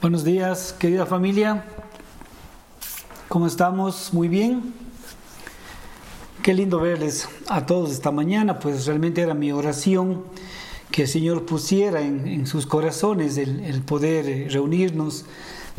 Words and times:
Buenos 0.00 0.24
días, 0.24 0.74
querida 0.78 1.04
familia. 1.04 1.62
¿Cómo 3.28 3.46
estamos? 3.46 4.14
Muy 4.14 4.28
bien. 4.28 4.72
Qué 6.42 6.54
lindo 6.54 6.80
verles 6.80 7.28
a 7.48 7.66
todos 7.66 7.90
esta 7.90 8.10
mañana, 8.10 8.58
pues 8.58 8.86
realmente 8.86 9.20
era 9.20 9.34
mi 9.34 9.52
oración 9.52 10.24
que 10.90 11.02
el 11.02 11.08
Señor 11.08 11.44
pusiera 11.44 12.00
en, 12.00 12.46
sus 12.46 12.64
corazones 12.64 13.36
el, 13.36 13.82
poder 13.82 14.26
eh, 14.26 14.48
reunirnos 14.48 15.26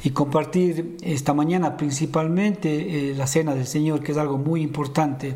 y 0.04 0.12
compartir 0.12 0.98
esta 1.02 1.34
mañana 1.34 1.76
principalmente 1.76 3.10
eh, 3.10 3.16
la 3.16 3.26
cena 3.26 3.56
del 3.56 3.66
Señor, 3.66 4.04
que 4.04 4.12
es 4.12 4.20
algo 4.20 4.38
muy 4.38 4.62
importante. 4.62 5.36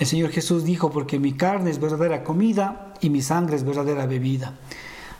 El 0.00 0.06
Señor 0.08 0.30
Jesús 0.30 0.64
dijo, 0.64 0.90
porque 0.90 1.20
mi 1.20 1.34
carne 1.34 1.70
es 1.70 1.78
verdadera 1.78 2.24
comida 2.24 2.92
y 3.00 3.10
mi 3.10 3.22
sangre 3.22 3.54
es 3.54 3.62
verdadera 3.62 4.06
bebida. 4.06 4.58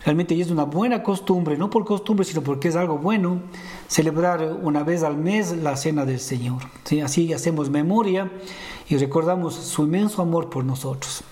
Realmente 0.05 0.39
es 0.39 0.51
una 0.51 0.65
buena 0.65 1.03
costumbre, 1.03 1.57
no 1.57 1.71
por 1.71 1.87
costumbre, 1.87 2.27
sino 2.27 2.43
porque 2.43 2.69
es 2.69 2.77
algo 2.77 2.99
bueno, 2.99 3.41
celebrar 3.89 4.59
una 4.63 4.83
vez 4.83 5.03
al 5.03 5.17
mes 5.17 5.57
la 5.57 5.77
cena 5.77 6.05
del 6.05 6.21
Señor. 6.21 6.63
¿sí? 6.85 7.01
Así 7.01 7.33
hacemos 7.33 7.71
memoria 7.71 8.31
y 8.89 8.99
recordamos 8.99 9.55
su 9.55 9.85
inmenso 9.85 10.21
amor 10.21 10.51
por 10.51 10.63
nosotros. 10.63 11.25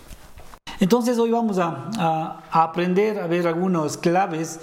Entonces 0.80 1.18
hoy 1.18 1.30
vamos 1.30 1.58
a, 1.58 2.42
aprender 2.50 3.20
a 3.20 3.26
ver 3.26 3.46
algunas 3.46 3.98
claves, 3.98 4.58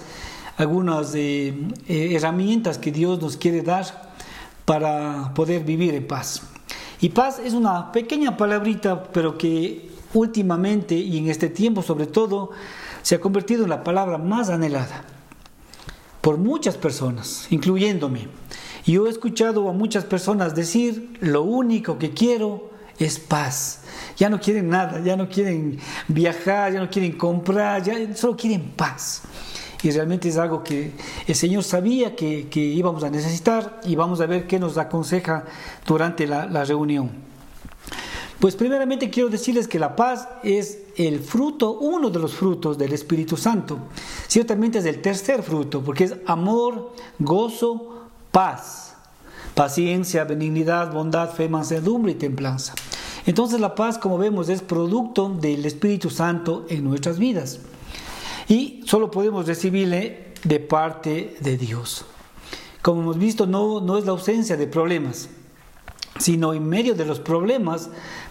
algunas 0.56 1.14
eh, 1.14 1.54
eh, 1.86 2.14
herramientas 2.14 2.78
que 2.78 2.90
Dios 2.90 3.22
nos 3.22 3.36
quiere 3.36 3.62
dar 3.62 4.12
para 4.64 5.32
poder 5.34 5.62
vivir 5.62 5.94
en 5.94 6.06
paz. 6.06 6.42
Y 7.00 7.10
paz 7.10 7.38
es 7.38 7.54
una 7.54 7.92
pequeña 7.92 8.36
palabrita, 8.36 9.04
pero 9.04 9.38
que 9.38 9.88
últimamente 10.12 10.96
y 10.96 11.16
en 11.18 11.28
este 11.28 11.48
tiempo 11.48 11.82
sobre 11.82 12.06
todo 12.06 12.50
se 13.02 13.14
ha 13.14 13.20
convertido 13.20 13.64
en 13.64 13.70
la 13.70 13.84
palabra 13.84 14.18
más 14.18 14.50
anhelada 14.50 15.04
por 16.20 16.38
muchas 16.38 16.76
personas, 16.76 17.46
incluyéndome. 17.50 18.28
Yo 18.86 19.06
he 19.06 19.10
escuchado 19.10 19.68
a 19.68 19.72
muchas 19.72 20.04
personas 20.04 20.54
decir, 20.54 21.18
lo 21.20 21.42
único 21.42 21.98
que 21.98 22.10
quiero 22.10 22.70
es 22.98 23.18
paz. 23.18 23.82
Ya 24.16 24.28
no 24.28 24.40
quieren 24.40 24.68
nada, 24.68 25.00
ya 25.00 25.16
no 25.16 25.28
quieren 25.28 25.78
viajar, 26.08 26.72
ya 26.72 26.80
no 26.80 26.90
quieren 26.90 27.12
comprar, 27.12 27.82
ya 27.82 27.94
solo 28.14 28.36
quieren 28.36 28.72
paz. 28.76 29.22
Y 29.82 29.90
realmente 29.92 30.28
es 30.28 30.36
algo 30.36 30.62
que 30.62 30.92
el 31.26 31.34
Señor 31.34 31.64
sabía 31.64 32.14
que, 32.14 32.48
íbamos 32.54 33.02
a 33.02 33.10
necesitar 33.10 33.80
y 33.84 33.96
vamos 33.96 34.20
a 34.20 34.26
ver 34.26 34.46
qué 34.46 34.58
nos 34.58 34.76
aconseja 34.76 35.44
durante 35.86 36.26
la 36.26 36.64
reunión. 36.64 37.30
Pues 38.40 38.56
primeramente 38.56 39.10
quiero 39.10 39.28
decirles 39.28 39.68
que 39.68 39.78
la 39.78 39.94
paz 39.94 40.26
es 40.42 40.79
el 40.96 41.20
fruto, 41.20 41.72
uno 41.72 42.10
de 42.10 42.18
los 42.18 42.34
frutos 42.34 42.78
del 42.78 42.92
Espíritu 42.92 43.36
Santo. 43.36 43.78
Ciertamente 44.26 44.78
es 44.78 44.84
el 44.84 45.02
tercer 45.02 45.42
fruto, 45.42 45.82
porque 45.82 46.04
es 46.04 46.14
amor, 46.26 46.92
gozo, 47.18 48.08
paz, 48.30 48.94
paciencia, 49.54 50.24
benignidad, 50.24 50.92
bondad, 50.92 51.30
fe, 51.32 51.48
mansedumbre 51.48 52.12
y 52.12 52.16
templanza. 52.16 52.74
Entonces 53.26 53.60
la 53.60 53.74
paz, 53.74 53.98
como 53.98 54.18
vemos, 54.18 54.48
es 54.48 54.62
producto 54.62 55.28
del 55.28 55.64
Espíritu 55.66 56.10
Santo 56.10 56.66
en 56.68 56.84
nuestras 56.84 57.18
vidas. 57.18 57.60
Y 58.48 58.82
solo 58.86 59.10
podemos 59.10 59.46
recibirle 59.46 60.32
de 60.44 60.58
parte 60.60 61.36
de 61.40 61.56
Dios. 61.56 62.04
Como 62.82 63.02
hemos 63.02 63.18
visto, 63.18 63.46
no, 63.46 63.80
no 63.80 63.98
es 63.98 64.06
la 64.06 64.12
ausencia 64.12 64.56
de 64.56 64.66
problemas, 64.66 65.28
sino 66.18 66.54
en 66.54 66.68
medio 66.68 66.94
de 66.94 67.04
los 67.04 67.20
problemas 67.20 67.90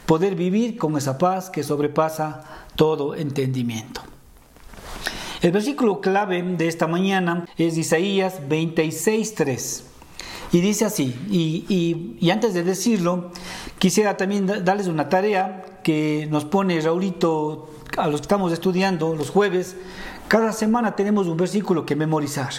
poder 0.09 0.33
vivir 0.33 0.75
con 0.75 0.97
esa 0.97 1.19
paz 1.19 1.51
que 1.51 1.61
sobrepasa 1.61 2.43
todo 2.75 3.13
entendimiento. 3.13 4.01
El 5.39 5.51
versículo 5.51 6.01
clave 6.01 6.41
de 6.41 6.67
esta 6.67 6.87
mañana 6.87 7.45
es 7.59 7.77
Isaías 7.77 8.41
26.3 8.49 9.83
y 10.51 10.61
dice 10.61 10.85
así, 10.85 11.13
y, 11.29 12.27
antes 12.31 12.55
de 12.55 12.63
decirlo, 12.63 13.31
quisiera 13.77 14.17
también 14.17 14.47
darles 14.47 14.87
una 14.87 15.09
tarea 15.09 15.63
que 15.83 16.27
nos 16.31 16.43
pone 16.43 16.81
Raulito 16.81 17.69
a 17.95 18.07
los 18.07 18.21
que 18.21 18.25
estamos 18.25 18.51
estudiando 18.51 19.13
los 19.13 19.29
jueves. 19.29 19.75
Cada 20.27 20.53
semana 20.53 20.95
tenemos 20.95 21.27
un 21.27 21.37
versículo 21.37 21.85
que 21.85 21.95
memorizar. 21.95 22.49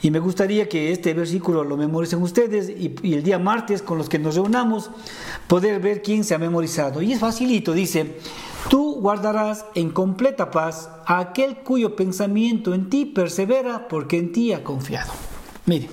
Y 0.00 0.10
me 0.12 0.20
gustaría 0.20 0.68
que 0.68 0.92
este 0.92 1.12
versículo 1.12 1.64
lo 1.64 1.76
memoricen 1.76 2.22
ustedes 2.22 2.68
y, 2.68 2.94
el 3.12 3.22
día 3.22 3.38
martes 3.38 3.82
con 3.82 3.98
los 3.98 4.08
que 4.08 4.18
nos 4.18 4.36
reunamos 4.36 4.90
poder 5.48 5.80
ver 5.80 6.02
quién 6.02 6.22
se 6.22 6.34
ha 6.34 6.38
memorizado. 6.38 7.02
Y 7.02 7.12
es 7.12 7.18
facilito, 7.18 7.72
dice, 7.72 8.16
tú 8.70 9.00
guardarás 9.00 9.64
en 9.74 9.90
completa 9.90 10.50
paz 10.52 10.88
a 11.04 11.18
aquel 11.18 11.58
cuyo 11.58 11.96
pensamiento 11.96 12.74
en 12.74 12.88
ti 12.88 13.06
persevera 13.06 13.88
porque 13.88 14.18
en 14.18 14.30
ti 14.30 14.52
ha 14.52 14.62
confiado. 14.62 15.12
Mire, 15.66 15.88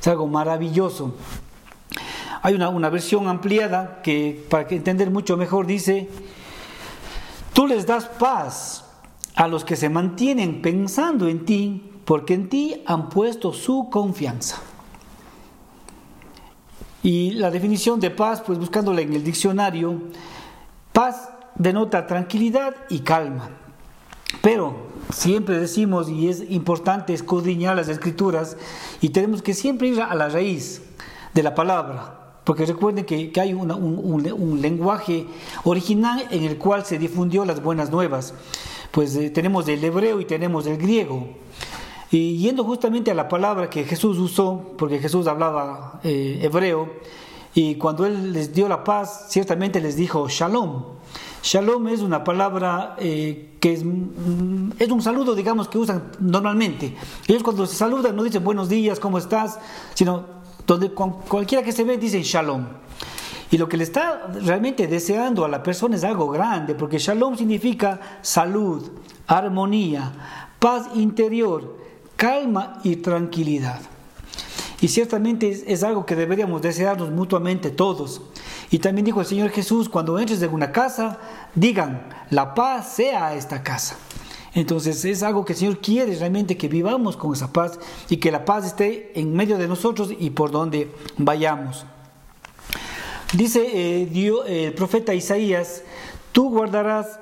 es 0.00 0.08
algo 0.08 0.26
maravilloso. 0.26 1.14
Hay 2.40 2.54
una, 2.54 2.70
una 2.70 2.88
versión 2.88 3.28
ampliada 3.28 4.00
que 4.02 4.42
para 4.48 4.68
entender 4.70 5.10
mucho 5.10 5.36
mejor 5.36 5.66
dice, 5.66 6.08
tú 7.52 7.66
les 7.66 7.86
das 7.86 8.06
paz 8.06 8.84
a 9.34 9.48
los 9.48 9.64
que 9.64 9.76
se 9.76 9.90
mantienen 9.90 10.62
pensando 10.62 11.28
en 11.28 11.44
ti 11.44 11.90
porque 12.04 12.34
en 12.34 12.48
ti 12.48 12.82
han 12.86 13.08
puesto 13.08 13.52
su 13.52 13.88
confianza. 13.90 14.58
Y 17.02 17.32
la 17.32 17.50
definición 17.50 18.00
de 18.00 18.10
paz, 18.10 18.40
pues 18.40 18.58
buscándola 18.58 19.02
en 19.02 19.12
el 19.12 19.22
diccionario, 19.22 20.00
paz 20.92 21.28
denota 21.54 22.06
tranquilidad 22.06 22.74
y 22.88 23.00
calma. 23.00 23.50
Pero 24.40 24.74
siempre 25.12 25.58
decimos, 25.58 26.08
y 26.08 26.28
es 26.28 26.50
importante 26.50 27.12
escudriñar 27.12 27.76
las 27.76 27.88
escrituras, 27.88 28.56
y 29.00 29.10
tenemos 29.10 29.42
que 29.42 29.54
siempre 29.54 29.88
ir 29.88 30.00
a 30.00 30.14
la 30.14 30.28
raíz 30.28 30.82
de 31.34 31.42
la 31.42 31.54
palabra, 31.54 32.38
porque 32.44 32.66
recuerden 32.66 33.04
que, 33.04 33.32
hay 33.40 33.54
un, 33.54 34.60
lenguaje 34.60 35.26
original 35.64 36.26
en 36.30 36.44
el 36.44 36.58
cual 36.58 36.84
se 36.84 36.98
difundió 36.98 37.44
las 37.44 37.62
buenas 37.62 37.90
nuevas. 37.90 38.34
Pues 38.90 39.16
eh, 39.16 39.30
tenemos 39.30 39.66
el 39.68 39.82
hebreo 39.82 40.20
y 40.20 40.24
tenemos 40.24 40.66
el 40.66 40.76
griego. 40.76 41.28
Y 42.14 42.38
yendo 42.38 42.62
justamente 42.62 43.10
a 43.10 43.14
la 43.14 43.26
palabra 43.26 43.68
que 43.68 43.82
Jesús 43.82 44.18
usó, 44.18 44.74
porque 44.78 45.00
Jesús 45.00 45.26
hablaba 45.26 45.98
eh, 46.04 46.38
hebreo, 46.42 46.88
y 47.54 47.74
cuando 47.74 48.06
Él 48.06 48.32
les 48.32 48.54
dio 48.54 48.68
la 48.68 48.84
paz, 48.84 49.26
ciertamente 49.30 49.80
les 49.80 49.96
dijo 49.96 50.28
shalom. 50.28 50.84
Shalom 51.42 51.88
es 51.88 52.02
una 52.02 52.22
palabra 52.22 52.94
eh, 53.00 53.56
que 53.58 53.72
es, 53.72 53.84
mm, 53.84 54.74
es, 54.78 54.90
un 54.92 55.02
saludo, 55.02 55.34
digamos, 55.34 55.66
que 55.66 55.76
usan 55.76 56.12
normalmente. 56.20 56.94
Ellos 57.26 57.42
cuando 57.42 57.66
se 57.66 57.74
saludan 57.74 58.14
no 58.14 58.22
dicen 58.22 58.44
buenos 58.44 58.68
días, 58.68 59.00
¿cómo 59.00 59.18
estás? 59.18 59.58
Sino 59.94 60.24
donde 60.68 60.90
cualquiera 60.90 61.64
que 61.64 61.72
se 61.72 61.82
ve 61.82 61.98
dicen 61.98 62.22
shalom. 62.22 62.64
Y 63.50 63.58
lo 63.58 63.68
que 63.68 63.76
le 63.76 63.82
está 63.82 64.28
realmente 64.40 64.86
deseando 64.86 65.44
a 65.44 65.48
la 65.48 65.64
persona 65.64 65.96
es 65.96 66.04
algo 66.04 66.28
grande, 66.30 66.76
porque 66.76 66.98
shalom 66.98 67.36
significa 67.36 67.98
salud, 68.22 68.88
armonía, 69.26 70.46
paz 70.60 70.90
interior, 70.94 71.82
calma 72.16 72.80
y 72.82 72.96
tranquilidad. 72.96 73.80
Y 74.80 74.88
ciertamente 74.88 75.64
es, 75.66 75.82
algo 75.82 76.04
que 76.04 76.14
deberíamos 76.16 76.60
desearnos 76.60 77.10
mutuamente 77.10 77.70
todos. 77.70 78.20
Y 78.70 78.80
también 78.80 79.06
dijo 79.06 79.20
el 79.20 79.26
Señor 79.26 79.50
Jesús, 79.50 79.88
cuando 79.88 80.18
entres 80.18 80.42
en 80.42 80.52
una 80.52 80.72
casa, 80.72 81.18
digan, 81.54 82.08
la 82.30 82.54
paz 82.54 82.92
sea 82.94 83.28
a 83.28 83.34
esta 83.34 83.62
casa. 83.62 83.96
Entonces 84.52 85.04
es 85.04 85.22
algo 85.22 85.44
que 85.44 85.54
el 85.54 85.58
Señor 85.58 85.78
quiere 85.78 86.14
realmente 86.16 86.56
que 86.56 86.68
vivamos 86.68 87.16
con 87.16 87.32
esa 87.32 87.52
paz 87.52 87.78
y 88.08 88.18
que 88.18 88.30
la 88.30 88.44
paz 88.44 88.66
esté 88.66 89.18
en 89.18 89.34
medio 89.34 89.58
de 89.58 89.68
nosotros 89.68 90.10
y 90.18 90.30
por 90.30 90.50
donde 90.50 90.92
vayamos. 91.16 91.86
Dice 93.32 93.66
eh, 93.72 94.66
el 94.66 94.74
profeta 94.74 95.12
Isaías, 95.12 95.82
tú 96.30 96.50
guardarás, 96.50 97.18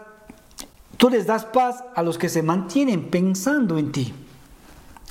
tú 0.98 1.08
les 1.08 1.26
das 1.26 1.46
paz 1.46 1.84
a 1.94 2.02
los 2.02 2.18
que 2.18 2.28
se 2.28 2.42
mantienen 2.42 3.08
pensando 3.08 3.78
en 3.78 3.92
ti. 3.92 4.12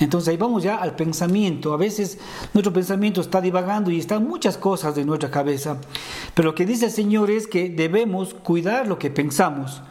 Entonces 0.06 0.29
ahí 0.29 0.38
vamos 0.38 0.63
ya 0.63 0.78
al 0.78 0.95
pensamiento. 0.95 1.73
A 1.73 1.78
veces 1.78 2.18
nuestro 2.53 2.74
pensamiento 2.74 3.21
está 3.21 3.39
divagando 3.39 3.92
y 3.92 4.00
están 4.00 4.27
muchas 4.27 4.57
cosas 4.57 4.95
de 4.95 5.06
nuestra 5.06 5.30
cabeza. 5.30 5.77
Pero 6.33 6.50
lo 6.50 6.56
que 6.56 6.65
dice 6.65 6.86
el 6.86 6.92
Señor 6.92 7.30
es 7.30 7.48
que 7.48 7.69
debemos 7.69 8.33
cuidar 8.33 8.88
lo 8.88 8.98
que 8.98 9.12
pensamos, 9.12 9.81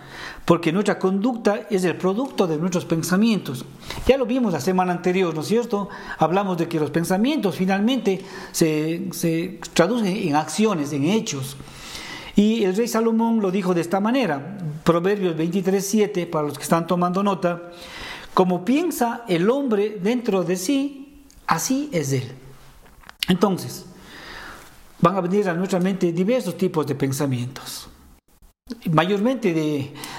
porque 0.45 0.73
nuestra 0.73 0.99
conducta 0.99 1.67
es 1.71 1.85
el 1.85 1.97
producto 1.97 2.47
de 2.47 2.59
nuestros 2.59 2.85
pensamientos. 2.85 3.65
Ya 4.07 4.19
lo 4.19 4.27
vimos 4.27 4.53
la 4.53 4.61
semana 4.61 4.93
anterior, 4.93 5.35
¿no 5.35 5.43
es 5.43 5.47
cierto? 5.47 5.89
Hablamos 6.19 6.59
de 6.59 6.69
que 6.69 6.81
los 6.81 6.91
pensamientos 6.91 7.57
finalmente 7.57 8.25
se, 8.51 9.61
traducen 9.75 10.17
en 10.17 10.35
acciones, 10.35 10.93
en 10.93 11.05
hechos. 11.05 11.57
Y 12.35 12.65
el 12.65 12.75
rey 12.75 12.89
Salomón 12.89 13.41
lo 13.41 13.51
dijo 13.51 13.75
de 13.75 13.81
esta 13.81 14.01
manera, 14.01 14.59
Proverbios 14.85 15.37
23.7, 15.37 16.29
para 16.29 16.47
los 16.47 16.57
que 16.57 16.63
están 16.63 16.87
tomando 16.87 17.23
nota, 17.23 17.71
como 18.35 18.65
piensa 18.65 19.25
el 19.29 19.51
hombre 19.51 19.99
dentro 20.03 20.45
de 20.45 20.57
sí, 20.57 21.25
así 21.47 21.89
es 21.93 22.13
él. 22.13 22.33
Entonces, 23.29 23.87
van 25.01 25.17
a 25.17 25.21
venir 25.21 25.49
a 25.49 25.55
nuestra 25.55 25.81
mente 25.81 26.13
diversos 26.13 26.57
tipos 26.57 26.87
de 26.87 26.95
pensamientos, 26.95 27.89
mayormente 28.91 29.53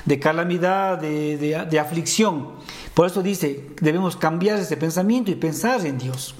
de, 0.06 0.20
calamidad, 0.20 1.00
de, 1.00 1.80
aflicción, 1.80 2.50
Por 2.94 3.08
eso 3.08 3.22
dice, 3.22 3.70
debemos 3.80 4.16
cambiar 4.16 4.60
ese 4.60 4.78
pensamiento 4.78 5.32
y 5.32 5.36
pensar 5.36 5.86
en 5.86 5.98
Dios. 5.98 6.36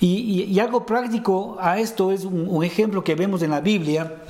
Y, 0.00 0.58
algo 0.58 0.84
práctico 0.84 1.56
a 1.58 1.78
esto 1.78 2.12
es 2.12 2.24
un, 2.24 2.62
ejemplo 2.64 3.02
que 3.02 3.14
vemos 3.14 3.42
en 3.42 3.50
la 3.50 3.60
Biblia 3.60 4.22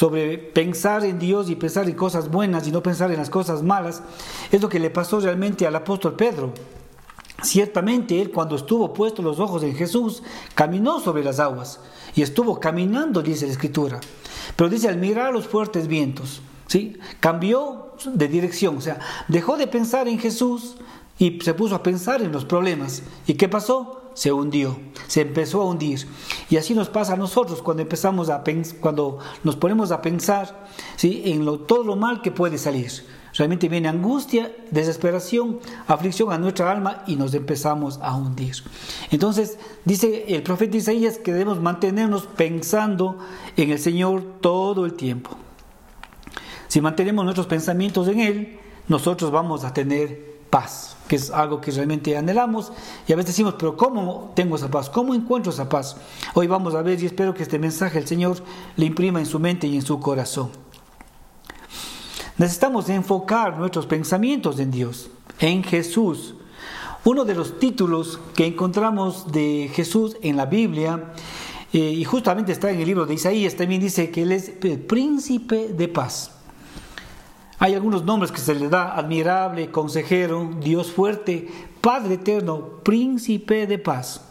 sobre 0.00 0.38
pensar 0.38 1.04
en 1.04 1.18
Dios 1.18 1.50
y 1.50 1.56
pensar 1.56 1.86
en 1.86 1.94
cosas 1.94 2.30
buenas 2.30 2.66
y 2.66 2.72
no 2.72 2.82
pensar 2.82 3.10
en 3.10 3.18
las 3.18 3.28
cosas 3.28 3.62
malas. 3.62 4.02
Es 4.50 4.62
lo 4.62 4.70
que 4.70 4.78
le 4.78 4.88
pasó 4.88 5.20
realmente 5.20 5.66
al 5.66 5.76
apóstol 5.76 6.14
Pedro. 6.14 6.54
Ciertamente 7.42 8.18
él 8.18 8.30
cuando 8.30 8.56
estuvo 8.56 8.94
puesto 8.94 9.20
los 9.20 9.38
ojos 9.38 9.62
en 9.62 9.74
Jesús, 9.74 10.22
caminó 10.54 11.00
sobre 11.00 11.22
las 11.22 11.38
aguas 11.38 11.80
y 12.14 12.22
estuvo 12.22 12.58
caminando, 12.58 13.20
dice 13.20 13.44
la 13.44 13.52
escritura. 13.52 14.00
Pero 14.56 14.70
dice, 14.70 14.88
al 14.88 14.96
mirar 14.96 15.34
los 15.34 15.46
fuertes 15.46 15.86
vientos, 15.86 16.40
¿sí? 16.66 16.96
cambió 17.20 17.92
de 18.06 18.26
dirección, 18.26 18.78
o 18.78 18.80
sea, 18.80 19.00
dejó 19.28 19.58
de 19.58 19.66
pensar 19.66 20.08
en 20.08 20.18
Jesús 20.18 20.76
y 21.18 21.38
se 21.42 21.52
puso 21.52 21.74
a 21.74 21.82
pensar 21.82 22.22
en 22.22 22.32
los 22.32 22.46
problemas. 22.46 23.02
¿Y 23.26 23.34
qué 23.34 23.50
pasó? 23.50 23.99
Se 24.14 24.32
hundió, 24.32 24.78
se 25.06 25.22
empezó 25.22 25.62
a 25.62 25.66
hundir. 25.66 26.06
Y 26.48 26.56
así 26.56 26.74
nos 26.74 26.88
pasa 26.88 27.14
a 27.14 27.16
nosotros 27.16 27.62
cuando 27.62 27.82
empezamos 27.82 28.30
a 28.30 28.42
cuando 28.80 29.18
nos 29.44 29.56
ponemos 29.56 29.92
a 29.92 30.02
pensar 30.02 30.66
¿sí? 30.96 31.22
en 31.26 31.44
todo 31.66 31.84
lo 31.84 31.96
mal 31.96 32.22
que 32.22 32.30
puede 32.30 32.58
salir. 32.58 32.90
Realmente 33.34 33.68
viene 33.68 33.88
angustia, 33.88 34.50
desesperación, 34.70 35.60
aflicción 35.86 36.32
a 36.32 36.38
nuestra 36.38 36.70
alma 36.70 37.04
y 37.06 37.14
nos 37.14 37.32
empezamos 37.34 38.00
a 38.02 38.16
hundir. 38.16 38.56
Entonces 39.10 39.58
dice 39.84 40.24
el 40.28 40.42
profeta 40.42 40.76
Isaías 40.76 41.18
que 41.18 41.32
debemos 41.32 41.60
mantenernos 41.60 42.26
pensando 42.26 43.18
en 43.56 43.70
el 43.70 43.78
Señor 43.78 44.22
todo 44.40 44.84
el 44.84 44.94
tiempo. 44.94 45.30
Si 46.66 46.80
mantenemos 46.80 47.24
nuestros 47.24 47.46
pensamientos 47.46 48.08
en 48.08 48.20
Él, 48.20 48.58
nosotros 48.88 49.30
vamos 49.30 49.64
a 49.64 49.72
tener 49.72 50.29
paz 50.50 50.96
que 51.10 51.16
es 51.16 51.32
algo 51.32 51.60
que 51.60 51.72
realmente 51.72 52.16
anhelamos 52.16 52.70
y 53.08 53.12
a 53.12 53.16
veces 53.16 53.32
decimos, 53.32 53.56
pero 53.58 53.76
¿cómo 53.76 54.30
tengo 54.36 54.54
esa 54.54 54.70
paz? 54.70 54.88
¿Cómo 54.88 55.12
encuentro 55.12 55.50
esa 55.50 55.68
paz? 55.68 55.96
Hoy 56.34 56.46
vamos 56.46 56.76
a 56.76 56.82
ver 56.82 57.02
y 57.02 57.06
espero 57.06 57.34
que 57.34 57.42
este 57.42 57.58
mensaje 57.58 57.98
el 57.98 58.06
Señor 58.06 58.36
le 58.76 58.86
imprima 58.86 59.18
en 59.18 59.26
su 59.26 59.40
mente 59.40 59.66
y 59.66 59.74
en 59.74 59.82
su 59.82 59.98
corazón. 59.98 60.50
Necesitamos 62.38 62.88
enfocar 62.90 63.58
nuestros 63.58 63.86
pensamientos 63.86 64.60
en 64.60 64.70
Dios, 64.70 65.10
en 65.40 65.64
Jesús. 65.64 66.36
Uno 67.04 67.24
de 67.24 67.34
los 67.34 67.58
títulos 67.58 68.20
que 68.36 68.46
encontramos 68.46 69.32
de 69.32 69.68
Jesús 69.74 70.16
en 70.22 70.36
la 70.36 70.46
Biblia, 70.46 71.12
eh, 71.72 71.78
y 71.78 72.04
justamente 72.04 72.52
está 72.52 72.70
en 72.70 72.78
el 72.78 72.86
libro 72.86 73.04
de 73.04 73.14
Isaías, 73.14 73.56
también 73.56 73.80
dice 73.80 74.12
que 74.12 74.22
Él 74.22 74.30
es 74.30 74.52
el 74.62 74.78
príncipe 74.78 75.72
de 75.72 75.88
paz. 75.88 76.39
Hay 77.62 77.74
algunos 77.74 78.04
nombres 78.04 78.32
que 78.32 78.40
se 78.40 78.54
le 78.54 78.70
da, 78.70 78.96
admirable, 78.96 79.70
consejero, 79.70 80.50
Dios 80.62 80.90
fuerte, 80.90 81.46
Padre 81.82 82.14
eterno, 82.14 82.80
príncipe 82.82 83.66
de 83.66 83.78
paz. 83.78 84.22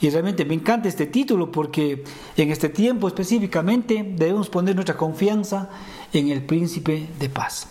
Y 0.00 0.10
realmente 0.10 0.44
me 0.44 0.54
encanta 0.54 0.88
este 0.88 1.06
título 1.06 1.52
porque 1.52 2.02
en 2.36 2.50
este 2.50 2.68
tiempo 2.68 3.06
específicamente 3.06 4.04
debemos 4.16 4.50
poner 4.50 4.74
nuestra 4.74 4.96
confianza 4.96 5.70
en 6.12 6.30
el 6.30 6.42
príncipe 6.42 7.08
de 7.20 7.28
paz. 7.28 7.68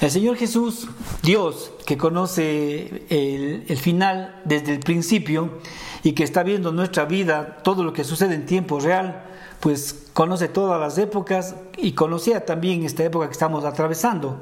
El 0.00 0.10
Señor 0.10 0.36
Jesús, 0.36 0.88
Dios, 1.22 1.70
que 1.84 1.98
conoce 1.98 3.04
el, 3.10 3.76
final 3.76 4.40
desde 4.46 4.72
el 4.72 4.80
principio 4.80 5.58
y 6.02 6.12
que 6.12 6.24
está 6.24 6.44
viendo 6.44 6.72
nuestra 6.72 7.04
vida, 7.04 7.58
todo 7.62 7.84
lo 7.84 7.92
que 7.92 8.04
sucede 8.04 8.34
en 8.34 8.46
tiempo 8.46 8.80
real, 8.80 9.24
pues 9.60 10.06
conoce 10.12 10.48
todas 10.48 10.80
las 10.80 10.98
épocas 10.98 11.54
y 11.76 11.92
conocía 11.92 12.44
también 12.44 12.84
esta 12.84 13.04
época 13.04 13.26
que 13.26 13.32
estamos 13.32 13.64
atravesando. 13.64 14.38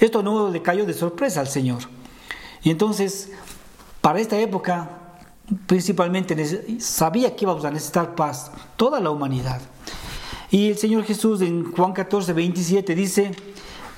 Esto 0.00 0.22
no 0.22 0.50
le 0.50 0.62
cayó 0.62 0.86
de 0.86 0.94
sorpresa 0.94 1.40
al 1.40 1.48
Señor. 1.48 1.82
Y 2.62 2.70
entonces, 2.70 3.32
para 4.00 4.20
esta 4.20 4.38
época, 4.38 4.90
principalmente 5.66 6.80
sabía 6.80 7.34
que 7.34 7.44
íbamos 7.44 7.64
a 7.64 7.70
necesitar 7.70 8.14
paz, 8.14 8.52
toda 8.76 9.00
la 9.00 9.10
humanidad. 9.10 9.60
Y 10.50 10.68
el 10.68 10.78
Señor 10.78 11.04
Jesús 11.04 11.40
en 11.40 11.72
Juan 11.72 11.92
14, 11.92 12.32
27 12.32 12.94
dice, 12.94 13.32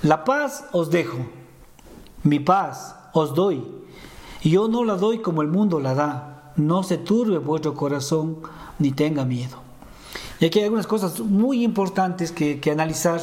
la 0.03 0.25
paz 0.25 0.67
os 0.73 0.91
dejo, 0.91 1.19
mi 2.23 2.41
paz 2.41 2.95
os 3.13 3.35
doy, 3.35 3.65
y 4.43 4.51
yo 4.51 4.69
no 4.69 4.85
la 4.85 4.97
doy 4.97 5.21
como 5.21 5.43
el 5.43 5.49
mundo 5.49 5.81
la 5.81 5.95
da, 5.95 6.53
no 6.57 6.83
se 6.83 6.99
turbe 6.99 7.39
vuestro 7.39 7.75
corazón 7.75 8.39
ni 8.79 8.93
tenga 8.93 9.25
miedo. 9.25 9.72
Y 10.43 10.47
aquí 10.47 10.59
hay 10.59 10.65
algunas 10.65 10.89
cosas 10.89 11.21
muy 11.21 11.63
importantes 11.63 12.33
que, 12.33 12.61
analizar. 12.69 13.21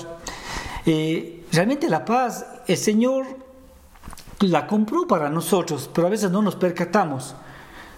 Eh, 0.86 1.44
realmente 1.52 1.90
la 1.90 2.06
paz, 2.06 2.46
el 2.66 2.78
Señor 2.78 3.26
la 4.40 4.66
compró 4.66 5.06
para 5.06 5.30
nosotros, 5.30 5.90
pero 5.94 6.08
a 6.08 6.10
veces 6.10 6.32
no 6.32 6.42
nos 6.42 6.56
percatamos. 6.56 7.36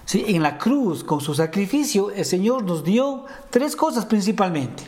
¿Sí? 0.06 0.26
En 0.28 0.42
la 0.42 0.58
cruz, 0.58 1.04
con 1.04 1.22
su 1.22 1.36
sacrificio, 1.36 2.10
el 2.10 2.26
Señor 2.26 2.64
nos 2.64 2.84
dio 2.84 3.26
tres 3.52 3.76
cosas 3.76 4.08
principalmente. 4.08 4.86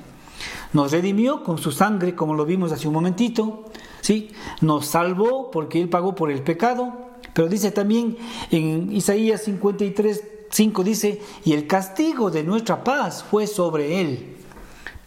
Nos 0.74 0.92
redimió 0.92 1.44
con 1.44 1.60
su 1.60 1.72
sangre, 1.72 2.16
como 2.16 2.34
lo 2.34 2.44
vimos 2.44 2.72
hace 2.72 2.88
un 2.88 2.96
momentito. 2.96 3.66
¿sí? 4.02 4.32
Nos 4.62 4.88
salvó 4.88 5.52
porque 5.52 5.80
Él 5.80 5.90
pagó 5.90 6.16
por 6.16 6.32
el 6.32 6.42
pecado. 6.42 6.92
Pero 7.36 7.48
dice 7.48 7.70
también 7.70 8.18
en 8.50 8.92
Isaías 8.92 9.44
53, 9.44 10.24
5 10.54 10.84
dice, 10.84 11.20
y 11.44 11.54
el 11.54 11.66
castigo 11.66 12.30
de 12.30 12.44
nuestra 12.44 12.84
paz 12.84 13.26
fue 13.30 13.48
sobre 13.48 14.02
él. 14.02 14.38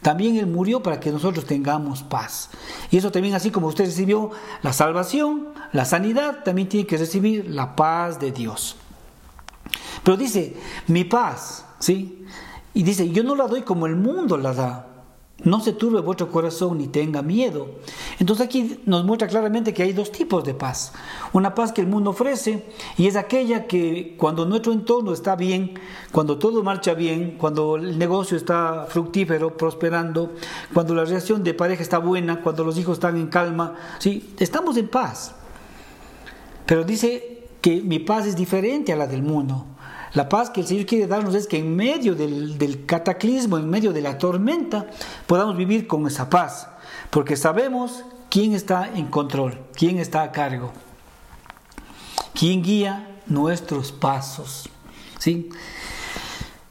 También 0.01 0.35
él 0.35 0.45
murió 0.45 0.83
para 0.83 0.99
que 0.99 1.09
nosotros 1.09 1.45
tengamos 1.45 2.03
paz. 2.03 2.49
Y 2.91 2.97
eso 2.97 3.13
también 3.13 3.33
así 3.33 3.49
como 3.49 3.67
usted 3.67 3.85
recibió 3.85 4.31
la 4.61 4.73
salvación, 4.73 5.47
la 5.71 5.85
sanidad, 5.85 6.43
también 6.43 6.67
tiene 6.67 6.85
que 6.85 6.97
recibir 6.97 7.49
la 7.49 7.77
paz 7.77 8.19
de 8.19 8.33
Dios. 8.33 8.75
Pero 10.03 10.17
dice, 10.17 10.57
mi 10.87 11.05
paz, 11.05 11.65
¿sí? 11.79 12.25
Y 12.73 12.83
dice, 12.83 13.09
yo 13.09 13.23
no 13.23 13.33
la 13.33 13.47
doy 13.47 13.61
como 13.61 13.85
el 13.85 13.95
mundo 13.95 14.35
la 14.37 14.53
da. 14.53 14.87
No 15.43 15.59
se 15.59 15.71
turbe 15.71 16.01
vuestro 16.01 16.31
corazón 16.31 16.79
ni 16.79 16.87
tenga 16.87 17.21
miedo. 17.21 17.67
Entonces 18.19 18.45
aquí 18.45 18.79
nos 18.85 19.05
muestra 19.05 19.27
claramente 19.27 19.71
que 19.71 19.83
hay 19.83 19.93
dos 19.93 20.11
tipos 20.11 20.43
de 20.43 20.55
paz. 20.55 20.93
Una 21.31 21.53
paz 21.53 21.71
que 21.71 21.81
el 21.81 21.87
mundo 21.87 22.09
ofrece 22.09 22.65
y 22.97 23.05
es 23.05 23.15
aquella 23.15 23.67
que 23.67 24.15
cuando 24.17 24.45
nuestro 24.45 24.73
entorno 24.73 25.13
está 25.13 25.35
bien, 25.35 25.75
cuando 26.11 26.39
todo 26.39 26.63
marcha 26.63 26.95
bien, 26.95 27.37
cuando 27.37 27.75
el 27.75 27.99
negocio 27.99 28.35
está 28.35 28.87
fructífero, 28.89 29.55
prosperando, 29.55 30.33
cuando 30.73 30.95
la 30.95 31.05
relación 31.05 31.43
de 31.43 31.53
pareja 31.53 31.83
está 31.83 31.99
buena, 31.99 32.41
cuando 32.41 32.63
los 32.63 32.77
hijos 32.79 32.93
están 32.93 33.15
en 33.15 33.27
calma, 33.27 33.75
¿sí? 33.99 34.33
estamos 34.39 34.75
en 34.77 34.87
paz. 34.87 35.35
Pero 36.65 36.83
dice 36.83 37.47
que 37.61 37.81
mi 37.81 37.99
paz 37.99 38.25
es 38.25 38.35
diferente 38.35 38.91
a 38.91 38.95
la 38.95 39.05
del 39.05 39.21
mundo. 39.21 39.65
La 40.17 40.29
paz 40.29 40.49
que 40.49 40.61
el 40.61 40.65
Señor 40.65 40.87
quiere 40.87 41.05
darnos 41.05 41.35
es 41.35 41.45
que 41.45 41.59
en 41.59 41.75
medio 41.75 42.15
del, 42.15 42.85
cataclismo, 42.87 43.59
en 43.59 43.69
medio 43.69 43.93
de 43.93 44.01
la 44.01 44.17
tormenta, 44.17 44.87
podamos 45.27 45.55
vivir 45.55 45.85
con 45.85 46.07
esa 46.07 46.27
paz, 46.27 46.69
porque 47.11 47.35
sabemos 47.35 48.03
quién 48.27 48.53
está 48.53 48.89
en 48.95 49.11
control, 49.11 49.59
quién 49.75 49.99
está 49.99 50.23
a 50.23 50.31
cargo, 50.31 50.73
quién 52.33 52.63
guía 52.63 53.07
nuestros 53.27 53.91
pasos. 53.91 54.67
¿sí? 55.19 55.49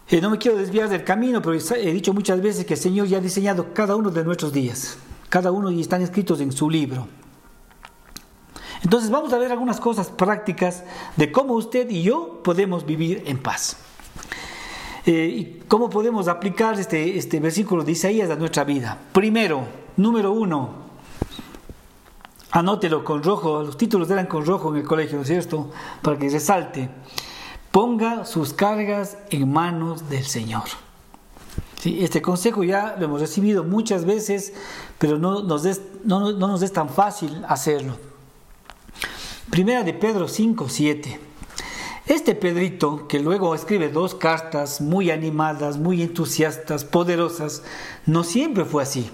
Eh, 0.08 0.20
no 0.20 0.30
me 0.30 0.38
quiero 0.38 0.56
desviar 0.56 0.88
del 0.88 1.04
camino, 1.04 1.40
pero 1.40 1.56
he 1.56 1.92
dicho 1.92 2.12
muchas 2.12 2.42
veces 2.42 2.66
que 2.66 2.74
el 2.74 2.80
Señor 2.80 3.06
ya 3.06 3.18
ha 3.18 3.20
diseñado 3.20 3.72
cada 3.72 3.94
uno 3.94 4.10
de 4.10 4.24
nuestros 4.24 4.52
días, 4.52 4.98
cada 5.28 5.52
uno 5.52 5.70
y 5.70 5.80
están 5.80 6.02
escritos 6.02 6.40
en 6.40 6.50
su 6.50 6.68
libro. 6.68 7.06
Entonces 8.86 9.10
vamos 9.10 9.32
a 9.32 9.38
ver 9.38 9.50
algunas 9.50 9.80
cosas 9.80 10.10
prácticas 10.10 10.84
de 11.16 11.32
cómo 11.32 11.54
usted 11.54 11.90
y 11.90 12.04
yo 12.04 12.40
podemos 12.44 12.86
vivir 12.86 13.24
en 13.26 13.36
paz. 13.36 13.78
Eh, 15.04 15.60
cómo 15.66 15.90
podemos 15.90 16.28
aplicar 16.28 16.78
este, 16.78 17.18
este 17.18 17.40
versículo 17.40 17.82
de 17.82 17.90
Isaías 17.90 18.30
a 18.30 18.36
nuestra 18.36 18.62
vida. 18.62 18.96
Primero, 19.12 19.64
número 19.96 20.30
uno, 20.30 20.70
anótelo 22.52 23.02
con 23.02 23.24
rojo, 23.24 23.64
los 23.64 23.76
títulos 23.76 24.08
eran 24.08 24.26
con 24.26 24.46
rojo 24.46 24.70
en 24.70 24.82
el 24.82 24.86
colegio, 24.86 25.16
¿no 25.16 25.22
es 25.22 25.28
cierto? 25.30 25.72
Para 26.00 26.16
que 26.16 26.28
resalte. 26.28 26.88
Ponga 27.72 28.24
sus 28.24 28.52
cargas 28.52 29.18
en 29.30 29.52
manos 29.52 30.08
del 30.08 30.24
Señor. 30.24 30.62
Sí, 31.80 32.04
este 32.04 32.22
consejo 32.22 32.62
ya 32.62 32.94
lo 32.96 33.06
hemos 33.06 33.20
recibido 33.20 33.64
muchas 33.64 34.04
veces, 34.04 34.54
pero 34.98 35.18
no 35.18 35.42
nos 35.42 35.64
no, 36.04 36.30
no 36.30 36.46
nos 36.46 36.62
es 36.62 36.72
tan 36.72 36.88
fácil 36.88 37.44
hacerlo. 37.48 37.96
Primera 39.50 39.84
de 39.84 39.94
Pedro 39.94 40.26
5, 40.26 40.68
7. 40.68 41.20
Este 42.06 42.34
Pedrito, 42.34 43.06
que 43.06 43.20
luego 43.20 43.54
escribe 43.54 43.88
dos 43.88 44.16
cartas 44.16 44.80
muy 44.80 45.12
animadas, 45.12 45.78
muy 45.78 46.02
entusiastas, 46.02 46.84
poderosas, 46.84 47.62
no 48.06 48.24
siempre 48.24 48.64
fue 48.64 48.82
así. 48.82 49.08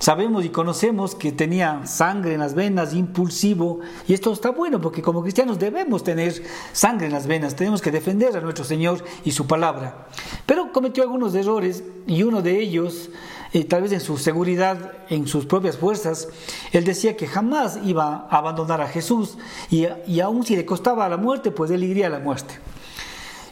Sabemos 0.00 0.46
y 0.46 0.48
conocemos 0.48 1.14
que 1.14 1.30
tenía 1.30 1.86
sangre 1.86 2.34
en 2.34 2.40
las 2.40 2.54
venas, 2.54 2.94
impulsivo, 2.94 3.80
y 4.08 4.14
esto 4.14 4.32
está 4.32 4.50
bueno 4.50 4.80
porque 4.80 5.02
como 5.02 5.22
cristianos 5.22 5.58
debemos 5.58 6.02
tener 6.02 6.42
sangre 6.72 7.06
en 7.06 7.12
las 7.12 7.26
venas, 7.26 7.54
tenemos 7.54 7.82
que 7.82 7.90
defender 7.90 8.34
a 8.36 8.40
nuestro 8.40 8.64
Señor 8.64 9.04
y 9.24 9.32
su 9.32 9.46
palabra. 9.46 10.08
Pero 10.46 10.72
cometió 10.72 11.02
algunos 11.02 11.34
errores 11.34 11.84
y 12.06 12.22
uno 12.22 12.40
de 12.40 12.60
ellos 12.60 13.10
eh, 13.54 13.64
tal 13.64 13.82
vez 13.82 13.92
en 13.92 14.00
su 14.00 14.18
seguridad, 14.18 14.94
en 15.08 15.28
sus 15.28 15.46
propias 15.46 15.78
fuerzas, 15.78 16.26
él 16.72 16.84
decía 16.84 17.16
que 17.16 17.28
jamás 17.28 17.78
iba 17.84 18.26
a 18.28 18.38
abandonar 18.38 18.80
a 18.80 18.88
Jesús 18.88 19.38
y, 19.70 19.86
y 20.08 20.18
aun 20.18 20.44
si 20.44 20.56
le 20.56 20.66
costaba 20.66 21.08
la 21.08 21.16
muerte, 21.16 21.52
pues 21.52 21.70
él 21.70 21.84
iría 21.84 22.08
a 22.08 22.10
la 22.10 22.18
muerte. 22.18 22.58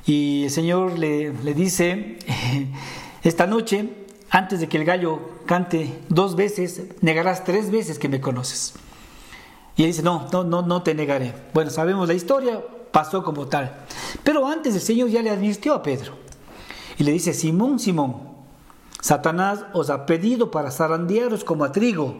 Y 0.04 0.42
el 0.42 0.50
Señor 0.50 0.98
le, 0.98 1.32
le 1.32 1.54
dice, 1.54 2.18
esta 3.22 3.46
noche, 3.46 3.90
antes 4.28 4.58
de 4.58 4.68
que 4.68 4.76
el 4.76 4.84
gallo 4.84 5.20
cante 5.46 6.00
dos 6.08 6.34
veces, 6.34 6.82
negarás 7.00 7.44
tres 7.44 7.70
veces 7.70 8.00
que 8.00 8.08
me 8.08 8.20
conoces. 8.20 8.74
Y 9.76 9.84
él 9.84 9.90
dice, 9.90 10.02
no, 10.02 10.26
no, 10.32 10.42
no, 10.42 10.62
no 10.62 10.82
te 10.82 10.96
negaré. 10.96 11.32
Bueno, 11.54 11.70
sabemos 11.70 12.08
la 12.08 12.14
historia, 12.14 12.60
pasó 12.90 13.22
como 13.22 13.46
tal. 13.46 13.84
Pero 14.24 14.48
antes 14.48 14.74
el 14.74 14.80
Señor 14.80 15.10
ya 15.10 15.22
le 15.22 15.30
advirtió 15.30 15.74
a 15.74 15.82
Pedro. 15.84 16.14
Y 16.98 17.04
le 17.04 17.12
dice, 17.12 17.32
Simón, 17.32 17.78
Simón, 17.78 18.31
Satanás 19.02 19.66
os 19.72 19.90
ha 19.90 20.06
pedido 20.06 20.52
para 20.52 20.70
zarandearos 20.70 21.42
como 21.42 21.64
a 21.64 21.72
trigo. 21.72 22.14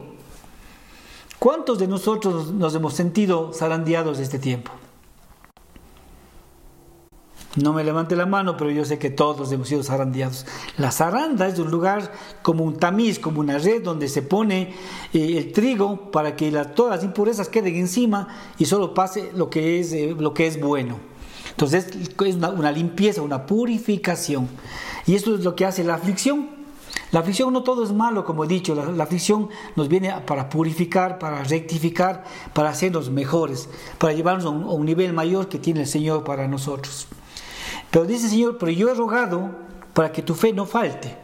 ¿Cuántos 1.39 1.79
de 1.79 1.87
nosotros 1.87 2.51
nos 2.51 2.75
hemos 2.75 2.93
sentido 2.93 3.53
zarandeados 3.53 4.19
este 4.19 4.37
tiempo? 4.37 4.71
No 7.55 7.71
me 7.71 7.85
levante 7.85 8.17
la 8.17 8.25
mano, 8.25 8.57
pero 8.57 8.69
yo 8.69 8.83
sé 8.83 8.99
que 8.99 9.09
todos 9.09 9.49
hemos 9.53 9.69
sido 9.69 9.81
zarandeados. 9.81 10.45
La 10.77 10.91
zaranda 10.91 11.47
es 11.47 11.57
un 11.57 11.71
lugar 11.71 12.11
como 12.41 12.65
un 12.65 12.75
tamiz, 12.75 13.17
como 13.17 13.39
una 13.39 13.59
red 13.59 13.81
donde 13.81 14.09
se 14.09 14.21
pone 14.21 14.73
eh, 15.13 15.37
el 15.37 15.53
trigo 15.53 16.11
para 16.11 16.35
que 16.35 16.51
todas 16.75 16.97
las 16.97 17.05
impurezas 17.05 17.47
queden 17.47 17.75
encima 17.75 18.27
y 18.57 18.65
solo 18.65 18.93
pase 18.93 19.31
lo 19.33 19.49
que 19.49 19.79
es, 19.79 19.93
eh, 19.93 20.13
lo 20.19 20.33
que 20.33 20.47
es 20.47 20.59
bueno. 20.59 20.97
Entonces 21.51 21.87
es 21.95 22.35
una, 22.35 22.71
limpieza, 22.73 23.21
una 23.21 23.45
purificación. 23.45 24.49
Y 25.05 25.15
esto 25.15 25.35
es 25.35 25.45
lo 25.45 25.55
que 25.55 25.65
hace 25.65 25.85
la 25.85 25.93
aflicción. 25.93 26.62
La 27.13 27.19
aflicción 27.19 27.53
no 27.53 27.61
todo 27.61 27.83
es 27.83 27.93
malo, 27.93 28.25
como 28.25 28.43
he 28.43 28.47
dicho, 28.47 28.73
la, 28.73 29.03
aflicción 29.03 29.47
nos 29.75 29.87
viene 29.87 30.11
para 30.25 30.49
purificar, 30.49 31.19
para 31.19 31.43
rectificar, 31.43 32.23
para 32.53 32.69
hacernos 32.69 33.11
mejores, 33.11 33.69
para 33.99 34.13
llevarnos 34.13 34.45
a 34.45 34.49
un 34.49 34.85
nivel 34.85 35.13
mayor 35.13 35.47
que 35.47 35.59
tiene 35.59 35.81
el 35.81 35.87
Señor 35.87 36.23
para 36.23 36.47
nosotros. 36.47 37.07
Pero 37.91 38.05
dice 38.05 38.25
el 38.25 38.31
Señor, 38.31 38.57
pero 38.57 38.71
yo 38.71 38.89
he 38.89 38.95
rogado 38.95 39.51
para 39.93 40.11
que 40.11 40.23
tu 40.23 40.33
fe 40.33 40.53
no 40.53 40.65
falte. 40.65 41.15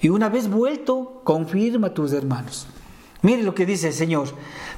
Y 0.00 0.08
una 0.08 0.30
vez 0.30 0.48
vuelto, 0.48 1.20
confirma 1.24 1.88
a 1.88 1.94
tus 1.94 2.14
hermanos. 2.14 2.66
Mire 3.20 3.42
lo 3.42 3.54
que 3.54 3.66
dice 3.66 3.88
el 3.88 3.92
Señor. 3.92 4.28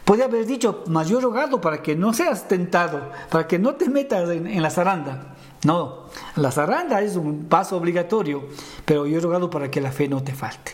Puede 0.04 0.24
haber 0.24 0.46
dicho, 0.46 0.82
mas 0.88 1.08
yo 1.08 1.18
he 1.18 1.22
rogado 1.22 1.60
para 1.60 1.80
que 1.80 1.94
no 1.94 2.12
seas 2.12 2.48
tentado, 2.48 3.00
para 3.30 3.46
que 3.46 3.60
no 3.60 3.76
te 3.76 3.88
metas 3.88 4.28
en, 4.30 4.60
la 4.60 4.70
zaranda. 4.70 5.33
No, 5.64 6.04
la 6.36 6.52
zaranda 6.52 7.00
es 7.00 7.16
un 7.16 7.46
paso 7.46 7.76
obligatorio, 7.76 8.44
pero 8.84 9.06
yo 9.06 9.18
he 9.18 9.20
rogado 9.20 9.48
para 9.48 9.70
que 9.70 9.80
la 9.80 9.92
fe 9.92 10.08
no 10.08 10.22
te 10.22 10.34
falte. 10.34 10.72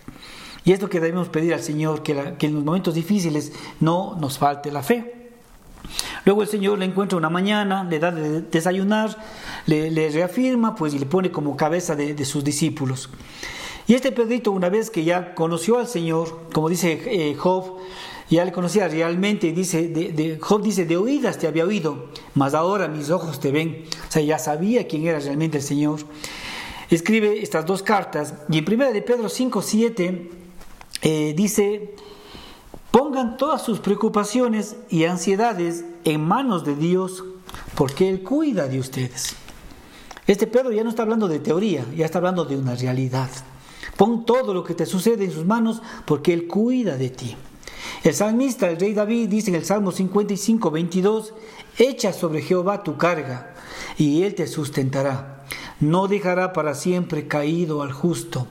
Y 0.64 0.73
es 0.73 0.82
lo 0.82 0.90
que 0.90 1.00
debemos 1.00 1.28
pedir 1.28 1.54
al 1.54 1.62
Señor, 1.62 2.02
que, 2.02 2.35
en 2.40 2.54
los 2.54 2.64
momentos 2.64 2.94
difíciles 2.94 3.52
no 3.78 4.16
nos 4.20 4.38
falte 4.38 4.70
la 4.70 4.82
fe. 4.82 5.30
Luego 6.25 6.42
el 6.42 6.49
Señor 6.49 6.78
le 6.78 6.85
encuentra 6.85 7.16
una 7.16 7.30
mañana, 7.30 7.85
le 7.85 7.99
da 7.99 8.11
de 8.11 8.42
desayunar, 8.42 9.16
le, 9.66 10.11
reafirma 10.11 10.75
pues, 10.75 10.92
y 10.92 10.99
le 10.99 11.06
pone 11.06 11.30
como 11.30 11.56
cabeza 11.56 11.94
de, 11.94 12.25
sus 12.25 12.44
discípulos. 12.44 13.09
Y 13.87 13.94
este 13.94 14.12
Pedrito, 14.12 14.50
una 14.52 14.68
vez 14.68 14.90
que 14.90 15.04
ya 15.04 15.35
conoció 15.35 15.78
al 15.78 15.87
Señor, 15.87 16.49
como 16.52 16.68
dice 16.68 17.00
eh, 17.06 17.35
Job, 17.35 17.78
ya 18.30 18.44
le 18.44 18.52
conocía 18.52 18.87
realmente, 18.88 19.52
dice, 19.52 19.88
de, 19.88 20.38
Job 20.40 20.62
dice, 20.62 20.84
de 20.84 20.96
oídas 20.96 21.38
te 21.38 21.49
había 21.49 21.64
oído, 21.64 22.06
mas 22.34 22.54
ahora 22.54 22.87
mis 22.87 23.10
ojos 23.10 23.40
te 23.40 23.50
ven. 23.50 23.84
O 24.08 24.12
sea, 24.12 24.22
ya 24.22 24.38
sabía 24.38 24.87
quién 24.87 25.06
era 25.06 25.18
realmente 25.18 25.58
el 25.58 25.64
Señor. 25.64 26.00
Escribe 26.90 27.42
estas 27.42 27.66
dos 27.66 27.82
cartas 27.82 28.34
y 28.49 28.58
en 28.58 28.64
primera 28.64 28.92
de 28.92 29.02
Pedro 29.02 29.28
5, 29.28 29.62
7 29.62 30.30
eh, 31.02 31.34
dice, 31.37 31.94
Pongan 32.90 33.37
todas 33.37 33.62
sus 33.62 33.78
preocupaciones 33.78 34.76
y 34.88 35.04
ansiedades 35.04 35.84
en 36.04 36.20
manos 36.20 36.64
de 36.64 36.75
Dios, 36.75 37.25
porque 37.76 38.08
Él 38.08 38.22
cuida 38.22 38.66
de 38.66 38.80
ustedes. 38.80 39.37
Este 40.26 40.49
Pedro 40.49 40.72
ya 40.72 40.82
no 40.82 40.90
está 40.90 41.02
hablando 41.02 41.28
de 41.28 41.38
teoría, 41.38 41.84
ya 41.96 42.04
está 42.04 42.18
hablando 42.18 42.44
de 42.44 42.56
una 42.56 42.75
realidad. 42.75 43.30
Pon 43.96 44.25
todo 44.25 44.54
lo 44.54 44.64
que 44.64 44.75
te 44.75 44.87
sucede 44.87 45.25
en 45.25 45.32
sus 45.32 45.44
manos, 45.44 45.82
porque 46.04 46.32
Él 46.32 46.49
cuida 46.49 46.96
de 46.96 47.10
ti. 47.10 47.37
El 48.02 48.14
salmista, 48.14 48.69
el 48.71 48.80
rey 48.80 48.95
David, 48.95 49.28
dice 49.28 49.50
en 49.50 49.57
el 49.57 49.64
Salmo 49.64 49.92
55, 49.92 50.71
22, 50.71 51.35
Echa 51.78 52.12
sobre 52.12 52.42
Jehová 52.42 52.83
tu 52.83 52.97
carga, 52.97 53.54
y 53.99 54.23
Él 54.23 54.35
te 54.35 54.47
sustentará. 54.47 55.45
No 55.80 56.09
dejará 56.09 56.52
para 56.52 56.75
siempre 56.75 57.28
caído 57.28 57.83
al 57.83 57.92
justo 57.92 58.47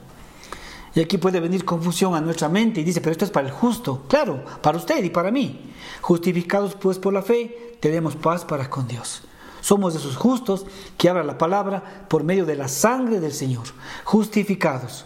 y 0.94 1.00
aquí 1.00 1.18
puede 1.18 1.40
venir 1.40 1.64
confusión 1.64 2.14
a 2.14 2.20
nuestra 2.20 2.48
mente 2.48 2.80
y 2.80 2.84
dice, 2.84 3.00
pero 3.00 3.12
esto 3.12 3.24
es 3.24 3.30
para 3.30 3.46
el 3.46 3.52
justo. 3.52 4.04
Claro, 4.08 4.44
para 4.60 4.78
usted 4.78 5.02
y 5.04 5.10
para 5.10 5.30
mí. 5.30 5.72
Justificados 6.00 6.74
pues 6.74 6.98
por 6.98 7.12
la 7.12 7.22
fe, 7.22 7.76
tenemos 7.80 8.16
paz 8.16 8.44
para 8.44 8.68
con 8.68 8.88
Dios. 8.88 9.22
Somos 9.60 9.92
de 9.92 10.00
esos 10.00 10.16
justos 10.16 10.66
que 10.96 11.08
habla 11.08 11.22
la 11.22 11.38
palabra 11.38 12.06
por 12.08 12.24
medio 12.24 12.44
de 12.44 12.56
la 12.56 12.66
sangre 12.66 13.20
del 13.20 13.32
Señor. 13.32 13.66
Justificados. 14.04 15.04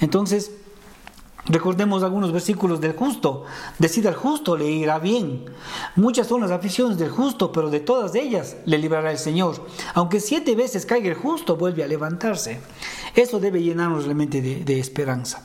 Entonces, 0.00 0.52
Recordemos 1.50 2.04
algunos 2.04 2.32
versículos 2.32 2.80
del 2.80 2.94
justo. 2.94 3.44
Decida 3.78 4.10
al 4.10 4.14
justo, 4.14 4.56
le 4.56 4.70
irá 4.70 5.00
bien. 5.00 5.46
Muchas 5.96 6.28
son 6.28 6.42
las 6.42 6.52
aficiones 6.52 6.96
del 6.96 7.10
justo, 7.10 7.50
pero 7.50 7.70
de 7.70 7.80
todas 7.80 8.14
ellas 8.14 8.56
le 8.66 8.78
librará 8.78 9.10
el 9.10 9.18
Señor. 9.18 9.66
Aunque 9.94 10.20
siete 10.20 10.54
veces 10.54 10.86
caiga 10.86 11.08
el 11.08 11.16
justo, 11.16 11.56
vuelve 11.56 11.82
a 11.82 11.88
levantarse. 11.88 12.60
Eso 13.16 13.40
debe 13.40 13.62
llenarnos 13.62 14.04
realmente 14.04 14.40
de, 14.40 14.64
de 14.64 14.78
esperanza. 14.78 15.42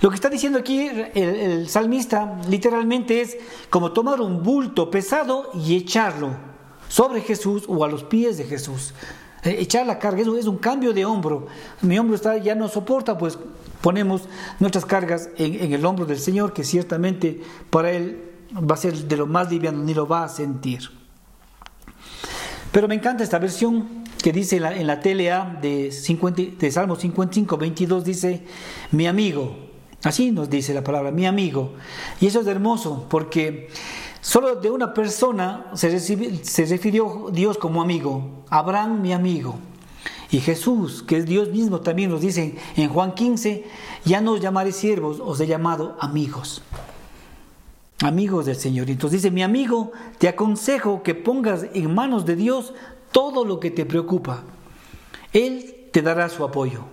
Lo 0.00 0.10
que 0.10 0.16
está 0.16 0.28
diciendo 0.28 0.58
aquí 0.58 0.88
el, 0.88 1.12
el, 1.14 1.68
salmista 1.68 2.40
literalmente 2.48 3.20
es 3.20 3.36
como 3.70 3.92
tomar 3.92 4.20
un 4.20 4.42
bulto 4.42 4.90
pesado 4.90 5.50
y 5.54 5.76
echarlo 5.76 6.30
sobre 6.88 7.20
Jesús 7.20 7.62
o 7.68 7.84
a 7.84 7.88
los 7.88 8.02
pies 8.02 8.38
de 8.38 8.44
Jesús. 8.44 8.92
Eh, 9.44 9.56
echar 9.60 9.86
la 9.86 10.00
carga, 10.00 10.22
eso 10.22 10.36
es 10.36 10.46
un 10.46 10.58
cambio 10.58 10.92
de 10.92 11.04
hombro. 11.04 11.46
Mi 11.82 11.98
hombro 11.98 12.16
está, 12.16 12.36
ya 12.36 12.56
no 12.56 12.68
soporta, 12.68 13.16
pues 13.16 13.38
ponemos 13.82 14.22
nuestras 14.60 14.86
cargas 14.86 15.28
en, 15.36 15.72
el 15.72 15.84
hombro 15.84 16.06
del 16.06 16.18
Señor, 16.18 16.54
que 16.54 16.64
ciertamente 16.64 17.42
para 17.68 17.90
Él 17.90 18.22
va 18.54 18.74
a 18.74 18.78
ser 18.78 18.94
de 18.94 19.16
lo 19.16 19.26
más 19.26 19.50
liviano, 19.50 19.82
ni 19.82 19.92
lo 19.92 20.06
va 20.06 20.24
a 20.24 20.28
sentir. 20.28 20.90
Pero 22.70 22.88
me 22.88 22.94
encanta 22.94 23.22
esta 23.22 23.38
versión 23.38 24.04
que 24.22 24.32
dice 24.32 24.56
en 24.56 24.62
la, 24.62 24.74
en 24.74 24.86
la 24.86 25.00
TLA 25.00 25.58
de, 25.60 25.90
50, 25.90 26.42
de 26.58 26.70
Salmo 26.70 26.96
55, 26.96 27.58
22, 27.58 28.04
dice, 28.04 28.44
mi 28.92 29.06
amigo, 29.06 29.54
así 30.04 30.30
nos 30.30 30.48
dice 30.48 30.72
la 30.72 30.84
palabra, 30.84 31.10
mi 31.10 31.26
amigo. 31.26 31.74
Y 32.20 32.28
eso 32.28 32.40
es 32.40 32.46
hermoso, 32.46 33.06
porque 33.10 33.68
solo 34.20 34.54
de 34.56 34.70
una 34.70 34.94
persona 34.94 35.66
se, 35.74 35.98
se 35.98 36.66
refirió 36.66 37.30
Dios 37.32 37.58
como 37.58 37.82
amigo, 37.82 38.44
Abraham 38.48 39.02
mi 39.02 39.12
amigo. 39.12 39.58
Y 40.32 40.40
Jesús, 40.40 41.02
que 41.02 41.18
es 41.18 41.26
Dios 41.26 41.50
mismo, 41.50 41.82
también 41.82 42.10
nos 42.10 42.22
dice 42.22 42.56
en 42.76 42.88
Juan 42.88 43.14
15, 43.14 43.64
ya 44.06 44.22
no 44.22 44.32
os 44.32 44.40
llamaré 44.40 44.72
siervos, 44.72 45.20
os 45.20 45.38
he 45.40 45.46
llamado 45.46 45.94
amigos. 46.00 46.62
Amigos 48.02 48.46
del 48.46 48.56
Señor. 48.56 48.88
Entonces 48.88 49.20
dice, 49.20 49.30
mi 49.30 49.42
amigo, 49.42 49.92
te 50.16 50.28
aconsejo 50.28 51.02
que 51.02 51.14
pongas 51.14 51.66
en 51.74 51.94
manos 51.94 52.24
de 52.24 52.36
Dios 52.36 52.72
todo 53.12 53.44
lo 53.44 53.60
que 53.60 53.70
te 53.70 53.84
preocupa. 53.84 54.42
Él 55.34 55.88
te 55.92 56.00
dará 56.00 56.30
su 56.30 56.44
apoyo. 56.44 56.86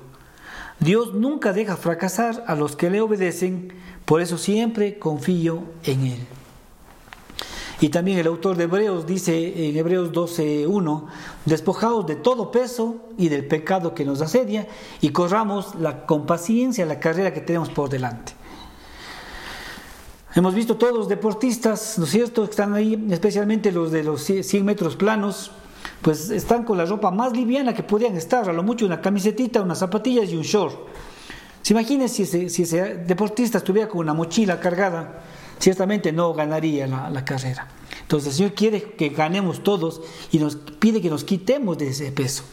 Dios 0.81 1.13
nunca 1.13 1.53
deja 1.53 1.77
fracasar 1.77 2.43
a 2.45 2.55
los 2.55 2.75
que 2.75 2.89
le 2.89 2.99
obedecen, 2.99 3.71
por 4.03 4.19
eso 4.19 4.37
siempre 4.37 4.99
confío 4.99 5.63
en 5.85 6.07
Él. 6.07 6.27
Y 7.81 7.89
también 7.89 8.17
el 8.17 8.27
autor 8.27 8.57
de 8.57 8.65
Hebreos 8.65 9.05
dice 9.05 9.69
en 9.69 9.77
Hebreos 9.77 10.11
12.1, 10.11 11.05
despojados 11.45 12.05
de 12.07 12.15
todo 12.15 12.51
peso 12.51 12.97
y 13.17 13.29
del 13.29 13.45
pecado 13.45 13.93
que 13.95 14.03
nos 14.03 14.21
asedia 14.21 14.67
y 14.99 15.09
corramos 15.09 15.75
la, 15.75 16.05
con 16.05 16.25
paciencia 16.25 16.85
la 16.85 16.99
carrera 16.99 17.33
que 17.33 17.39
tenemos 17.39 17.69
por 17.69 17.89
delante. 17.89 18.33
Hemos 20.35 20.53
visto 20.53 20.75
todos 20.75 20.93
los 20.93 21.07
deportistas, 21.07 21.97
¿no 21.97 22.03
es 22.03 22.11
cierto?, 22.11 22.43
están 22.43 22.73
ahí, 22.73 23.07
especialmente 23.09 23.71
los 23.71 23.91
de 23.91 24.03
los 24.03 24.23
100 24.23 24.63
metros 24.65 24.95
planos, 24.95 25.51
pues 26.01 26.29
están 26.29 26.65
con 26.65 26.77
la 26.77 26.85
ropa 26.85 27.11
más 27.11 27.31
liviana 27.31 27.73
que 27.73 27.83
podían 27.83 28.15
estar, 28.15 28.47
a 28.49 28.53
lo 28.53 28.61
mucho 28.61 28.85
una 28.85 29.01
camisetita, 29.01 29.61
unas 29.61 29.79
zapatillas 29.79 30.29
y 30.29 30.35
un 30.35 30.43
short. 30.43 30.75
¿Se 31.61 32.07
si 32.07 32.23
ese, 32.23 32.49
si 32.49 32.63
ese 32.63 32.95
deportista 32.95 33.57
estuviera 33.57 33.87
con 33.87 33.99
una 33.99 34.13
mochila 34.13 34.59
cargada? 34.59 35.21
Ciertamente 35.59 36.11
no 36.11 36.33
ganaría 36.33 36.87
la, 36.87 37.25
carrera. 37.25 37.67
Entonces 38.01 38.29
el 38.29 38.35
Señor 38.35 38.53
quiere 38.53 38.83
que 38.93 39.09
ganemos 39.09 39.63
todos 39.63 40.01
y 40.31 40.39
nos 40.39 40.55
pide 40.55 41.01
que 41.01 41.09
nos 41.09 41.23
quitemos 41.23 41.77
de 41.77 41.89
ese 41.89 42.11
peso. 42.11 42.43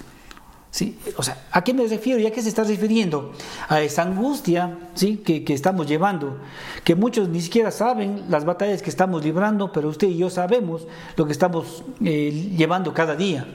¿Sí? 0.76 0.98
O 1.16 1.22
sea, 1.22 1.46
¿a 1.52 1.64
qué 1.64 1.72
me 1.72 1.86
refiero 1.86 2.20
y 2.20 2.26
a 2.26 2.30
qué 2.30 2.42
se 2.42 2.50
está 2.50 2.62
refiriendo? 2.62 3.32
A 3.68 3.80
esa 3.80 4.02
angustia 4.02 4.76
¿sí? 4.94 5.16
que, 5.16 5.42
estamos 5.54 5.86
llevando, 5.86 6.36
que 6.84 6.94
muchos 6.94 7.30
ni 7.30 7.40
siquiera 7.40 7.70
saben 7.70 8.24
las 8.28 8.44
batallas 8.44 8.82
que 8.82 8.90
estamos 8.90 9.24
librando, 9.24 9.72
pero 9.72 9.88
usted 9.88 10.08
y 10.08 10.18
yo 10.18 10.28
sabemos 10.28 10.86
lo 11.16 11.24
que 11.24 11.32
estamos 11.32 11.82
eh, 12.04 12.52
llevando 12.56 12.92
cada 12.92 13.16
día 13.16 13.46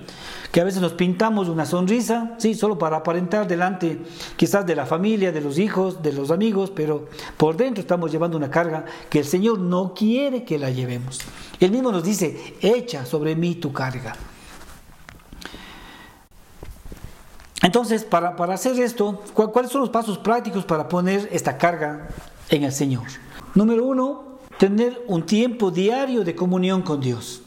que 0.51 0.59
a 0.59 0.65
veces 0.65 0.81
nos 0.81 0.93
pintamos 0.93 1.47
una 1.47 1.65
sonrisa, 1.65 2.35
sí, 2.37 2.55
solo 2.55 2.77
para 2.77 2.97
aparentar 2.97 3.47
delante 3.47 4.01
quizás 4.35 4.65
de 4.65 4.75
la 4.75 4.85
familia, 4.85 5.31
de 5.31 5.39
los 5.39 5.57
hijos, 5.57 6.03
de 6.03 6.11
los 6.11 6.29
amigos, 6.29 6.73
pero 6.75 7.07
por 7.37 7.55
dentro 7.55 7.79
estamos 7.79 8.11
llevando 8.11 8.35
una 8.35 8.49
carga 8.49 8.83
que 9.09 9.19
el 9.19 9.25
Señor 9.25 9.59
no 9.59 9.93
quiere 9.93 10.43
que 10.43 10.59
la 10.59 10.69
llevemos. 10.69 11.21
Él 11.61 11.71
mismo 11.71 11.93
nos 11.93 12.03
dice, 12.03 12.55
echa 12.59 13.05
sobre 13.05 13.33
mí 13.37 13.55
tu 13.55 13.71
carga. 13.71 14.13
Entonces, 17.61 18.03
para, 18.03 18.35
para 18.35 18.55
hacer 18.55 18.79
esto, 18.79 19.21
¿cuáles 19.33 19.71
son 19.71 19.81
los 19.81 19.89
pasos 19.89 20.17
prácticos 20.17 20.65
para 20.65 20.87
poner 20.87 21.29
esta 21.31 21.57
carga 21.57 22.09
en 22.49 22.63
el 22.63 22.71
Señor? 22.71 23.03
Número 23.53 23.85
uno, 23.85 24.23
tener 24.57 25.03
un 25.07 25.25
tiempo 25.25 25.69
diario 25.69 26.23
de 26.23 26.35
comunión 26.35 26.81
con 26.81 27.01
Dios. 27.01 27.43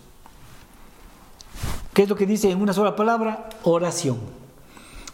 ¿Qué 1.93 2.03
es 2.03 2.09
lo 2.09 2.17
que 2.17 2.27
dice 2.27 2.51
en 2.51 2.61
una 2.61 2.73
sola 2.73 2.97
palabra? 2.97 3.49
Oración. 3.63 4.19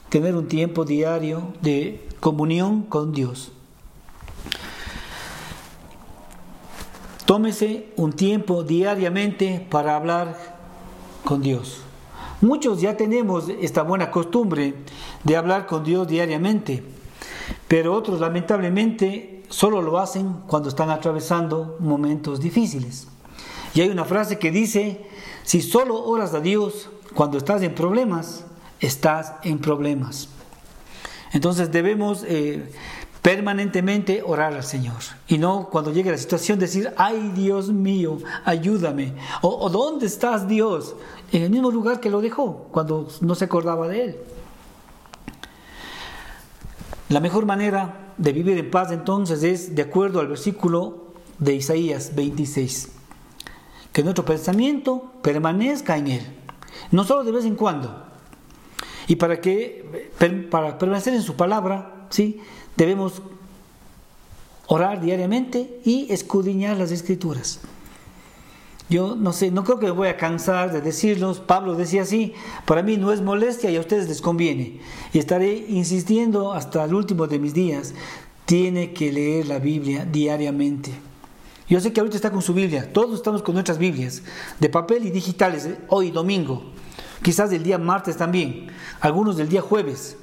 Tener 0.09 0.35
un 0.35 0.49
tiempo 0.49 0.85
diario 0.85 1.53
de 1.61 2.09
comunión 2.21 2.83
con 2.83 3.13
Dios. 3.13 3.53
Tómese 7.27 7.93
un 7.97 8.13
tiempo 8.13 8.65
diariamente 8.65 9.65
para 9.71 9.95
hablar 9.95 10.37
con 11.25 11.43
Dios. 11.43 11.83
Muchos 12.41 12.81
ya 12.81 12.97
tenemos 12.97 13.51
esta 13.61 13.83
buena 13.83 14.11
costumbre 14.11 14.75
de 15.25 15.37
hablar 15.37 15.67
con 15.67 15.85
Dios 15.85 16.09
diariamente, 16.09 16.83
pero 17.69 17.95
otros 17.95 18.19
lamentablemente 18.19 19.43
solo 19.51 19.83
lo 19.83 19.99
hacen 19.99 20.37
cuando 20.47 20.71
están 20.71 20.89
atravesando 20.89 21.77
momentos 21.81 22.41
difíciles. 22.41 23.09
Y 23.75 23.83
hay 23.83 23.91
una 23.91 24.07
frase 24.07 24.39
que 24.39 24.51
dice, 24.51 25.05
si 25.43 25.61
solo 25.61 26.03
oras 26.03 26.33
a 26.33 26.41
Dios 26.41 26.89
cuando 27.15 27.37
estás 27.37 27.61
en 27.63 27.75
problemas, 27.75 28.45
estás 28.81 29.35
en 29.43 29.59
problemas. 29.59 30.29
Entonces 31.33 31.71
debemos 31.71 32.25
eh, 32.27 32.71
permanentemente 33.23 34.23
orar 34.25 34.55
al 34.55 34.65
Señor 34.65 34.97
y 35.29 35.37
no 35.37 35.69
cuando 35.71 35.93
llegue 35.93 36.11
la 36.11 36.19
situación 36.19 36.59
decir, 36.59 36.93
ay 36.97 37.33
Dios 37.35 37.71
mío, 37.71 38.19
ayúdame. 38.45 39.15
O, 39.43 39.69
¿dónde 39.69 40.07
estás 40.07 40.49
Dios? 40.49 40.95
En 41.33 41.43
el 41.43 41.51
mismo 41.51 41.71
lugar 41.71 42.01
que 42.01 42.11
lo 42.11 42.21
dejó 42.21 42.69
cuando 42.71 43.09
no 43.21 43.35
se 43.35 43.45
acordaba 43.45 43.89
de 43.89 44.05
Él. 44.05 44.17
La 47.09 47.21
mejor 47.21 47.45
manera 47.45 48.13
de 48.17 48.33
vivir 48.33 48.57
en 48.59 48.71
paz 48.71 48.91
entonces 48.93 49.43
es 49.43 49.75
de 49.75 49.83
acuerdo 49.83 50.21
al 50.21 50.29
versículo 50.29 51.13
de 51.39 51.55
Isaías 51.55 52.15
26 52.15 52.93
que 53.93 54.03
nuestro 54.03 54.25
pensamiento 54.25 55.13
permanezca 55.23 55.97
en 55.97 56.07
Él, 56.09 56.37
no 56.91 57.05
solo 57.05 57.25
de 57.25 57.33
vez 57.33 57.45
en 57.45 57.57
cuando. 57.57 58.07
Y 59.09 59.17
para 59.17 59.41
que 59.41 60.11
para 60.51 60.79
permanecer 60.79 61.15
en 61.15 61.23
su 61.23 61.35
palabra, 61.35 62.07
¿sí? 62.11 62.41
Debemos 62.81 63.21
orar 64.67 65.03
diariamente 65.03 65.81
y 65.85 66.11
escudriñar 66.11 66.79
las 66.79 66.91
escrituras. 66.93 67.61
Yo 68.89 69.17
no 69.17 69.35
sé, 69.35 69.51
no 69.51 69.65
creo 69.65 69.79
que 69.79 69.87
me 69.87 69.93
voy 69.93 70.09
a 70.09 70.17
cansar 70.17 70.73
de 70.73 70.81
decirlos. 70.81 71.41
Pablo 71.41 71.75
decía 71.75 72.03
así, 72.03 72.33
para 72.65 72.83
mí 72.83 72.97
no 72.97 73.13
es 73.13 73.21
molestia 73.21 73.71
y 73.71 73.77
a 73.77 73.81
ustedes 73.81 74.09
les 74.09 74.23
conviene. 74.23 74.81
Y 75.13 75.19
estaré 75.19 75.67
insistiendo 75.69 76.55
hasta 76.55 76.85
el 76.85 76.95
último 76.95 77.27
de 77.27 77.39
mis 77.39 77.53
días. 77.53 77.93
Tiene 78.47 78.95
que 78.95 79.13
leer 79.13 79.47
la 79.47 79.59
Biblia 79.59 80.07
diariamente. 80.07 80.91
Yo 81.69 81.81
sé 81.81 81.93
que 81.93 82.01
ahorita 82.01 82.17
está 82.17 82.33
con 82.33 82.41
su 82.41 82.55
Biblia, 82.55 82.93
todos 82.93 83.15
estamos 83.15 83.43
con 83.43 83.55
nuestras 83.55 83.79
Biblias, 83.79 84.23
de 84.59 84.69
papel 84.71 85.07
y 85.07 85.11
digitales, 85.11 85.67
¿eh? 85.67 85.79
hoy 85.87 86.11
domingo, 86.11 86.65
quizás 87.23 87.51
del 87.51 87.63
día 87.63 87.79
martes 87.79 88.17
también, 88.17 88.67
algunos 89.01 89.37
del 89.37 89.49
día 89.49 89.61
jueves, 89.61 90.17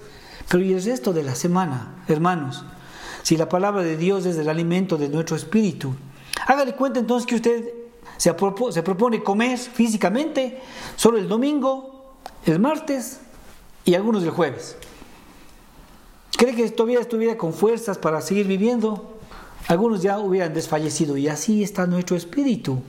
pero 0.50 0.64
¿y 0.64 0.74
el 0.74 0.84
resto 0.84 1.14
de 1.14 1.24
la 1.24 1.36
semana, 1.36 2.04
hermanos? 2.08 2.64
Si 3.24 3.38
la 3.38 3.50
palabra 3.50 3.84
de 3.84 3.98
Dios 3.98 4.26
es 4.26 4.38
el 4.38 4.50
alimento 4.50 4.98
de 4.98 5.10
nuestro 5.10 5.36
espíritu, 5.36 5.94
hágale 6.46 6.74
cuenta 6.74 7.00
entonces 7.00 7.28
que 7.28 7.36
usted 7.36 7.74
se, 8.18 8.34
propone 8.34 9.24
comer 9.24 9.58
físicamente 9.58 10.62
solo 10.96 11.18
el 11.18 11.28
domingo, 11.28 12.16
el 12.46 12.60
martes 12.60 13.20
y 13.84 13.96
algunos 13.96 14.24
el 14.24 14.32
jueves. 14.32 14.78
¿Cree 16.38 16.56
que 16.56 16.70
todavía 16.70 17.00
estuviera 17.00 17.38
con 17.38 17.54
fuerzas 17.54 17.98
para 17.98 18.22
seguir 18.22 18.48
viviendo? 18.48 19.18
algunos 19.68 20.02
ya 20.02 20.20
hubieran 20.20 20.54
desfallecido 20.54 21.18
y 21.18 21.28
así 21.28 21.62
está 21.62 21.86
nuestro 21.86 22.16
espíritu. 22.16 22.82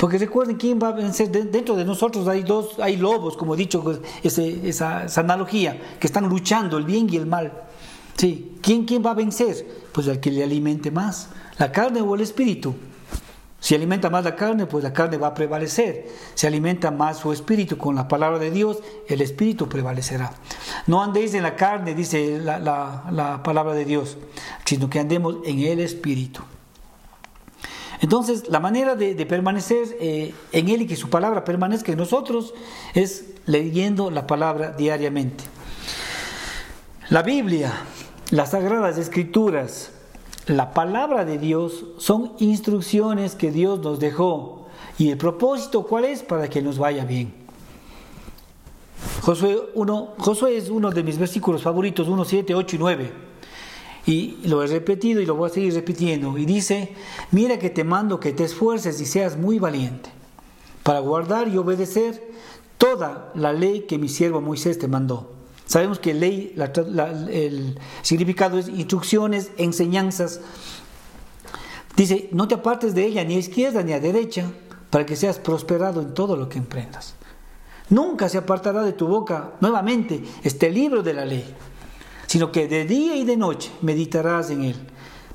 Porque 0.00 0.16
recuerden 0.16 0.56
quién 0.56 0.78
va 0.82 0.88
a 0.88 0.92
vencer. 0.92 1.30
Dentro 1.30 1.76
de 1.76 1.84
nosotros 1.84 2.26
hay 2.26 2.42
dos, 2.42 2.78
hay 2.80 2.96
lobos, 2.96 3.36
como 3.36 3.54
he 3.54 3.58
dicho, 3.58 3.82
pues, 3.82 4.00
esa, 4.22 5.04
analogía, 5.16 5.78
que 6.00 6.06
están 6.06 6.26
luchando 6.26 6.78
el 6.78 6.84
bien 6.84 7.06
y 7.12 7.16
el 7.16 7.26
mal. 7.26 7.52
Sí. 8.16 8.56
¿Quién, 8.62 8.86
¿Quién 8.86 9.04
va 9.04 9.10
a 9.10 9.14
vencer? 9.14 9.66
Pues 9.92 10.06
el 10.06 10.18
que 10.18 10.30
le 10.30 10.42
alimente 10.42 10.90
más, 10.90 11.28
la 11.58 11.70
carne 11.70 12.00
o 12.00 12.14
el 12.14 12.22
espíritu. 12.22 12.74
Si 13.60 13.74
alimenta 13.74 14.08
más 14.08 14.24
la 14.24 14.36
carne, 14.36 14.64
pues 14.64 14.82
la 14.82 14.94
carne 14.94 15.18
va 15.18 15.28
a 15.28 15.34
prevalecer. 15.34 16.08
Si 16.34 16.46
alimenta 16.46 16.90
más 16.90 17.18
su 17.18 17.30
espíritu 17.30 17.76
con 17.76 17.94
la 17.94 18.08
palabra 18.08 18.38
de 18.38 18.50
Dios, 18.50 18.78
el 19.06 19.20
espíritu 19.20 19.68
prevalecerá. 19.68 20.32
No 20.86 21.02
andéis 21.02 21.34
en 21.34 21.42
la 21.42 21.56
carne, 21.56 21.94
dice 21.94 22.40
la, 22.40 23.42
palabra 23.44 23.74
de 23.74 23.84
Dios, 23.84 24.16
sino 24.64 24.88
que 24.88 24.98
andemos 24.98 25.36
en 25.44 25.58
el 25.58 25.80
espíritu. 25.80 26.40
Entonces, 28.00 28.48
la 28.48 28.60
manera 28.60 28.96
de, 28.96 29.14
permanecer 29.26 29.96
eh, 30.00 30.34
en 30.52 30.68
Él 30.68 30.82
y 30.82 30.86
que 30.86 30.96
su 30.96 31.10
palabra 31.10 31.44
permanezca 31.44 31.92
en 31.92 31.98
nosotros 31.98 32.54
es 32.94 33.26
leyendo 33.46 34.10
la 34.10 34.26
palabra 34.26 34.72
diariamente. 34.72 35.44
La 37.10 37.22
Biblia, 37.22 37.72
las 38.30 38.52
sagradas 38.52 38.96
escrituras, 38.96 39.90
la 40.46 40.72
palabra 40.72 41.24
de 41.24 41.38
Dios 41.38 41.84
son 41.98 42.32
instrucciones 42.38 43.34
que 43.34 43.50
Dios 43.50 43.80
nos 43.80 44.00
dejó. 44.00 44.66
¿Y 44.98 45.10
el 45.10 45.18
propósito 45.18 45.82
cuál 45.82 46.06
es? 46.06 46.22
Para 46.22 46.48
que 46.48 46.62
nos 46.62 46.78
vaya 46.78 47.04
bien. 47.04 47.34
Josué, 49.22 49.58
Josué 50.18 50.56
es 50.56 50.70
uno 50.70 50.90
de 50.90 51.02
mis 51.02 51.18
versículos 51.18 51.62
favoritos, 51.62 52.08
1, 52.08 52.24
7, 52.24 52.54
8 52.54 52.76
y 52.76 52.78
9. 52.78 53.29
Y 54.06 54.38
lo 54.44 54.62
he 54.62 54.66
repetido 54.66 55.20
y 55.20 55.26
lo 55.26 55.34
voy 55.34 55.50
a 55.50 55.52
seguir 55.52 55.74
repitiendo. 55.74 56.36
Y 56.38 56.46
dice, 56.46 56.94
mira 57.30 57.58
que 57.58 57.70
te 57.70 57.84
mando 57.84 58.20
que 58.20 58.32
te 58.32 58.44
esfuerces 58.44 59.00
y 59.00 59.06
seas 59.06 59.36
muy 59.36 59.58
valiente 59.58 60.10
para 60.82 61.00
guardar 61.00 61.48
y 61.48 61.56
obedecer 61.58 62.30
toda 62.78 63.30
la 63.34 63.52
ley 63.52 63.82
que 63.82 63.98
mi 63.98 64.08
siervo 64.08 64.40
Moisés 64.40 64.78
te 64.78 64.88
mandó. 64.88 65.32
Sabemos 65.66 65.98
que 65.98 66.14
ley, 66.14 66.56
el 67.30 67.78
significado 68.02 68.58
es 68.58 68.68
instrucciones, 68.68 69.50
enseñanzas. 69.56 70.40
Dice, 71.94 72.28
no 72.32 72.48
te 72.48 72.56
apartes 72.56 72.94
de 72.94 73.04
ella 73.04 73.22
ni 73.22 73.36
a 73.36 73.38
izquierda 73.38 73.82
ni 73.82 73.92
a 73.92 74.00
derecha, 74.00 74.50
para 74.90 75.06
que 75.06 75.14
seas 75.14 75.38
prosperado 75.38 76.00
en 76.00 76.14
todo 76.14 76.36
lo 76.36 76.48
que 76.48 76.58
emprendas. 76.58 77.14
Nunca 77.88 78.28
se 78.28 78.38
apartará 78.38 78.82
de 78.82 78.92
tu 78.92 79.06
boca 79.06 79.52
nuevamente 79.60 80.24
este 80.42 80.70
libro 80.70 81.02
de 81.02 81.14
la 81.14 81.24
ley, 81.24 81.44
sino 82.30 82.52
que 82.52 82.68
de 82.68 82.84
día 82.84 83.16
y 83.16 83.24
de 83.24 83.36
noche 83.36 83.72
meditarás 83.82 84.50
en 84.50 84.62
él, 84.62 84.76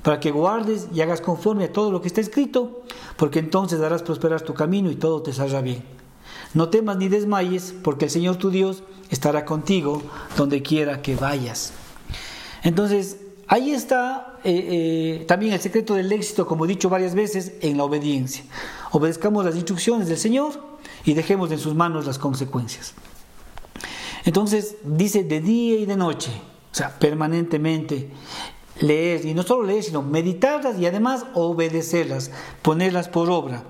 para 0.02 0.22
que 0.22 0.32
guardes 0.32 0.88
y 0.94 1.02
hagas 1.02 1.20
conforme 1.20 1.66
a 1.66 1.74
todo 1.74 1.92
lo 1.92 2.00
que 2.00 2.08
está 2.08 2.22
escrito, 2.22 2.84
porque 3.18 3.40
entonces 3.40 3.80
darás 3.80 4.02
prosperar 4.02 4.40
tu 4.44 4.54
camino 4.54 4.90
y 4.90 4.96
todo 4.96 5.22
te 5.22 5.34
saldrá 5.34 5.60
bien. 5.60 5.84
No 6.54 6.70
temas 6.70 6.96
ni 6.96 7.10
desmayes, 7.10 7.76
porque 7.84 8.06
el 8.06 8.12
Señor 8.12 8.38
tu 8.38 8.50
Dios 8.50 8.84
estará 9.10 9.44
contigo 9.44 10.02
donde 10.38 10.62
quiera 10.62 11.02
que 11.02 11.18
vayas. 11.18 11.74
Entonces, 12.64 13.18
ahí 13.48 13.72
está 13.72 14.38
eh, 14.46 15.20
eh, 15.20 15.26
también 15.26 15.52
el 15.52 15.60
secreto 15.60 15.96
del 15.96 16.10
éxito, 16.14 16.48
como 16.48 16.64
he 16.64 16.70
dicho 16.70 16.88
varias 16.88 17.14
veces, 17.14 17.56
en 17.60 17.76
la 17.76 17.84
obediencia. 17.84 18.46
Obedezcamos 18.92 19.44
las 19.44 19.56
instrucciones 19.56 20.08
del 20.08 20.18
Señor 20.18 20.54
y 21.04 21.14
dejemos 21.14 21.52
en 21.52 21.60
sus 21.60 21.76
manos 21.76 22.06
las 22.06 22.20
consecuencias. 22.20 22.94
Entonces, 24.24 24.78
dice 24.86 25.26
de 25.26 25.42
día 25.42 25.78
y 25.78 25.86
de 25.86 25.98
noche, 25.98 26.32
o 26.76 26.78
sea, 26.78 26.90
permanentemente 26.90 28.10
leer, 28.82 29.26
y 29.26 29.34
no 29.34 29.44
solo 29.44 29.64
leer, 29.64 29.82
sino 29.82 30.02
meditarlas 30.02 30.78
y 30.78 30.86
además 30.86 31.26
obedecerlas, 31.34 32.32
ponerlas 32.62 33.08
por 33.08 33.30
obra. 33.30 33.64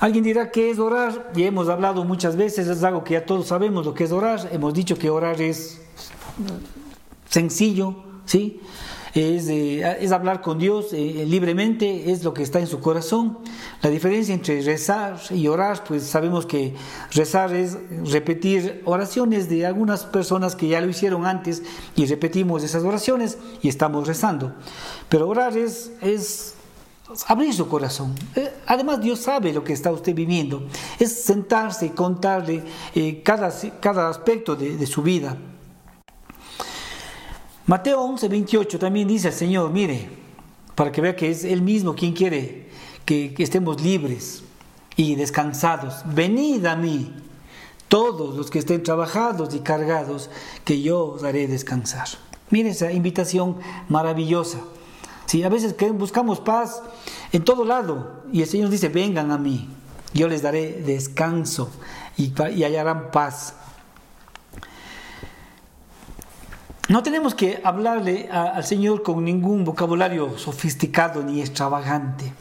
Alguien 0.00 0.24
dirá 0.24 0.50
que 0.50 0.70
es 0.70 0.78
orar, 0.78 1.32
y 1.36 1.42
hemos 1.42 1.68
hablado 1.68 2.04
muchas 2.04 2.36
veces, 2.36 2.68
es 2.68 2.82
algo 2.82 3.04
que 3.04 3.12
ya 3.12 3.26
todos 3.26 3.48
sabemos 3.48 3.84
lo 3.84 3.92
que 3.92 4.04
es 4.04 4.12
orar, 4.12 4.48
hemos 4.50 4.72
dicho 4.72 4.96
que 4.96 5.10
orar 5.10 5.38
es 5.42 5.82
sencillo, 7.28 7.96
¿sí? 8.24 8.62
Es, 9.16 9.48
es 9.48 10.12
hablar 10.12 10.42
con 10.42 10.58
Dios 10.58 10.92
eh, 10.92 11.24
libremente, 11.26 12.12
es 12.12 12.22
lo 12.22 12.34
que 12.34 12.42
está 12.42 12.60
en 12.60 12.66
su 12.66 12.80
corazón. 12.80 13.38
La 13.80 13.88
diferencia 13.88 14.34
entre 14.34 14.60
rezar 14.60 15.18
y 15.30 15.48
orar, 15.48 15.84
pues 15.84 16.02
sabemos 16.02 16.44
que 16.44 16.74
rezar 17.12 17.54
es 17.54 17.78
repetir 18.04 18.82
oraciones 18.84 19.48
de 19.48 19.64
algunas 19.64 20.04
personas 20.04 20.54
que 20.54 20.68
ya 20.68 20.80
lo 20.80 20.88
hicieron 20.88 21.24
antes 21.24 21.62
y 21.94 22.04
repetimos 22.04 22.62
esas 22.62 22.82
oraciones 22.82 23.38
y 23.62 23.68
estamos 23.68 24.06
rezando. 24.06 24.54
Pero 25.08 25.28
orar 25.28 25.56
es, 25.56 25.92
es 26.02 26.54
abrir 27.26 27.54
su 27.54 27.68
corazón. 27.68 28.14
Eh, 28.34 28.52
además, 28.66 29.00
Dios 29.00 29.20
sabe 29.20 29.52
lo 29.52 29.64
que 29.64 29.72
está 29.72 29.90
usted 29.92 30.14
viviendo. 30.14 30.66
Es 30.98 31.24
sentarse 31.24 31.86
y 31.86 31.90
contarle 31.90 32.62
eh, 32.94 33.22
cada, 33.22 33.50
cada 33.80 34.10
aspecto 34.10 34.56
de 34.56 34.86
su 34.86 35.02
vida. 35.02 35.38
Mateo 37.66 38.00
11, 38.00 38.28
28 38.28 38.78
también 38.78 39.08
dice 39.08 39.26
al 39.26 39.34
Señor, 39.34 39.72
mire, 39.72 40.08
para 40.76 40.92
que 40.92 41.00
vea 41.00 41.16
que 41.16 41.30
es 41.30 41.42
Él 41.42 41.62
mismo 41.62 41.96
quien 41.96 42.12
quiere 42.12 42.68
que, 43.04 43.34
estemos 43.38 43.82
libres 43.82 44.44
y 44.94 45.16
descansados. 45.16 46.02
Venid 46.04 46.64
a 46.66 46.76
mí, 46.76 47.12
todos 47.88 48.36
los 48.36 48.50
que 48.52 48.60
estén 48.60 48.84
trabajados 48.84 49.52
y 49.52 49.60
cargados, 49.60 50.30
que 50.64 50.80
yo 50.80 51.06
os 51.06 51.24
haré 51.24 51.48
descansar. 51.48 52.06
Mire 52.50 52.68
esa 52.68 52.92
invitación 52.92 53.56
maravillosa. 53.88 54.60
Si 55.26 55.42
a 55.42 55.48
veces 55.48 55.74
buscamos 55.94 56.38
paz 56.38 56.82
en 57.32 57.42
todo 57.42 57.64
lado 57.64 58.22
y 58.32 58.42
el 58.42 58.48
Señor 58.48 58.70
dice, 58.70 58.90
vengan 58.90 59.32
a 59.32 59.38
mí, 59.38 59.68
yo 60.14 60.28
les 60.28 60.42
daré 60.42 60.82
descanso 60.82 61.68
y, 62.16 62.32
y 62.54 62.62
hallarán 62.62 63.10
paz. 63.10 63.54
No 66.88 67.02
tenemos 67.02 67.34
que 67.34 67.60
hablarle 67.64 68.28
al 68.30 68.62
Señor 68.62 69.02
con 69.02 69.24
ningún 69.24 69.64
vocabulario 69.64 70.38
sofisticado 70.38 71.20
ni 71.20 71.40
extravagante. 71.40 72.32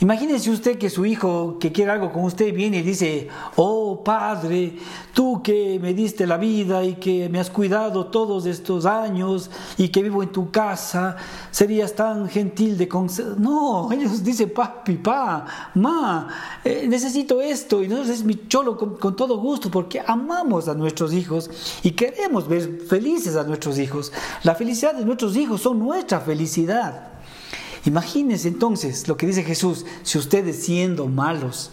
Imagínese 0.00 0.50
usted 0.50 0.76
que 0.76 0.90
su 0.90 1.06
hijo 1.06 1.56
que 1.60 1.70
quiere 1.70 1.92
algo 1.92 2.12
con 2.12 2.24
usted 2.24 2.52
viene 2.52 2.78
y 2.78 2.82
dice, 2.82 3.28
oh 3.56 4.02
Padre, 4.02 4.76
tú 5.12 5.40
que 5.40 5.78
me 5.80 5.94
diste 5.94 6.26
la 6.26 6.36
vida 6.36 6.82
y 6.82 6.94
que 6.94 7.28
me 7.28 7.38
has 7.38 7.48
cuidado 7.48 8.06
todos 8.06 8.44
estos 8.46 8.86
años 8.86 9.50
y 9.76 9.88
que 9.88 10.02
vivo 10.02 10.22
en 10.22 10.32
tu 10.32 10.50
casa, 10.50 11.16
serías 11.50 11.94
tan 11.94 12.28
gentil 12.28 12.76
de. 12.76 12.88
No, 13.38 13.90
ellos 13.92 14.24
dicen, 14.24 14.52
papi, 14.52 14.94
pa, 14.96 15.46
ma, 15.74 16.28
eh, 16.64 16.86
necesito 16.88 17.40
esto 17.40 17.82
y 17.82 17.88
nosotros 17.88 18.16
es 18.16 18.24
mi 18.24 18.48
cholo 18.48 18.76
con, 18.76 18.96
con 18.96 19.14
todo 19.14 19.38
gusto 19.38 19.70
porque 19.70 20.02
amamos 20.04 20.66
a 20.68 20.74
nuestros 20.74 21.12
hijos 21.12 21.50
y 21.84 21.92
queremos 21.92 22.48
ver 22.48 22.80
felices 22.88 23.36
a 23.36 23.44
nuestros 23.44 23.78
hijos. 23.78 24.12
La 24.42 24.56
felicidad 24.56 24.94
de 24.94 25.04
nuestros 25.04 25.36
hijos 25.36 25.60
son 25.60 25.78
nuestra 25.78 26.18
felicidad. 26.20 27.13
Imagínense 27.84 28.48
entonces 28.48 29.08
lo 29.08 29.16
que 29.16 29.26
dice 29.26 29.42
Jesús, 29.42 29.84
si 30.02 30.18
ustedes 30.18 30.64
siendo 30.64 31.06
malos 31.06 31.70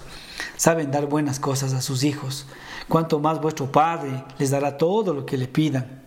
saben 0.57 0.91
dar 0.91 1.07
buenas 1.07 1.39
cosas 1.39 1.73
a 1.73 1.81
sus 1.81 2.03
hijos, 2.03 2.45
cuanto 2.87 3.19
más 3.19 3.41
vuestro 3.41 3.71
Padre 3.71 4.25
les 4.37 4.51
dará 4.51 4.77
todo 4.77 5.13
lo 5.13 5.25
que 5.25 5.37
le 5.37 5.47
pidan. 5.47 6.01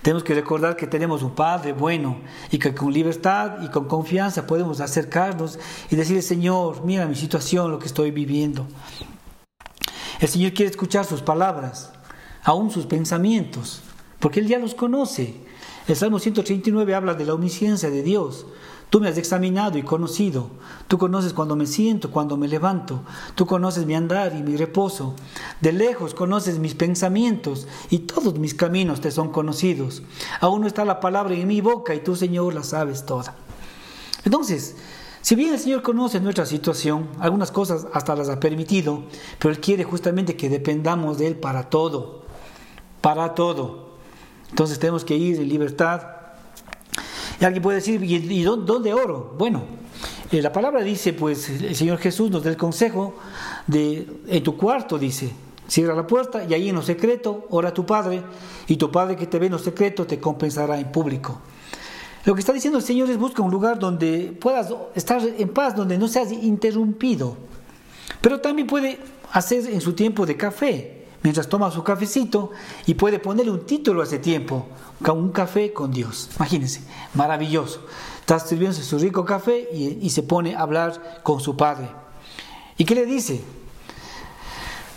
Tenemos 0.00 0.22
que 0.22 0.34
recordar 0.34 0.76
que 0.76 0.86
tenemos 0.86 1.22
un 1.22 1.34
Padre 1.34 1.72
bueno 1.72 2.20
y 2.50 2.58
que 2.58 2.74
con 2.74 2.92
libertad 2.92 3.62
y 3.62 3.68
con 3.70 3.86
confianza 3.86 4.46
podemos 4.46 4.80
acercarnos 4.80 5.58
y 5.90 5.96
decirle, 5.96 6.22
Señor, 6.22 6.84
mira 6.84 7.06
mi 7.06 7.16
situación, 7.16 7.72
lo 7.72 7.80
que 7.80 7.86
estoy 7.86 8.12
viviendo. 8.12 8.66
El 10.20 10.28
Señor 10.28 10.52
quiere 10.54 10.70
escuchar 10.70 11.04
sus 11.04 11.22
palabras, 11.22 11.92
aún 12.44 12.70
sus 12.70 12.86
pensamientos, 12.86 13.82
porque 14.20 14.40
Él 14.40 14.46
ya 14.46 14.58
los 14.58 14.74
conoce. 14.74 15.34
El 15.88 15.96
Salmo 15.96 16.20
139 16.20 16.94
habla 16.94 17.14
de 17.14 17.24
la 17.24 17.34
omnisciencia 17.34 17.90
de 17.90 18.02
Dios. 18.02 18.46
Tú 18.90 19.00
me 19.00 19.08
has 19.08 19.18
examinado 19.18 19.78
y 19.78 19.82
conocido. 19.82 20.48
Tú 20.86 20.96
conoces 20.96 21.32
cuando 21.32 21.56
me 21.56 21.66
siento, 21.66 22.10
cuando 22.10 22.36
me 22.36 22.46
levanto. 22.46 23.00
Tú 23.34 23.44
conoces 23.44 23.84
mi 23.84 23.94
andar 23.94 24.34
y 24.34 24.42
mi 24.42 24.56
reposo. 24.56 25.14
De 25.60 25.72
lejos 25.72 26.14
conoces 26.14 26.60
mis 26.60 26.74
pensamientos 26.74 27.66
y 27.90 28.00
todos 28.00 28.38
mis 28.38 28.54
caminos 28.54 29.00
te 29.00 29.10
son 29.10 29.32
conocidos. 29.32 30.02
Aún 30.40 30.60
no 30.60 30.66
está 30.68 30.84
la 30.84 31.00
palabra 31.00 31.34
en 31.34 31.48
mi 31.48 31.60
boca 31.60 31.94
y 31.94 32.00
tú, 32.00 32.14
Señor, 32.14 32.54
la 32.54 32.62
sabes 32.62 33.04
toda. 33.04 33.34
Entonces, 34.24 34.76
si 35.20 35.34
bien 35.34 35.52
el 35.52 35.58
Señor 35.58 35.82
conoce 35.82 36.20
nuestra 36.20 36.46
situación, 36.46 37.08
algunas 37.18 37.50
cosas 37.50 37.88
hasta 37.92 38.14
las 38.14 38.28
ha 38.28 38.38
permitido, 38.38 39.02
pero 39.40 39.52
Él 39.52 39.60
quiere 39.60 39.82
justamente 39.82 40.36
que 40.36 40.48
dependamos 40.48 41.18
de 41.18 41.26
Él 41.26 41.36
para 41.36 41.68
todo. 41.68 42.22
Para 43.00 43.34
todo. 43.34 43.96
Entonces 44.50 44.78
tenemos 44.78 45.04
que 45.04 45.16
ir 45.16 45.40
en 45.40 45.48
libertad 45.48 46.15
y 47.40 47.44
alguien 47.44 47.62
puede 47.62 47.76
decir, 47.76 48.02
¿y, 48.02 48.42
dónde 48.42 48.94
oro? 48.94 49.34
Bueno, 49.38 49.64
eh, 50.30 50.40
la 50.40 50.52
palabra 50.52 50.82
dice, 50.82 51.12
pues 51.12 51.48
el 51.50 51.74
Señor 51.74 51.98
Jesús 51.98 52.30
nos 52.30 52.42
da 52.42 52.50
el 52.50 52.56
consejo 52.56 53.16
de, 53.66 54.06
en 54.26 54.42
tu 54.42 54.56
cuarto, 54.56 54.98
dice, 54.98 55.30
cierra 55.68 55.94
la 55.94 56.06
puerta 56.06 56.44
y 56.44 56.54
ahí 56.54 56.68
en 56.68 56.76
lo 56.76 56.82
secreto 56.82 57.46
ora 57.50 57.70
a 57.70 57.74
tu 57.74 57.84
Padre 57.84 58.22
y 58.66 58.76
tu 58.76 58.90
Padre 58.90 59.16
que 59.16 59.26
te 59.26 59.38
ve 59.38 59.46
en 59.46 59.52
lo 59.52 59.58
secreto 59.58 60.06
te 60.06 60.18
compensará 60.18 60.78
en 60.78 60.90
público. 60.90 61.40
Lo 62.24 62.34
que 62.34 62.40
está 62.40 62.52
diciendo 62.52 62.78
el 62.78 62.84
Señor 62.84 63.08
es 63.10 63.18
busca 63.18 63.42
un 63.42 63.52
lugar 63.52 63.78
donde 63.78 64.36
puedas 64.40 64.74
estar 64.94 65.22
en 65.22 65.48
paz, 65.50 65.76
donde 65.76 65.96
no 65.96 66.08
seas 66.08 66.32
interrumpido. 66.32 67.36
Pero 68.20 68.40
también 68.40 68.66
puede 68.66 68.98
hacer 69.30 69.66
en 69.66 69.80
su 69.80 69.92
tiempo 69.92 70.26
de 70.26 70.36
café, 70.36 70.95
mientras 71.26 71.48
toma 71.48 71.72
su 71.72 71.82
cafecito 71.82 72.52
y 72.86 72.94
puede 72.94 73.18
ponerle 73.18 73.50
un 73.50 73.66
título 73.66 74.00
a 74.00 74.04
ese 74.04 74.20
tiempo, 74.20 74.68
un 75.12 75.32
café 75.32 75.72
con 75.72 75.90
Dios. 75.90 76.30
Imagínense, 76.36 76.82
maravilloso. 77.14 77.84
Está 78.20 78.38
sirviendo 78.38 78.76
su 78.76 78.96
rico 78.96 79.24
café 79.24 79.68
y, 79.72 80.08
se 80.10 80.22
pone 80.22 80.54
a 80.54 80.60
hablar 80.60 81.22
con 81.24 81.40
su 81.40 81.56
padre. 81.56 81.88
¿Y 82.78 82.84
qué 82.84 82.94
le 82.94 83.06
dice? 83.06 83.42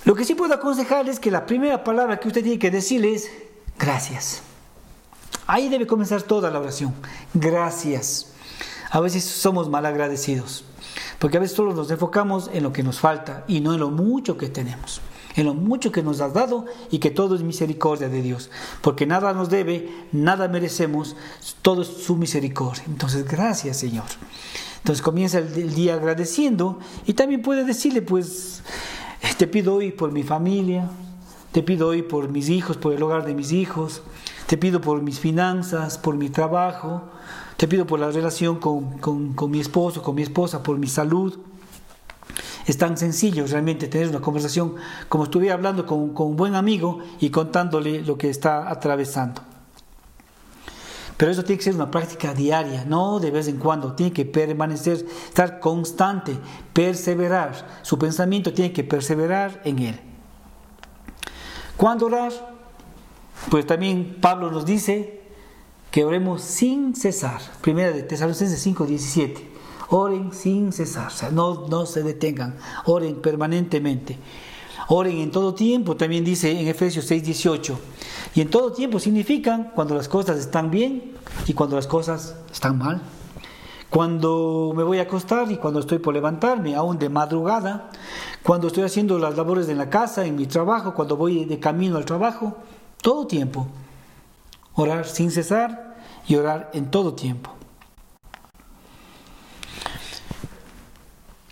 Lo 0.05 0.13
que 0.13 0.23
sí 0.23 0.35
puedo 0.35 0.53
aconsejarle 0.53 1.09
es 1.09 1.19
que 1.19 1.31
la 1.31 1.47
primera 1.47 1.83
palabra 1.83 2.19
que 2.19 2.27
usted 2.27 2.43
tiene 2.43 2.59
que 2.59 2.69
decirle 2.69 3.15
es 3.15 3.31
gracias. 3.79 4.43
Ahí 5.47 5.67
debe 5.67 5.87
comenzar 5.87 6.21
toda 6.21 6.51
la 6.51 6.59
oración. 6.59 6.93
Gracias. 7.33 8.33
A 8.91 8.99
veces 8.99 9.23
somos 9.23 9.67
mal 9.67 9.83
agradecidos, 9.87 10.63
porque 11.17 11.37
a 11.37 11.39
veces 11.39 11.57
solo 11.57 11.73
nos 11.73 11.89
enfocamos 11.89 12.51
en 12.53 12.61
lo 12.61 12.71
que 12.71 12.83
nos 12.83 12.99
falta 12.99 13.45
y 13.47 13.61
no 13.61 13.73
en 13.73 13.79
lo 13.79 13.89
mucho 13.89 14.37
que 14.37 14.49
tenemos 14.49 15.01
en 15.35 15.45
lo 15.45 15.53
mucho 15.53 15.91
que 15.91 16.03
nos 16.03 16.21
has 16.21 16.33
dado 16.33 16.65
y 16.91 16.99
que 16.99 17.11
todo 17.11 17.35
es 17.35 17.43
misericordia 17.43 18.09
de 18.09 18.21
Dios, 18.21 18.49
porque 18.81 19.05
nada 19.05 19.33
nos 19.33 19.49
debe, 19.49 19.89
nada 20.11 20.47
merecemos, 20.47 21.15
todo 21.61 21.83
es 21.83 21.87
su 21.87 22.15
misericordia. 22.15 22.83
Entonces, 22.87 23.25
gracias 23.25 23.77
Señor. 23.77 24.05
Entonces 24.79 25.01
comienza 25.01 25.39
el, 25.39 25.75
día 25.75 25.95
agradeciendo 25.95 26.79
y 27.05 27.13
también 27.13 27.41
puede 27.41 27.63
decirle, 27.65 28.01
pues, 28.01 28.63
te 29.37 29.47
pido 29.47 29.75
hoy 29.75 29.91
por 29.91 30.11
mi 30.11 30.23
familia, 30.23 30.89
te 31.51 31.63
pido 31.63 31.87
hoy 31.87 32.01
por 32.01 32.29
mis 32.29 32.49
hijos, 32.49 32.77
por 32.77 32.93
el 32.93 33.03
hogar 33.03 33.25
de 33.25 33.33
mis 33.33 33.51
hijos, 33.51 34.01
te 34.47 34.57
pido 34.57 34.81
por 34.81 35.01
mis 35.01 35.19
finanzas, 35.19 35.97
por 35.97 36.15
mi 36.15 36.29
trabajo, 36.29 37.03
te 37.57 37.67
pido 37.67 37.85
por 37.85 37.99
la 37.99 38.09
relación 38.09 38.57
con, 38.57 38.99
con 38.99 39.51
mi 39.51 39.59
esposo, 39.59 40.01
con 40.01 40.15
mi 40.15 40.21
esposa, 40.21 40.63
por 40.63 40.77
mi 40.77 40.87
salud. 40.87 41.37
Es 42.69 42.77
tan 42.77 42.99
sencillo 42.99 43.47
realmente 43.47 43.87
tener 43.87 44.09
una 44.09 44.21
conversación 44.21 44.75
como 45.07 45.23
estuviera 45.23 45.55
hablando 45.55 45.87
con, 45.87 46.13
un 46.15 46.35
buen 46.35 46.53
amigo 46.53 46.99
y 47.19 47.31
contándole 47.31 48.03
lo 48.03 48.15
que 48.15 48.29
está 48.29 48.69
atravesando. 48.69 49.41
Pero 51.17 51.31
eso 51.31 51.43
tiene 51.43 51.57
que 51.57 51.63
ser 51.63 51.73
una 51.73 51.89
práctica 51.89 52.35
diaria, 52.35 52.85
no 52.85 53.19
de 53.19 53.31
vez 53.31 53.47
en 53.47 53.57
cuando. 53.57 53.93
Tiene 53.93 54.13
que 54.13 54.23
permanecer, 54.23 55.03
estar 55.29 55.59
constante, 55.59 56.37
perseverar. 56.71 57.79
Su 57.81 57.97
pensamiento 57.97 58.53
tiene 58.53 58.71
que 58.71 58.83
perseverar 58.83 59.61
en 59.65 59.79
él. 59.79 59.99
¿Cuándo 61.75 62.05
orar? 62.05 62.31
Pues 63.49 63.65
también 63.65 64.19
Pablo 64.21 64.51
nos 64.51 64.63
dice 64.63 65.23
que 65.89 66.05
oremos 66.05 66.43
sin 66.43 66.95
cesar. 66.95 67.41
Primera 67.61 67.91
de 67.91 68.03
Tesalonicenses 68.03 68.61
5, 68.61 68.85
17. 68.85 69.58
Oren 69.91 70.31
sin 70.33 70.71
cesar, 70.71 71.11
no, 71.33 71.67
no 71.67 71.85
se 71.85 72.03
detengan, 72.03 72.55
oren 72.85 73.15
permanentemente. 73.15 74.17
Oren 74.87 75.17
en 75.17 75.31
todo 75.31 75.53
tiempo, 75.53 75.95
también 75.95 76.23
dice 76.23 76.51
en 76.51 76.67
Efesios 76.67 77.05
6, 77.05 77.23
18. 77.23 77.79
Y 78.35 78.41
en 78.41 78.49
todo 78.49 78.71
tiempo 78.71 78.99
significan 78.99 79.71
cuando 79.75 79.95
las 79.95 80.07
cosas 80.07 80.37
están 80.37 80.71
bien 80.71 81.13
y 81.47 81.53
cuando 81.53 81.75
las 81.75 81.87
cosas 81.87 82.35
están 82.51 82.77
mal. 82.77 83.01
Cuando 83.89 84.71
me 84.75 84.83
voy 84.83 84.99
a 84.99 85.03
acostar 85.03 85.51
y 85.51 85.57
cuando 85.57 85.79
estoy 85.79 85.97
por 85.97 86.13
levantarme, 86.13 86.75
aún 86.75 86.99
de 86.99 87.09
madrugada. 87.09 87.89
Cuando 88.43 88.67
estoy 88.67 88.83
haciendo 88.83 89.17
las 89.17 89.35
labores 89.35 89.67
en 89.69 89.79
la 89.79 89.89
casa, 89.89 90.25
en 90.25 90.35
mi 90.35 90.45
trabajo, 90.45 90.93
cuando 90.93 91.17
voy 91.17 91.45
de 91.45 91.59
camino 91.59 91.97
al 91.97 92.05
trabajo. 92.05 92.57
Todo 93.01 93.25
tiempo. 93.25 93.67
Orar 94.75 95.07
sin 95.07 95.31
cesar 95.31 95.97
y 96.27 96.35
orar 96.35 96.69
en 96.73 96.91
todo 96.91 97.13
tiempo. 97.13 97.58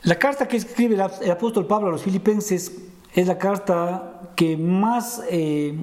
La 0.08 0.18
carta 0.18 0.48
que 0.48 0.56
escribe 0.56 0.96
el 0.96 1.32
apóstol 1.32 1.68
Pablo 1.68 1.90
a 1.90 1.92
los 1.92 2.02
filipenses 2.02 2.72
es 3.14 3.28
la 3.28 3.38
carta 3.38 4.32
que 4.38 4.56
más 4.56 5.22
eh, 5.30 5.78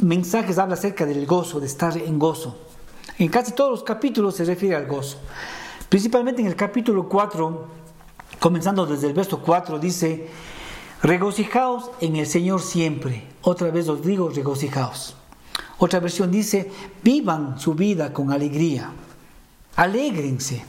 mensajes 0.00 0.58
habla 0.58 0.74
acerca 0.74 1.06
del 1.06 1.24
gozo, 1.24 1.60
de 1.60 1.66
estar 1.66 1.96
en 1.96 2.18
gozo. 2.18 2.58
En 3.16 3.28
casi 3.28 3.52
todos 3.52 3.70
los 3.70 3.84
capítulos 3.84 4.34
se 4.34 4.44
refiere 4.44 4.74
al 4.74 4.88
gozo. 4.88 5.18
Principalmente 5.88 6.40
en 6.40 6.48
el 6.48 6.56
capítulo 6.56 7.08
4, 7.08 7.66
comenzando 8.40 8.86
desde 8.86 9.06
el 9.06 9.12
verso 9.12 9.40
4, 9.40 9.78
dice, 9.78 10.26
regocijaos 11.00 11.92
en 12.00 12.16
el 12.16 12.26
Señor 12.26 12.60
siempre. 12.60 13.22
Otra 13.42 13.70
vez 13.70 13.88
os 13.88 14.04
digo, 14.04 14.30
regocijaos. 14.30 15.14
Otra 15.78 16.00
versión 16.00 16.32
dice, 16.32 16.72
vivan 17.04 17.60
su 17.60 17.74
vida 17.74 18.12
con 18.12 18.32
alegría. 18.32 18.90
Alégrense. 19.76 20.64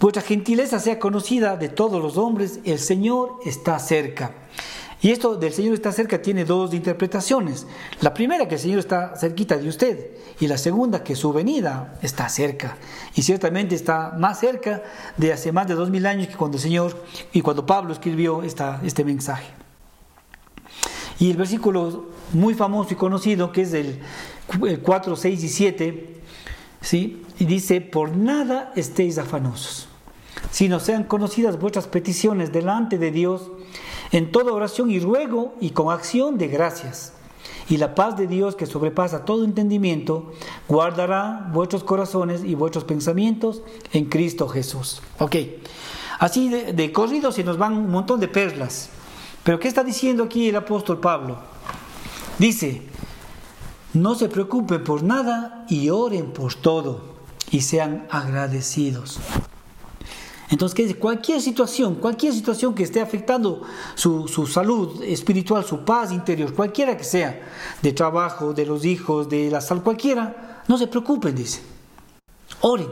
Vuestra 0.00 0.22
gentileza 0.22 0.80
sea 0.80 0.98
conocida 0.98 1.56
de 1.56 1.68
todos 1.68 2.02
los 2.02 2.16
hombres, 2.16 2.60
el 2.64 2.78
Señor 2.78 3.38
está 3.44 3.78
cerca. 3.78 4.32
Y 5.02 5.10
esto 5.10 5.36
del 5.36 5.52
Señor 5.52 5.74
está 5.74 5.92
cerca 5.92 6.20
tiene 6.20 6.44
dos 6.44 6.74
interpretaciones. 6.74 7.66
La 8.00 8.12
primera, 8.12 8.48
que 8.48 8.54
el 8.54 8.60
Señor 8.60 8.78
está 8.78 9.14
cerquita 9.16 9.56
de 9.56 9.68
usted. 9.68 10.10
Y 10.40 10.46
la 10.46 10.58
segunda, 10.58 11.04
que 11.04 11.16
su 11.16 11.32
venida 11.32 11.98
está 12.02 12.28
cerca. 12.28 12.76
Y 13.14 13.22
ciertamente 13.22 13.74
está 13.74 14.14
más 14.18 14.40
cerca 14.40 14.82
de 15.18 15.32
hace 15.32 15.52
más 15.52 15.68
de 15.68 15.74
dos 15.74 15.90
mil 15.90 16.06
años 16.06 16.28
que 16.28 16.36
cuando 16.36 16.56
el 16.56 16.62
Señor 16.62 17.02
y 17.32 17.42
cuando 17.42 17.66
Pablo 17.66 17.92
escribió 17.92 18.42
esta, 18.42 18.80
este 18.82 19.04
mensaje. 19.04 19.48
Y 21.18 21.30
el 21.30 21.36
versículo 21.36 22.06
muy 22.32 22.54
famoso 22.54 22.94
y 22.94 22.96
conocido, 22.96 23.52
que 23.52 23.62
es 23.62 23.74
el 23.74 24.00
4, 24.82 25.16
6 25.16 25.44
y 25.44 25.48
7, 25.48 26.20
¿sí? 26.80 27.22
y 27.38 27.44
dice, 27.44 27.80
por 27.80 28.16
nada 28.16 28.72
estéis 28.76 29.18
afanosos, 29.18 29.88
sino 30.50 30.80
sean 30.80 31.04
conocidas 31.04 31.58
vuestras 31.58 31.86
peticiones 31.86 32.52
delante 32.52 32.98
de 32.98 33.10
Dios 33.10 33.50
en 34.12 34.32
toda 34.32 34.52
oración 34.52 34.90
y 34.90 34.98
ruego 34.98 35.54
y 35.60 35.70
con 35.70 35.92
acción 35.92 36.38
de 36.38 36.48
gracias. 36.48 37.12
Y 37.68 37.76
la 37.76 37.94
paz 37.94 38.16
de 38.16 38.26
Dios 38.26 38.56
que 38.56 38.66
sobrepasa 38.66 39.24
todo 39.24 39.44
entendimiento, 39.44 40.32
guardará 40.68 41.48
vuestros 41.52 41.84
corazones 41.84 42.42
y 42.44 42.54
vuestros 42.54 42.84
pensamientos 42.84 43.62
en 43.92 44.06
Cristo 44.06 44.48
Jesús. 44.48 45.02
Ok, 45.18 45.36
así 46.18 46.48
de, 46.48 46.72
de 46.72 46.92
corrido 46.92 47.30
se 47.30 47.44
nos 47.44 47.58
van 47.58 47.74
un 47.74 47.90
montón 47.90 48.18
de 48.18 48.28
perlas. 48.28 48.90
Pero 49.44 49.58
¿qué 49.60 49.68
está 49.68 49.84
diciendo 49.84 50.24
aquí 50.24 50.48
el 50.48 50.56
apóstol 50.56 50.98
Pablo? 50.98 51.38
Dice, 52.38 52.82
no 53.94 54.14
se 54.14 54.28
preocupen 54.28 54.84
por 54.84 55.02
nada 55.02 55.64
y 55.68 55.90
oren 55.90 56.32
por 56.32 56.54
todo 56.54 57.02
y 57.50 57.62
sean 57.62 58.06
agradecidos. 58.10 59.18
Entonces, 60.50 60.96
cualquier 60.96 61.40
situación, 61.40 61.94
cualquier 61.94 62.32
situación 62.32 62.74
que 62.74 62.82
esté 62.82 63.00
afectando 63.00 63.62
su, 63.94 64.26
salud 64.48 65.00
espiritual, 65.04 65.64
su 65.64 65.84
paz 65.84 66.10
interior, 66.10 66.52
cualquiera 66.52 66.96
que 66.96 67.04
sea, 67.04 67.40
de 67.80 67.92
trabajo, 67.92 68.52
de 68.52 68.66
los 68.66 68.84
hijos, 68.84 69.28
de 69.28 69.48
la 69.48 69.60
salud, 69.60 69.82
cualquiera, 69.82 70.64
no 70.66 70.76
se 70.76 70.88
preocupen, 70.88 71.36
dice. 71.36 71.60
Oren, 72.62 72.88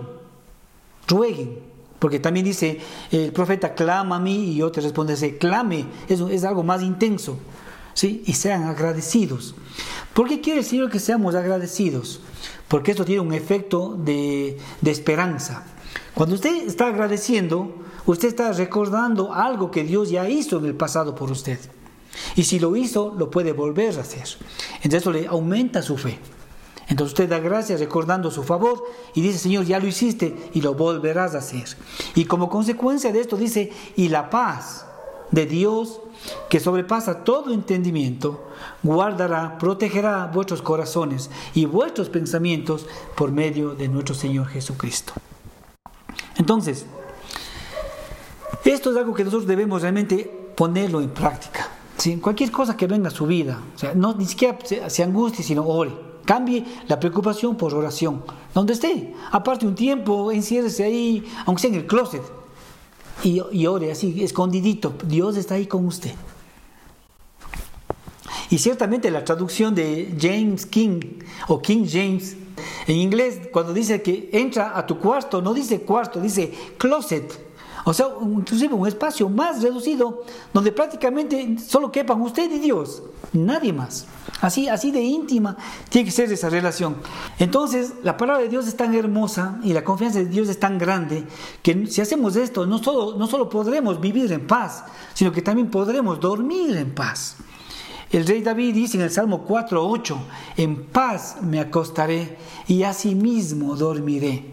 rueguen, 1.08 1.58
porque 1.98 2.20
también 2.20 2.46
dice 2.46 2.80
el 3.10 3.32
profeta, 3.32 3.74
clama 3.74 4.16
a 4.16 4.20
mí 4.20 4.52
y 4.52 4.56
yo 4.56 4.70
te 4.70 5.38
clame, 5.38 5.84
eso 6.08 6.28
es 6.28 6.44
algo 6.44 6.62
más 6.62 6.80
intenso, 6.82 7.38
¿sí? 7.92 8.22
Y 8.24 8.34
sean 8.34 8.64
agradecidos. 8.64 9.56
¿Por 10.14 10.28
qué 10.28 10.40
quiere 10.40 10.60
el 10.60 10.64
Señor 10.64 10.90
que 10.90 11.00
seamos 11.00 11.34
agradecidos? 11.34 12.20
Porque 12.68 12.92
esto 12.92 13.04
tiene 13.04 13.20
un 13.20 13.34
efecto 13.34 13.96
de 13.98 14.56
esperanza. 14.84 15.66
Cuando 16.14 16.34
usted 16.34 16.66
está 16.66 16.88
agradeciendo, 16.88 17.74
usted 18.06 18.28
está 18.28 18.52
recordando 18.52 19.32
algo 19.32 19.70
que 19.70 19.84
Dios 19.84 20.10
ya 20.10 20.28
hizo 20.28 20.58
en 20.58 20.66
el 20.66 20.74
pasado 20.74 21.14
por 21.14 21.30
usted. 21.30 21.58
Y 22.36 22.44
si 22.44 22.58
lo 22.58 22.74
hizo, 22.76 23.14
lo 23.16 23.30
puede 23.30 23.52
volver 23.52 23.96
a 23.98 24.02
hacer. 24.02 24.26
Entonces 24.82 25.02
eso 25.02 25.12
le 25.12 25.26
aumenta 25.26 25.82
su 25.82 25.96
fe. 25.96 26.18
Entonces 26.88 27.12
usted 27.12 27.28
da 27.28 27.38
gracias 27.38 27.80
recordando 27.80 28.30
su 28.30 28.42
favor 28.42 28.82
y 29.14 29.20
dice, 29.20 29.38
Señor, 29.38 29.66
ya 29.66 29.78
lo 29.78 29.86
hiciste 29.86 30.50
y 30.54 30.62
lo 30.62 30.74
volverás 30.74 31.34
a 31.34 31.38
hacer. 31.38 31.66
Y 32.14 32.24
como 32.24 32.48
consecuencia 32.48 33.12
de 33.12 33.20
esto 33.20 33.36
dice, 33.36 33.72
y 33.96 34.08
la 34.08 34.30
paz 34.30 34.86
de 35.30 35.44
Dios 35.44 36.00
que 36.48 36.60
sobrepasa 36.60 37.24
todo 37.24 37.52
entendimiento, 37.52 38.48
guardará, 38.82 39.58
protegerá 39.58 40.30
vuestros 40.32 40.62
corazones 40.62 41.30
y 41.54 41.66
vuestros 41.66 42.08
pensamientos 42.08 42.86
por 43.14 43.32
medio 43.32 43.74
de 43.74 43.88
nuestro 43.88 44.14
Señor 44.14 44.46
Jesucristo. 44.46 45.12
Entonces, 46.38 46.86
esto 48.64 48.90
es 48.90 48.96
algo 48.96 49.14
que 49.14 49.24
nosotros 49.24 49.46
debemos 49.46 49.82
realmente 49.82 50.24
ponerlo 50.56 51.00
en 51.00 51.10
práctica. 51.10 51.68
Cualquier 52.20 52.50
cosa 52.50 52.76
que 52.76 52.86
venga 52.86 53.08
a 53.08 53.10
su 53.10 53.26
vida, 53.26 53.60
o 53.74 53.78
sea, 53.78 53.92
no 53.94 54.14
ni 54.14 54.24
siquiera 54.24 54.56
se, 54.88 55.02
angustie, 55.02 55.44
sino 55.44 55.66
ore. 55.66 55.92
Cambie 56.24 56.64
la 56.86 57.00
preocupación 57.00 57.56
por 57.56 57.74
oración. 57.74 58.22
Donde 58.54 58.74
esté, 58.74 59.14
aparte 59.32 59.66
un 59.66 59.74
tiempo, 59.74 60.30
enciérrese 60.30 60.84
ahí, 60.84 61.24
aunque 61.44 61.62
sea 61.62 61.70
en 61.70 61.76
el 61.76 61.86
closet, 61.86 62.22
y 63.24 63.66
ore 63.66 63.90
así, 63.90 64.22
escondidito. 64.22 64.94
Dios 65.04 65.36
está 65.36 65.54
ahí 65.54 65.66
con 65.66 65.86
usted. 65.86 66.12
Y 68.50 68.58
ciertamente 68.58 69.10
la 69.10 69.24
traducción 69.24 69.74
de 69.74 70.14
James 70.18 70.64
King 70.66 71.00
o 71.48 71.60
King 71.60 71.84
James 71.90 72.36
en 72.86 72.96
inglés, 72.96 73.48
cuando 73.52 73.72
dice 73.72 74.02
que 74.02 74.30
entra 74.32 74.76
a 74.76 74.86
tu 74.86 74.98
cuarto, 74.98 75.40
no 75.42 75.54
dice 75.54 75.82
cuarto, 75.82 76.20
dice 76.20 76.52
closet. 76.78 77.48
O 77.84 77.94
sea, 77.94 78.08
inclusive 78.20 78.74
un 78.74 78.86
espacio 78.86 79.30
más 79.30 79.62
reducido 79.62 80.22
donde 80.52 80.72
prácticamente 80.72 81.56
solo 81.58 81.90
quepan 81.90 82.20
usted 82.20 82.50
y 82.50 82.58
Dios, 82.58 83.02
nadie 83.32 83.72
más. 83.72 84.06
Así, 84.40 84.68
así 84.68 84.90
de 84.90 85.00
íntima 85.00 85.56
tiene 85.88 86.04
que 86.04 86.12
ser 86.12 86.30
esa 86.30 86.50
relación. 86.50 86.96
Entonces, 87.38 87.94
la 88.02 88.16
palabra 88.16 88.42
de 88.42 88.50
Dios 88.50 88.68
es 88.68 88.76
tan 88.76 88.94
hermosa 88.94 89.58
y 89.64 89.72
la 89.72 89.84
confianza 89.84 90.18
de 90.18 90.26
Dios 90.26 90.48
es 90.48 90.60
tan 90.60 90.76
grande 90.76 91.24
que 91.62 91.86
si 91.86 92.00
hacemos 92.00 92.36
esto, 92.36 92.66
no 92.66 92.78
solo, 92.78 93.16
no 93.16 93.26
solo 93.26 93.48
podremos 93.48 94.00
vivir 94.00 94.30
en 94.32 94.46
paz, 94.46 94.84
sino 95.14 95.32
que 95.32 95.40
también 95.40 95.70
podremos 95.70 96.20
dormir 96.20 96.76
en 96.76 96.94
paz. 96.94 97.36
El 98.10 98.26
rey 98.26 98.40
David 98.42 98.74
dice 98.74 98.96
en 98.96 99.02
el 99.02 99.10
Salmo 99.10 99.46
4.8, 99.46 100.16
en 100.56 100.86
paz 100.86 101.36
me 101.42 101.60
acostaré 101.60 102.38
y 102.66 102.82
asimismo 102.82 103.76
dormiré, 103.76 104.46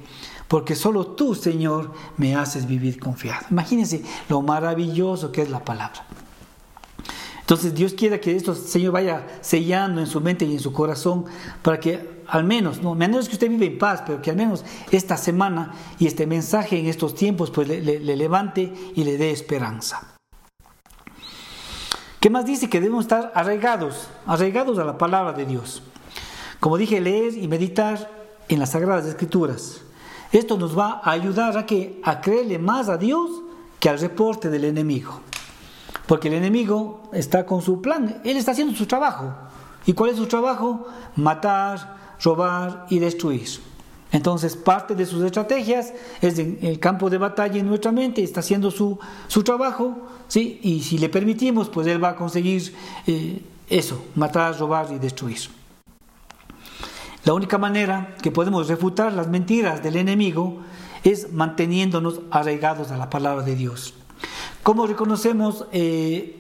porque 0.50 0.76
solo 0.76 1.08
tú, 1.08 1.36
Señor, 1.36 1.94
me 2.18 2.36
haces 2.36 2.68
vivir 2.68 3.00
confiado. 3.00 3.46
Imagínense 3.50 4.04
lo 4.28 4.42
maravilloso 4.42 5.32
que 5.32 5.42
es 5.42 5.50
la 5.50 5.64
palabra. 5.64 6.06
Entonces 7.40 7.74
Dios 7.74 7.94
quiere 7.94 8.20
que 8.20 8.36
esto, 8.36 8.56
Señor, 8.56 8.92
vaya 8.92 9.26
sellando 9.40 10.02
en 10.02 10.08
su 10.08 10.20
mente 10.20 10.46
y 10.46 10.54
en 10.54 10.60
su 10.60 10.74
corazón 10.74 11.26
para 11.62 11.80
que 11.80 12.16
al 12.28 12.44
menos, 12.44 12.82
no 12.82 12.96
menos 12.96 13.30
que 13.30 13.36
usted 13.36 13.50
vive 13.50 13.68
en 13.68 13.78
paz, 13.78 14.04
pero 14.06 14.22
que 14.22 14.32
al 14.32 14.36
menos 14.36 14.66
esta 14.92 15.16
semana 15.16 15.74
y 16.00 16.08
este 16.08 16.26
mensaje 16.26 16.80
en 16.80 16.88
estos 16.88 17.14
tiempos 17.16 17.52
pues 17.52 17.68
le 17.68 18.16
levante 18.18 18.74
y 18.96 19.04
le 19.04 19.18
dé 19.18 19.32
esperanza. 19.32 20.15
¿Qué 22.26 22.32
más 22.32 22.44
dice? 22.44 22.68
Que 22.68 22.82
debemos 22.82 23.06
estar 23.06 23.32
arraigados, 23.36 24.08
arraigados 24.26 24.80
a 24.80 24.84
la 24.84 24.98
palabra 24.98 25.32
de 25.34 25.46
Dios. 25.46 25.84
Como 26.60 26.76
dije, 26.76 27.00
leer 27.00 27.38
y 27.38 27.48
meditar 27.48 28.10
en 28.50 28.58
las 28.58 28.72
Sagradas 28.72 29.06
Escrituras. 29.06 29.82
Esto 30.32 30.58
nos 30.58 30.76
va 30.76 31.02
a 31.04 31.12
ayudar 31.12 31.56
a, 31.56 31.68
que, 31.68 32.02
a 32.04 32.22
creerle 32.22 32.58
más 32.58 32.90
a 32.90 32.98
Dios 32.98 33.30
que 33.80 33.90
al 33.90 34.00
reporte 34.00 34.50
del 34.50 34.64
enemigo. 34.64 35.20
Porque 36.08 36.30
el 36.30 36.34
enemigo 36.34 37.04
está 37.14 37.46
con 37.46 37.62
su 37.62 37.80
plan, 37.80 38.20
él 38.24 38.38
está 38.38 38.54
haciendo 38.54 38.74
su 38.74 38.88
trabajo. 38.88 39.32
¿Y 39.86 39.94
cuál 39.94 40.10
es 40.10 40.18
su 40.18 40.26
trabajo? 40.26 40.88
Matar, 41.16 42.18
robar 42.24 42.88
y 42.90 42.98
destruir. 42.98 43.50
Entonces, 44.16 44.56
parte 44.56 44.96
de 44.96 45.06
sus 45.06 45.22
estrategias 45.24 45.92
es 46.22 46.40
en 46.40 46.58
el 46.62 46.80
campo 46.80 47.10
de 47.10 47.18
batalla 47.18 47.60
en 47.60 47.68
nuestra 47.68 47.92
mente, 47.92 48.24
está 48.24 48.40
haciendo 48.40 48.72
su, 48.72 48.98
su 49.28 49.44
trabajo, 49.44 49.98
¿sí? 50.30 50.58
y 50.64 50.84
si 50.84 50.98
le 50.98 51.10
permitimos, 51.10 51.68
pues 51.68 51.86
él 51.88 52.02
va 52.02 52.12
a 52.12 52.16
conseguir 52.16 52.74
eh, 53.08 53.42
eso, 53.70 54.06
matar, 54.16 54.58
robar 54.58 54.88
y 54.94 55.00
destruir. 55.00 55.40
La 57.26 57.34
única 57.34 57.58
manera 57.58 58.16
que 58.22 58.32
podemos 58.32 58.70
refutar 58.70 59.12
las 59.12 59.28
mentiras 59.28 59.84
del 59.84 59.98
enemigo 59.98 60.60
es 61.04 61.34
manteniéndonos 61.34 62.22
arraigados 62.32 62.92
a 62.92 62.98
la 62.98 63.10
palabra 63.10 63.44
de 63.44 63.58
Dios. 63.58 63.96
¿Cómo 64.64 64.88
reconocemos 64.88 65.66
eh, 65.74 66.40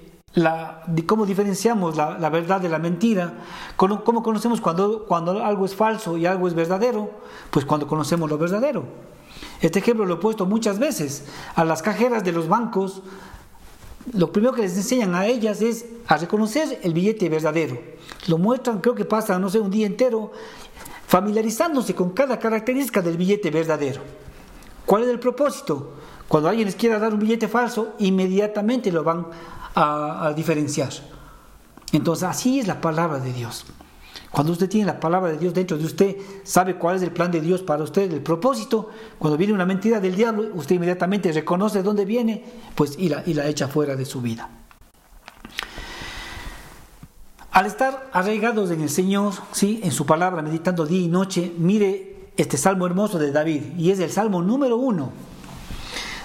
cómo 1.05 1.25
diferenciamos 1.25 1.95
la, 1.95 2.29
verdad 2.29 2.59
de 2.61 2.69
la 2.69 2.79
mentira, 2.79 3.33
cómo, 3.75 4.03
conocemos 4.03 4.61
cuando, 4.61 5.05
cuando 5.05 5.43
algo 5.43 5.65
es 5.65 5.75
falso 5.75 6.17
y 6.17 6.25
algo 6.25 6.47
es 6.47 6.53
verdadero, 6.53 7.09
pues 7.51 7.65
cuando 7.65 7.87
conocemos 7.87 8.29
lo 8.29 8.37
verdadero. 8.37 8.83
Este 9.61 9.79
ejemplo 9.79 10.05
lo 10.05 10.15
he 10.15 10.17
puesto 10.17 10.45
muchas 10.45 10.79
veces. 10.79 11.25
A 11.55 11.63
las 11.63 11.81
cajeras 11.81 12.23
de 12.23 12.31
los 12.31 12.47
bancos, 12.47 13.01
lo 14.13 14.31
primero 14.31 14.53
que 14.53 14.61
les 14.61 14.75
enseñan 14.75 15.15
a 15.15 15.25
ellas 15.25 15.61
es 15.61 15.85
a 16.07 16.17
reconocer 16.17 16.79
el 16.83 16.93
billete 16.93 17.29
verdadero. 17.29 17.77
Lo 18.27 18.37
muestran, 18.37 18.81
creo 18.81 18.95
que 18.95 19.05
pasa, 19.05 19.39
no 19.39 19.49
sé, 19.49 19.59
un 19.59 19.71
día 19.71 19.87
entero 19.87 20.31
familiarizándose 21.07 21.95
con 21.95 22.11
cada 22.11 22.39
característica 22.39 23.01
del 23.01 23.17
billete 23.17 23.49
verdadero. 23.51 24.01
¿Cuál 24.85 25.03
es 25.03 25.09
el 25.09 25.19
propósito? 25.19 25.93
Cuando 26.27 26.49
alguien 26.49 26.65
les 26.65 26.75
quiera 26.75 26.99
dar 26.99 27.13
un 27.13 27.19
billete 27.19 27.47
falso, 27.47 27.93
inmediatamente 27.99 28.91
lo 28.91 29.03
van 29.03 29.19
a, 29.19 29.29
diferenciar. 30.35 30.89
Entonces 31.91 32.23
así 32.23 32.59
es 32.59 32.67
la 32.67 32.81
palabra 32.81 33.19
de 33.19 33.33
Dios. 33.33 33.65
Cuando 34.31 34.51
usted 34.51 34.67
tiene 34.67 34.87
la 34.87 34.99
palabra 34.99 35.31
de 35.31 35.37
Dios 35.37 35.53
dentro 35.53 35.77
de 35.77 35.85
usted, 35.85 36.17
sabe 36.43 36.75
cuál 36.75 36.97
es 36.97 37.01
el 37.03 37.11
plan 37.11 37.31
de 37.31 37.39
Dios 37.39 37.61
para 37.61 37.83
usted, 37.83 38.11
el 38.11 38.21
propósito. 38.21 38.89
Cuando 39.17 39.37
viene 39.37 39.53
una 39.53 39.65
mentira 39.65 39.99
del 40.01 40.15
diablo, 40.15 40.49
usted 40.55 40.75
inmediatamente 40.75 41.31
reconoce 41.31 41.77
de 41.77 41.83
dónde 41.83 42.03
viene, 42.03 42.43
pues 42.75 42.95
y 42.97 43.07
la, 43.07 43.23
y 43.25 43.33
la 43.33 43.47
echa 43.47 43.69
fuera 43.69 43.95
de 43.95 44.03
su 44.03 44.21
vida. 44.21 44.49
Al 47.51 47.65
estar 47.65 48.09
arraigados 48.11 48.71
en 48.71 48.81
el 48.81 48.89
Señor, 48.89 49.31
¿sí? 49.53 49.79
en 49.83 49.91
su 49.91 50.05
palabra, 50.05 50.41
meditando 50.41 50.85
día 50.85 50.99
y 50.99 51.07
noche, 51.07 51.53
mire 51.57 52.31
este 52.35 52.57
salmo 52.57 52.85
hermoso 52.85 53.17
de 53.17 53.31
David, 53.31 53.77
y 53.77 53.91
es 53.91 53.99
el 53.99 54.11
salmo 54.11 54.41
número 54.41 54.75
uno. 54.75 55.13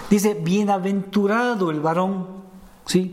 Dice, 0.09 0.33
bienaventurado 0.33 1.71
el 1.71 1.79
varón, 1.79 2.40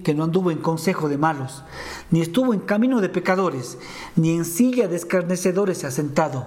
que 0.02 0.14
no 0.14 0.24
anduvo 0.24 0.50
en 0.50 0.58
consejo 0.58 1.08
de 1.08 1.18
malos, 1.18 1.62
ni 2.10 2.20
estuvo 2.20 2.52
en 2.52 2.60
camino 2.60 3.00
de 3.00 3.08
pecadores, 3.08 3.78
ni 4.16 4.30
en 4.30 4.44
silla 4.44 4.88
de 4.88 4.96
escarnecedores 4.96 5.78
se 5.78 5.86
ha 5.86 5.90
sentado, 5.90 6.46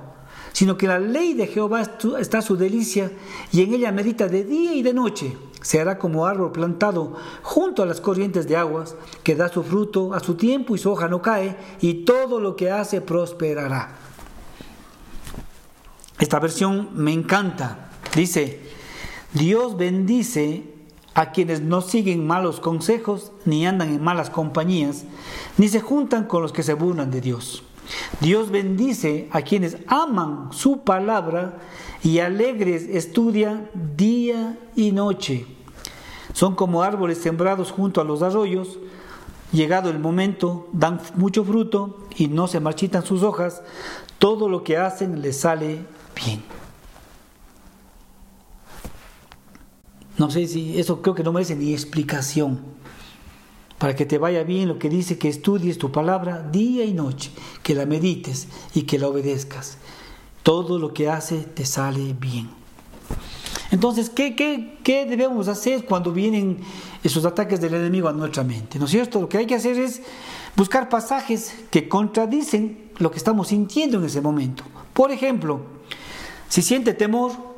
sino 0.54 0.78
que 0.78 0.88
la 0.88 1.00
ley 1.00 1.34
de 1.34 1.48
Jehová 1.48 1.82
está 2.20 2.41
su 2.41 2.58
delicia, 2.58 3.12
y 3.52 3.62
en 3.62 3.74
ella 3.74 3.91
medita 3.91 4.28
de 4.28 4.44
día 4.44 4.74
y 4.74 4.84
de 4.84 4.94
noche 4.94 5.38
se 5.62 5.80
hará 5.80 5.98
como 5.98 6.26
árbol 6.26 6.52
plantado 6.52 7.15
junto 7.44 7.84
a 7.84 7.86
las 7.86 8.02
corrientes 8.02 8.48
de 8.48 8.58
aguas, 8.58 8.96
que 9.24 9.36
da 9.36 9.48
su 9.48 9.63
fruto 9.63 10.13
a 10.13 10.20
su 10.20 10.36
tiempo 10.36 10.76
y 10.76 10.80
su 10.80 10.91
hoja 10.91 11.08
no 11.08 11.22
cae, 11.22 11.56
y 11.80 12.06
todo 12.06 12.39
lo 12.39 12.56
que 12.56 12.72
hace 12.72 13.02
prosperará. 13.02 13.96
Esta 16.20 16.39
versión 16.39 16.89
me 16.94 17.13
encanta. 17.13 17.89
Dice, 18.15 18.60
Dios 19.34 19.78
bendice 19.78 20.71
a 21.13 21.32
quienes 21.32 21.62
no 21.62 21.82
siguen 21.82 22.26
malos 22.26 22.60
consejos, 22.60 23.32
ni 23.45 23.65
andan 23.65 23.89
en 23.89 24.04
malas 24.04 24.30
compañías, 24.30 25.04
ni 25.58 25.67
se 25.67 25.82
juntan 25.82 26.26
con 26.26 26.41
los 26.41 26.54
que 26.54 26.63
se 26.63 26.74
burlan 26.74 27.12
de 27.12 27.21
Dios. 27.21 27.63
Dios 28.21 28.52
bendice 28.52 29.28
a 29.32 29.41
quienes 29.41 29.78
aman 29.88 30.50
su 30.52 30.82
palabra 30.82 31.60
y 32.04 32.19
alegres 32.19 32.84
estudian 32.84 33.69
día 33.97 34.58
y 34.76 34.91
noche. 34.91 35.45
Son 36.34 36.56
como 36.56 36.84
árboles 36.84 37.17
sembrados 37.17 37.71
junto 37.71 38.00
a 38.00 38.06
los 38.06 38.21
arroyos. 38.21 38.80
Llegado 39.52 39.89
el 39.89 40.00
momento, 40.00 40.69
dan 40.71 41.02
mucho 41.15 41.43
fruto 41.43 41.97
y 42.15 42.28
no 42.28 42.47
se 42.47 42.62
marchitan 42.62 43.04
sus 43.04 43.24
hojas. 43.24 43.62
Todo 44.17 44.47
lo 44.47 44.63
que 44.63 44.78
hacen 44.78 45.21
les 45.21 45.41
sale 45.41 45.86
bien. 46.15 46.61
No 50.22 50.30
sé 50.30 50.46
si 50.46 50.80
eso 50.80 51.02
creo 51.02 51.16
que 51.16 51.24
no 51.24 51.34
merece 51.34 51.56
ni 51.56 51.74
explicación. 51.74 52.60
Para 53.80 53.96
que 53.96 54.06
te 54.06 54.20
vaya 54.20 54.44
bien 54.44 54.68
lo 54.68 54.78
que 54.78 54.88
dice 54.88 55.18
que 55.18 55.28
estudies 55.28 55.80
tu 55.80 55.92
palabra 55.92 56.48
día 56.48 56.86
y 56.86 56.94
noche, 56.94 57.32
que 57.64 57.74
la 57.74 57.88
medites 57.88 58.48
y 58.76 58.84
que 58.84 59.00
la 59.00 59.08
obedezcas 59.08 59.80
todo 60.44 60.78
lo 60.78 60.94
que 60.94 61.10
hace 61.10 61.40
te 61.40 61.66
sale 61.66 62.14
bien. 62.14 62.52
Entonces, 63.72 64.12
¿qué, 64.12 64.36
qué, 64.36 65.06
debemos 65.08 65.48
hacer 65.48 65.86
cuando 65.86 66.12
vienen 66.12 66.60
esos 67.04 67.26
ataques 67.26 67.60
del 67.60 67.74
enemigo 67.74 68.08
a 68.08 68.14
nuestra 68.14 68.44
mente? 68.44 68.78
¿No 68.78 68.86
es 68.86 68.92
cierto? 68.92 69.22
Lo 69.22 69.28
que 69.28 69.40
hay 69.40 69.48
que 69.48 69.56
hacer 69.56 69.80
es 69.80 70.04
buscar 70.56 70.88
pasajes 70.88 71.56
que 71.72 71.90
contradicen 71.90 72.92
lo 73.00 73.10
que 73.10 73.18
estamos 73.18 73.48
sintiendo 73.48 73.98
en 73.98 74.06
ese 74.06 74.22
momento. 74.22 74.66
Por 74.94 75.12
ejemplo, 75.12 75.62
si 76.48 76.62
siente 76.62 76.94
temor, 76.94 77.51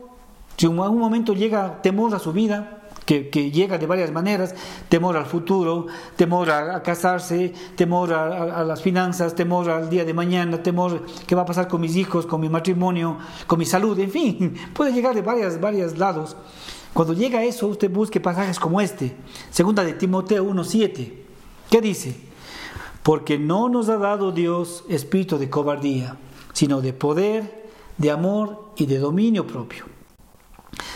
si 0.57 0.65
en 0.65 0.79
algún 0.79 0.99
momento 0.99 1.33
llega 1.33 1.81
temor 1.81 2.13
a 2.15 2.19
su 2.19 2.31
vida, 2.31 2.83
que, 3.05 3.51
llega 3.51 3.77
de 3.77 3.85
varias 3.85 4.11
maneras, 4.11 4.55
temor 4.89 5.17
al 5.17 5.25
futuro, 5.25 5.87
temor 6.15 6.49
a, 6.49 6.81
casarse, 6.83 7.53
temor 7.75 8.13
a, 8.13 8.63
las 8.63 8.81
finanzas, 8.81 9.35
temor 9.35 9.69
al 9.69 9.89
día 9.89 10.05
de 10.05 10.13
mañana, 10.13 10.63
temor 10.63 11.05
qué 11.27 11.35
va 11.35 11.43
a 11.43 11.45
pasar 11.45 11.67
con 11.67 11.81
mis 11.81 11.95
hijos, 11.95 12.25
con 12.25 12.41
mi 12.41 12.49
matrimonio, 12.49 13.17
con 13.47 13.59
mi 13.59 13.65
salud, 13.65 13.97
en 13.99 14.11
fin, 14.11 14.55
puede 14.73 14.93
llegar 14.93 15.15
de 15.15 15.21
varios 15.21 15.59
varios 15.59 15.97
lados. 15.97 16.35
Cuando 16.93 17.13
llega 17.13 17.43
eso, 17.43 17.67
usted 17.67 17.91
busque 17.91 18.19
pasajes 18.19 18.59
como 18.59 18.79
este, 18.79 19.15
segunda 19.49 19.83
de 19.83 19.93
Timoteo 19.93 20.45
1.7, 20.45 21.13
¿qué 21.69 21.81
dice? 21.81 22.15
Porque 23.01 23.37
no 23.37 23.67
nos 23.67 23.89
ha 23.89 23.97
dado 23.97 24.31
Dios 24.31 24.85
espíritu 24.87 25.37
de 25.37 25.49
cobardía, 25.49 26.17
sino 26.53 26.81
de 26.81 26.93
poder, 26.93 27.63
de 27.97 28.11
amor 28.11 28.69
y 28.77 28.85
de 28.85 28.99
dominio 28.99 29.45
propio. 29.45 29.92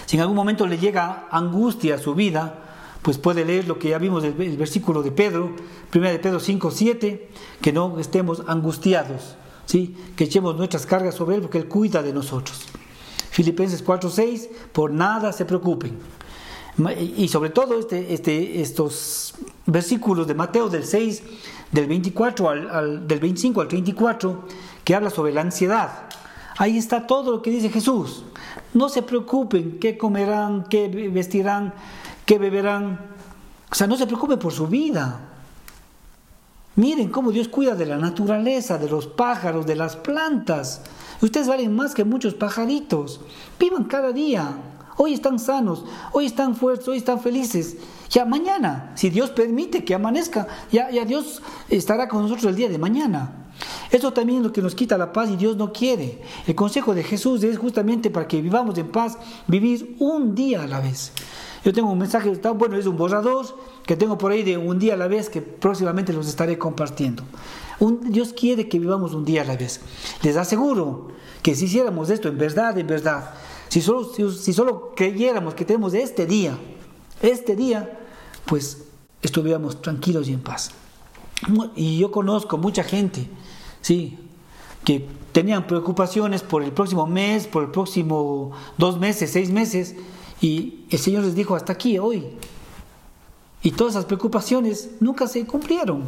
Si 0.08 0.16
en 0.16 0.22
algún 0.22 0.38
momento 0.38 0.66
le 0.66 0.78
llega 0.78 1.28
angustia 1.32 1.96
a 1.96 1.98
su 1.98 2.16
vida, 2.16 2.56
pues 3.02 3.18
puede 3.18 3.44
leer 3.44 3.68
lo 3.68 3.78
que 3.78 3.90
ya 3.90 3.98
vimos 3.98 4.24
del 4.24 4.42
el 4.42 4.56
versículo 4.56 5.04
de 5.04 5.12
Pedro, 5.12 5.52
1 5.94 6.10
de 6.10 6.18
Pedro 6.18 6.40
5, 6.40 6.72
7, 6.72 7.30
que 7.62 7.74
no 7.74 8.00
estemos 8.00 8.42
angustiados, 8.48 9.36
¿sí? 9.66 9.98
que 10.16 10.24
echemos 10.24 10.56
nuestras 10.56 10.86
cargas 10.86 11.14
sobre 11.14 11.36
Él 11.36 11.42
porque 11.42 11.58
Él 11.58 11.68
cuida 11.68 12.02
de 12.02 12.14
nosotros. 12.14 12.64
Filipenses 13.32 13.84
4, 13.84 14.10
6, 14.10 14.50
por 14.72 14.92
nada 14.92 15.34
se 15.34 15.44
preocupen. 15.44 15.98
Y 17.18 17.28
sobre 17.28 17.50
todo 17.50 17.78
este, 17.78 18.14
este, 18.14 18.62
estos 18.62 19.34
versículos 19.66 20.26
de 20.26 20.36
Mateo 20.36 20.70
del 20.70 20.86
6, 20.86 21.24
del 21.72 21.86
24 21.86 22.50
al, 22.50 23.08
del 23.08 23.20
25 23.20 23.60
al 23.60 23.68
34, 23.68 24.44
que 24.86 24.96
habla 24.96 25.10
sobre 25.10 25.34
la 25.34 25.42
ansiedad. 25.42 26.08
Ahí 26.58 26.78
está 26.78 27.06
todo 27.06 27.32
lo 27.32 27.42
que 27.42 27.52
dice 27.52 27.70
Jesús. 27.70 28.24
No 28.74 28.90
se 28.90 29.04
preocupen 29.04 29.80
qué 29.80 29.98
comerán, 29.98 30.66
qué 30.70 30.88
vestirán, 31.14 31.74
qué 32.26 32.40
beberán. 32.40 33.00
O 33.72 33.76
sea, 33.76 33.86
no 33.88 33.96
se 33.96 34.08
preocupen 34.08 34.40
por 34.40 34.52
su 34.52 34.68
vida. 34.68 35.20
Miren 36.76 37.10
cómo 37.10 37.32
Dios 37.32 37.48
cuida 37.48 37.76
de 37.76 37.86
la 37.86 37.98
naturaleza, 37.98 38.78
de 38.78 38.90
los 38.90 39.08
pájaros, 39.08 39.66
de 39.66 39.76
las 39.76 39.96
plantas. 39.96 40.82
Ustedes 41.22 41.48
valen 41.48 41.76
más 41.76 41.94
que 41.94 42.04
muchos 42.04 42.34
pajaritos. 42.34 43.22
Vivan 43.60 43.86
cada 43.86 44.12
día. 44.12 44.58
Hoy 45.00 45.14
están 45.14 45.38
sanos, 45.38 45.86
hoy 46.12 46.26
están 46.26 46.56
fuertes, 46.56 46.88
hoy 46.88 46.98
están 46.98 47.20
felices. 47.20 47.78
Ya 48.10 48.26
mañana, 48.26 48.94
si 48.96 49.12
Dios 49.12 49.30
permite 49.30 49.86
que 49.86 49.94
amanezca, 49.94 50.48
ya, 50.72 50.90
ya 50.90 51.06
Dios 51.06 51.44
estará 51.70 52.08
con 52.08 52.24
nosotros 52.24 52.46
el 52.46 52.56
día 52.56 52.70
de 52.70 52.80
mañana. 52.80 53.47
Eso 53.92 54.12
también 54.14 54.40
es 54.40 54.46
lo 54.46 54.54
que 54.54 54.62
nos 54.62 54.76
quita 54.76 54.98
la 54.98 55.14
paz 55.14 55.30
y 55.30 55.36
Dios 55.36 55.56
no 55.56 55.72
quiere. 55.72 56.22
El 56.46 56.56
consejo 56.56 56.94
de 56.94 57.04
Jesús 57.04 57.44
es 57.44 57.58
justamente 57.58 58.10
para 58.10 58.28
que 58.28 58.42
vivamos 58.42 58.78
en 58.78 58.90
paz, 58.92 59.18
vivir 59.48 59.96
un 60.00 60.36
día 60.36 60.64
a 60.64 60.68
la 60.68 60.82
vez. 60.82 61.12
Yo 61.64 61.74
tengo 61.74 61.92
un 61.92 61.98
mensaje, 61.98 62.32
bueno, 62.56 62.78
es 62.78 62.86
un 62.86 62.98
borrador 62.98 63.46
que 63.86 63.96
tengo 63.96 64.18
por 64.18 64.32
ahí 64.32 64.44
de 64.44 64.58
un 64.58 64.80
día 64.80 64.94
a 64.94 64.98
la 64.98 65.08
vez 65.08 65.30
que 65.30 65.42
próximamente 65.42 66.14
los 66.14 66.28
estaré 66.28 66.58
compartiendo. 66.58 67.24
Dios 68.04 68.34
quiere 68.34 68.68
que 68.68 68.80
vivamos 68.80 69.14
un 69.14 69.26
día 69.26 69.42
a 69.42 69.46
la 69.46 69.56
vez. 69.56 69.82
Les 70.24 70.38
aseguro 70.38 71.10
que 71.42 71.56
si 71.56 71.66
hiciéramos 71.66 72.10
esto 72.10 72.28
en 72.28 72.38
verdad, 72.38 72.78
en 72.78 72.88
verdad, 72.88 73.32
si 73.70 73.82
solo, 73.82 74.06
si 74.06 74.54
solo 74.54 74.94
creyéramos 74.96 75.54
que 75.54 75.66
tenemos 75.66 75.94
este 75.94 76.26
día, 76.26 76.58
este 77.22 77.56
día, 77.56 78.00
pues 78.46 78.84
estuviéramos 79.22 79.82
tranquilos 79.82 80.28
y 80.28 80.34
en 80.34 80.42
paz. 80.42 80.72
Y 81.76 82.00
yo 82.00 82.12
conozco 82.12 82.58
mucha 82.58 82.84
gente 82.84 83.30
¿sí? 83.88 84.20
que 84.84 85.08
tenían 85.32 85.66
preocupaciones 85.66 86.44
por 86.44 86.62
el 86.62 86.74
próximo 86.74 87.08
mes, 87.08 87.48
por 87.48 87.64
el 87.64 87.72
próximo 87.72 88.52
dos 88.78 89.00
meses, 89.00 89.32
seis 89.32 89.50
meses, 89.50 89.96
y 90.42 90.86
el 90.90 91.00
Señor 91.00 91.24
les 91.24 91.36
dijo 91.36 91.56
hasta 91.56 91.72
aquí, 91.72 91.98
hoy. 91.98 92.26
Y 93.64 93.72
todas 93.72 93.94
esas 93.94 94.04
preocupaciones 94.04 94.90
nunca 95.00 95.26
se 95.26 95.46
cumplieron. 95.46 96.04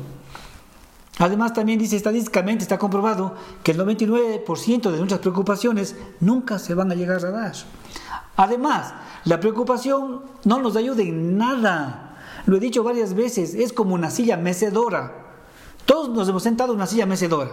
Además, 1.20 1.54
también 1.54 1.80
dice 1.80 1.96
estadísticamente, 1.96 2.64
está 2.64 2.78
comprobado 2.78 3.34
que 3.64 3.72
el 3.72 3.80
99% 3.80 4.92
de 4.92 4.98
nuestras 4.98 5.22
preocupaciones 5.22 5.96
nunca 6.20 6.60
se 6.60 6.74
van 6.74 6.92
a 6.92 6.96
llegar 6.96 7.26
a 7.26 7.32
dar. 7.32 7.54
Además, 8.36 8.94
la 9.24 9.40
preocupación 9.40 10.22
no 10.44 10.62
nos 10.62 10.76
ayuda 10.76 11.02
en 11.02 11.38
nada. 11.38 12.18
Lo 12.46 12.58
he 12.58 12.60
dicho 12.60 12.84
varias 12.84 13.14
veces, 13.14 13.54
es 13.54 13.72
como 13.72 13.96
una 13.96 14.10
silla 14.10 14.36
mecedora. 14.36 15.19
Todos 15.90 16.10
nos 16.10 16.30
hemos 16.30 16.44
sentado 16.44 16.72
en 16.72 16.76
una 16.76 16.86
silla 16.86 17.08
mecedora. 17.08 17.50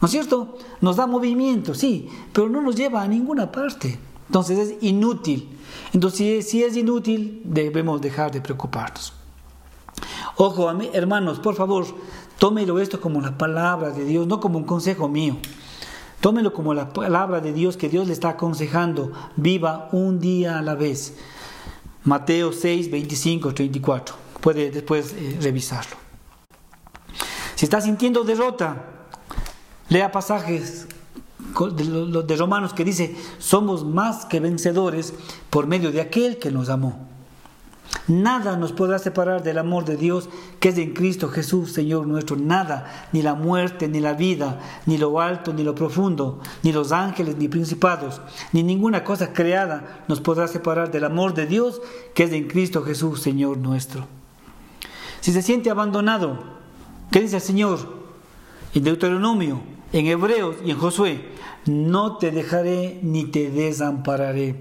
¿No 0.00 0.06
es 0.06 0.10
cierto? 0.10 0.56
Nos 0.80 0.96
da 0.96 1.06
movimiento, 1.06 1.74
sí, 1.74 2.08
pero 2.32 2.48
no 2.48 2.62
nos 2.62 2.76
lleva 2.76 3.02
a 3.02 3.06
ninguna 3.06 3.52
parte. 3.52 3.98
Entonces 4.26 4.58
es 4.58 4.82
inútil. 4.82 5.50
Entonces, 5.92 6.48
si 6.48 6.64
es 6.64 6.78
inútil, 6.78 7.42
debemos 7.44 8.00
dejar 8.00 8.32
de 8.32 8.40
preocuparnos. 8.40 9.12
Ojo, 10.38 10.70
hermanos, 10.94 11.40
por 11.40 11.56
favor, 11.56 11.84
tómelo 12.38 12.80
esto 12.80 13.02
como 13.02 13.20
la 13.20 13.36
palabra 13.36 13.90
de 13.90 14.06
Dios, 14.06 14.26
no 14.26 14.40
como 14.40 14.56
un 14.56 14.64
consejo 14.64 15.06
mío. 15.06 15.36
Tómelo 16.20 16.54
como 16.54 16.72
la 16.72 16.90
palabra 16.90 17.42
de 17.42 17.52
Dios 17.52 17.76
que 17.76 17.90
Dios 17.90 18.06
le 18.06 18.14
está 18.14 18.30
aconsejando. 18.30 19.12
Viva 19.36 19.90
un 19.92 20.20
día 20.20 20.58
a 20.58 20.62
la 20.62 20.74
vez. 20.74 21.18
Mateo 22.04 22.50
6, 22.50 22.90
25, 22.90 23.52
34. 23.52 24.14
Puede 24.40 24.70
después 24.70 25.12
eh, 25.18 25.38
revisarlo. 25.42 26.03
Si 27.64 27.66
está 27.66 27.80
sintiendo 27.80 28.24
derrota, 28.24 28.76
Lea 29.88 30.12
pasajes 30.12 30.86
de 31.72 32.36
Romanos 32.36 32.74
que 32.74 32.84
dice, 32.84 33.16
somos 33.38 33.86
más 33.86 34.26
que 34.26 34.38
vencedores 34.38 35.14
por 35.48 35.66
medio 35.66 35.90
de 35.90 36.02
aquel 36.02 36.38
que 36.38 36.50
nos 36.50 36.68
amó. 36.68 37.08
Nada 38.06 38.58
nos 38.58 38.72
podrá 38.72 38.98
separar 38.98 39.42
del 39.42 39.56
amor 39.56 39.86
de 39.86 39.96
Dios 39.96 40.28
que 40.60 40.68
es 40.68 40.76
en 40.76 40.92
Cristo 40.92 41.30
Jesús, 41.30 41.72
Señor 41.72 42.06
nuestro. 42.06 42.36
Nada, 42.36 43.08
ni 43.12 43.22
la 43.22 43.34
muerte, 43.34 43.88
ni 43.88 43.98
la 43.98 44.12
vida, 44.12 44.60
ni 44.84 44.98
lo 44.98 45.18
alto, 45.22 45.54
ni 45.54 45.62
lo 45.62 45.74
profundo, 45.74 46.40
ni 46.62 46.70
los 46.70 46.92
ángeles, 46.92 47.38
ni 47.38 47.48
principados, 47.48 48.20
ni 48.52 48.62
ninguna 48.62 49.04
cosa 49.04 49.32
creada 49.32 50.04
nos 50.06 50.20
podrá 50.20 50.48
separar 50.48 50.90
del 50.90 51.04
amor 51.04 51.32
de 51.32 51.46
Dios 51.46 51.80
que 52.14 52.24
es 52.24 52.32
en 52.32 52.46
Cristo 52.46 52.82
Jesús, 52.82 53.22
Señor 53.22 53.56
nuestro. 53.56 54.06
Si 55.22 55.32
se 55.32 55.40
siente 55.40 55.70
abandonado, 55.70 56.62
¿qué 57.14 57.20
dice 57.20 57.36
el 57.36 57.42
Señor? 57.42 57.78
En 58.74 58.82
Deuteronomio, 58.82 59.60
en 59.92 60.06
Hebreos 60.06 60.56
y 60.64 60.72
en 60.72 60.78
Josué, 60.78 61.20
no 61.64 62.16
te 62.16 62.32
dejaré 62.32 62.98
ni 63.02 63.26
te 63.26 63.52
desampararé. 63.52 64.56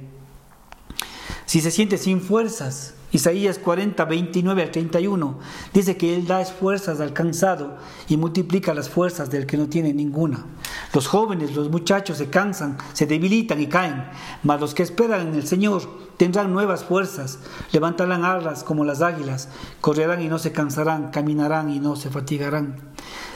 Si 1.47 1.61
se 1.61 1.71
siente 1.71 1.97
sin 1.97 2.21
fuerzas, 2.21 2.93
Isaías 3.13 3.59
40, 3.59 4.03
29 4.05 4.63
al 4.63 4.71
31 4.71 5.39
dice 5.71 5.95
que 5.97 6.15
Él 6.15 6.25
da 6.25 6.43
fuerzas 6.45 6.99
al 6.99 7.13
cansado 7.13 7.77
y 8.09 8.17
multiplica 8.17 8.73
las 8.73 8.89
fuerzas 8.89 9.29
del 9.29 9.45
que 9.45 9.55
no 9.55 9.69
tiene 9.69 9.93
ninguna. 9.93 10.45
Los 10.93 11.07
jóvenes, 11.07 11.55
los 11.55 11.69
muchachos 11.69 12.17
se 12.17 12.29
cansan, 12.29 12.77
se 12.93 13.05
debilitan 13.05 13.61
y 13.61 13.67
caen, 13.67 14.05
mas 14.41 14.59
los 14.59 14.73
que 14.73 14.81
esperan 14.81 15.27
en 15.27 15.35
el 15.35 15.45
Señor 15.45 15.83
tendrán 16.17 16.51
nuevas 16.51 16.83
fuerzas, 16.83 17.37
levantarán 17.71 18.25
alas 18.25 18.63
como 18.63 18.83
las 18.83 19.03
águilas, 19.03 19.47
correrán 19.79 20.21
y 20.23 20.27
no 20.27 20.39
se 20.39 20.51
cansarán, 20.51 21.11
caminarán 21.11 21.69
y 21.69 21.79
no 21.79 21.95
se 21.95 22.09
fatigarán. 22.09 22.77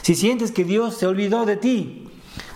Si 0.01 0.15
sientes 0.15 0.51
que 0.51 0.63
Dios 0.63 0.95
se 0.95 1.05
olvidó 1.05 1.45
de 1.45 1.55
ti, 1.55 2.09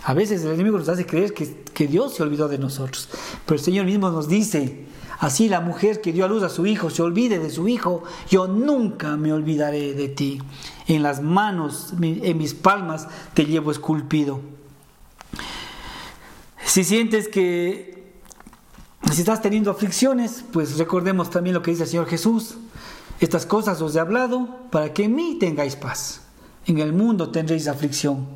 a 0.04 0.12
veces 0.12 0.42
el 0.42 0.54
enemigo 0.54 0.76
nos 0.76 0.88
hace 0.88 1.06
creer 1.06 1.34
que, 1.34 1.62
que 1.72 1.86
Dios 1.86 2.14
se 2.14 2.24
olvidó 2.24 2.48
de 2.48 2.58
nosotros, 2.58 3.08
pero 3.46 3.58
el 3.58 3.64
Señor 3.64 3.86
mismo 3.86 4.10
nos 4.10 4.26
dice, 4.26 4.86
Así 5.22 5.48
la 5.48 5.60
mujer 5.60 6.00
que 6.00 6.12
dio 6.12 6.24
a 6.24 6.28
luz 6.28 6.42
a 6.42 6.48
su 6.48 6.66
hijo 6.66 6.90
se 6.90 7.00
olvide 7.00 7.38
de 7.38 7.48
su 7.48 7.68
hijo, 7.68 8.02
yo 8.28 8.48
nunca 8.48 9.16
me 9.16 9.32
olvidaré 9.32 9.94
de 9.94 10.08
ti. 10.08 10.42
En 10.88 11.04
las 11.04 11.22
manos, 11.22 11.94
en 12.02 12.38
mis 12.38 12.54
palmas, 12.54 13.06
te 13.32 13.44
llevo 13.44 13.70
esculpido. 13.70 14.40
Si 16.64 16.82
sientes 16.82 17.28
que 17.28 18.14
si 19.12 19.20
estás 19.20 19.40
teniendo 19.40 19.70
aflicciones, 19.70 20.44
pues 20.52 20.76
recordemos 20.76 21.30
también 21.30 21.54
lo 21.54 21.62
que 21.62 21.70
dice 21.70 21.84
el 21.84 21.88
Señor 21.88 22.06
Jesús. 22.08 22.56
Estas 23.20 23.46
cosas 23.46 23.80
os 23.80 23.94
he 23.94 24.00
hablado 24.00 24.48
para 24.72 24.92
que 24.92 25.04
en 25.04 25.14
mí 25.14 25.36
tengáis 25.38 25.76
paz. 25.76 26.22
En 26.66 26.78
el 26.78 26.92
mundo 26.92 27.30
tendréis 27.30 27.68
aflicción, 27.68 28.26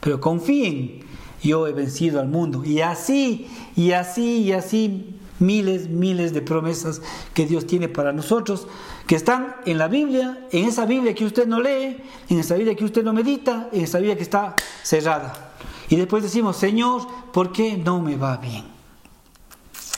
pero 0.00 0.22
confíen, 0.22 1.00
yo 1.42 1.66
he 1.66 1.74
vencido 1.74 2.18
al 2.18 2.28
mundo. 2.28 2.64
Y 2.64 2.80
así, 2.80 3.46
y 3.76 3.92
así, 3.92 4.38
y 4.38 4.52
así 4.52 5.19
miles, 5.40 5.88
miles 5.88 6.32
de 6.32 6.42
promesas 6.42 7.02
que 7.34 7.46
Dios 7.46 7.66
tiene 7.66 7.88
para 7.88 8.12
nosotros, 8.12 8.68
que 9.06 9.16
están 9.16 9.56
en 9.66 9.78
la 9.78 9.88
Biblia, 9.88 10.46
en 10.52 10.66
esa 10.66 10.86
Biblia 10.86 11.14
que 11.14 11.24
usted 11.24 11.46
no 11.46 11.60
lee, 11.60 11.96
en 12.28 12.38
esa 12.38 12.54
Biblia 12.54 12.76
que 12.76 12.84
usted 12.84 13.02
no 13.02 13.12
medita, 13.12 13.68
en 13.72 13.82
esa 13.82 13.98
Biblia 13.98 14.16
que 14.16 14.22
está 14.22 14.54
cerrada. 14.82 15.52
Y 15.88 15.96
después 15.96 16.22
decimos, 16.22 16.56
Señor, 16.56 17.06
¿por 17.32 17.50
qué 17.50 17.76
no 17.76 18.00
me 18.00 18.16
va 18.16 18.36
bien? 18.36 18.64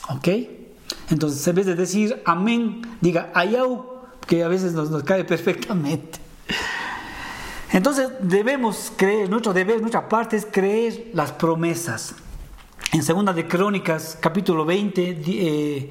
¿Ok? 0.09 0.27
Entonces, 1.09 1.47
en 1.47 1.55
vez 1.55 1.65
de 1.65 1.75
decir 1.75 2.21
amén, 2.25 2.81
diga 3.01 3.31
ayau, 3.35 3.93
que 4.25 4.43
a 4.43 4.47
veces 4.47 4.73
nos, 4.73 4.89
nos 4.89 5.03
cae 5.03 5.23
perfectamente. 5.23 6.19
Entonces 7.71 8.09
debemos 8.21 8.91
creer, 8.95 9.29
nuestro 9.29 9.51
deber, 9.51 9.81
nuestra 9.81 10.07
parte 10.07 10.37
es 10.37 10.45
creer 10.45 11.09
las 11.13 11.31
promesas. 11.31 12.15
En 12.91 13.03
Segunda 13.03 13.33
de 13.33 13.47
Crónicas, 13.47 14.17
capítulo 14.19 14.65
20, 14.65 15.21
eh, 15.25 15.89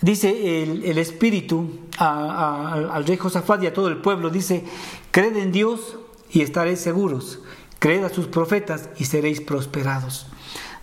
dice 0.00 0.62
el, 0.62 0.98
Espíritu 0.98 1.70
al 1.98 3.04
rey 3.06 3.16
Josafat 3.16 3.62
y 3.62 3.66
a 3.66 3.72
todo 3.72 3.88
el 3.88 3.98
pueblo, 3.98 4.30
dice, 4.30 4.64
creed 5.10 5.36
en 5.36 5.52
Dios 5.52 5.96
y 6.30 6.42
estaréis 6.42 6.80
seguros, 6.80 7.40
creed 7.78 8.04
a 8.04 8.10
sus 8.10 8.26
profetas 8.26 8.90
y 8.98 9.04
seréis 9.06 9.40
prosperados. 9.40 10.26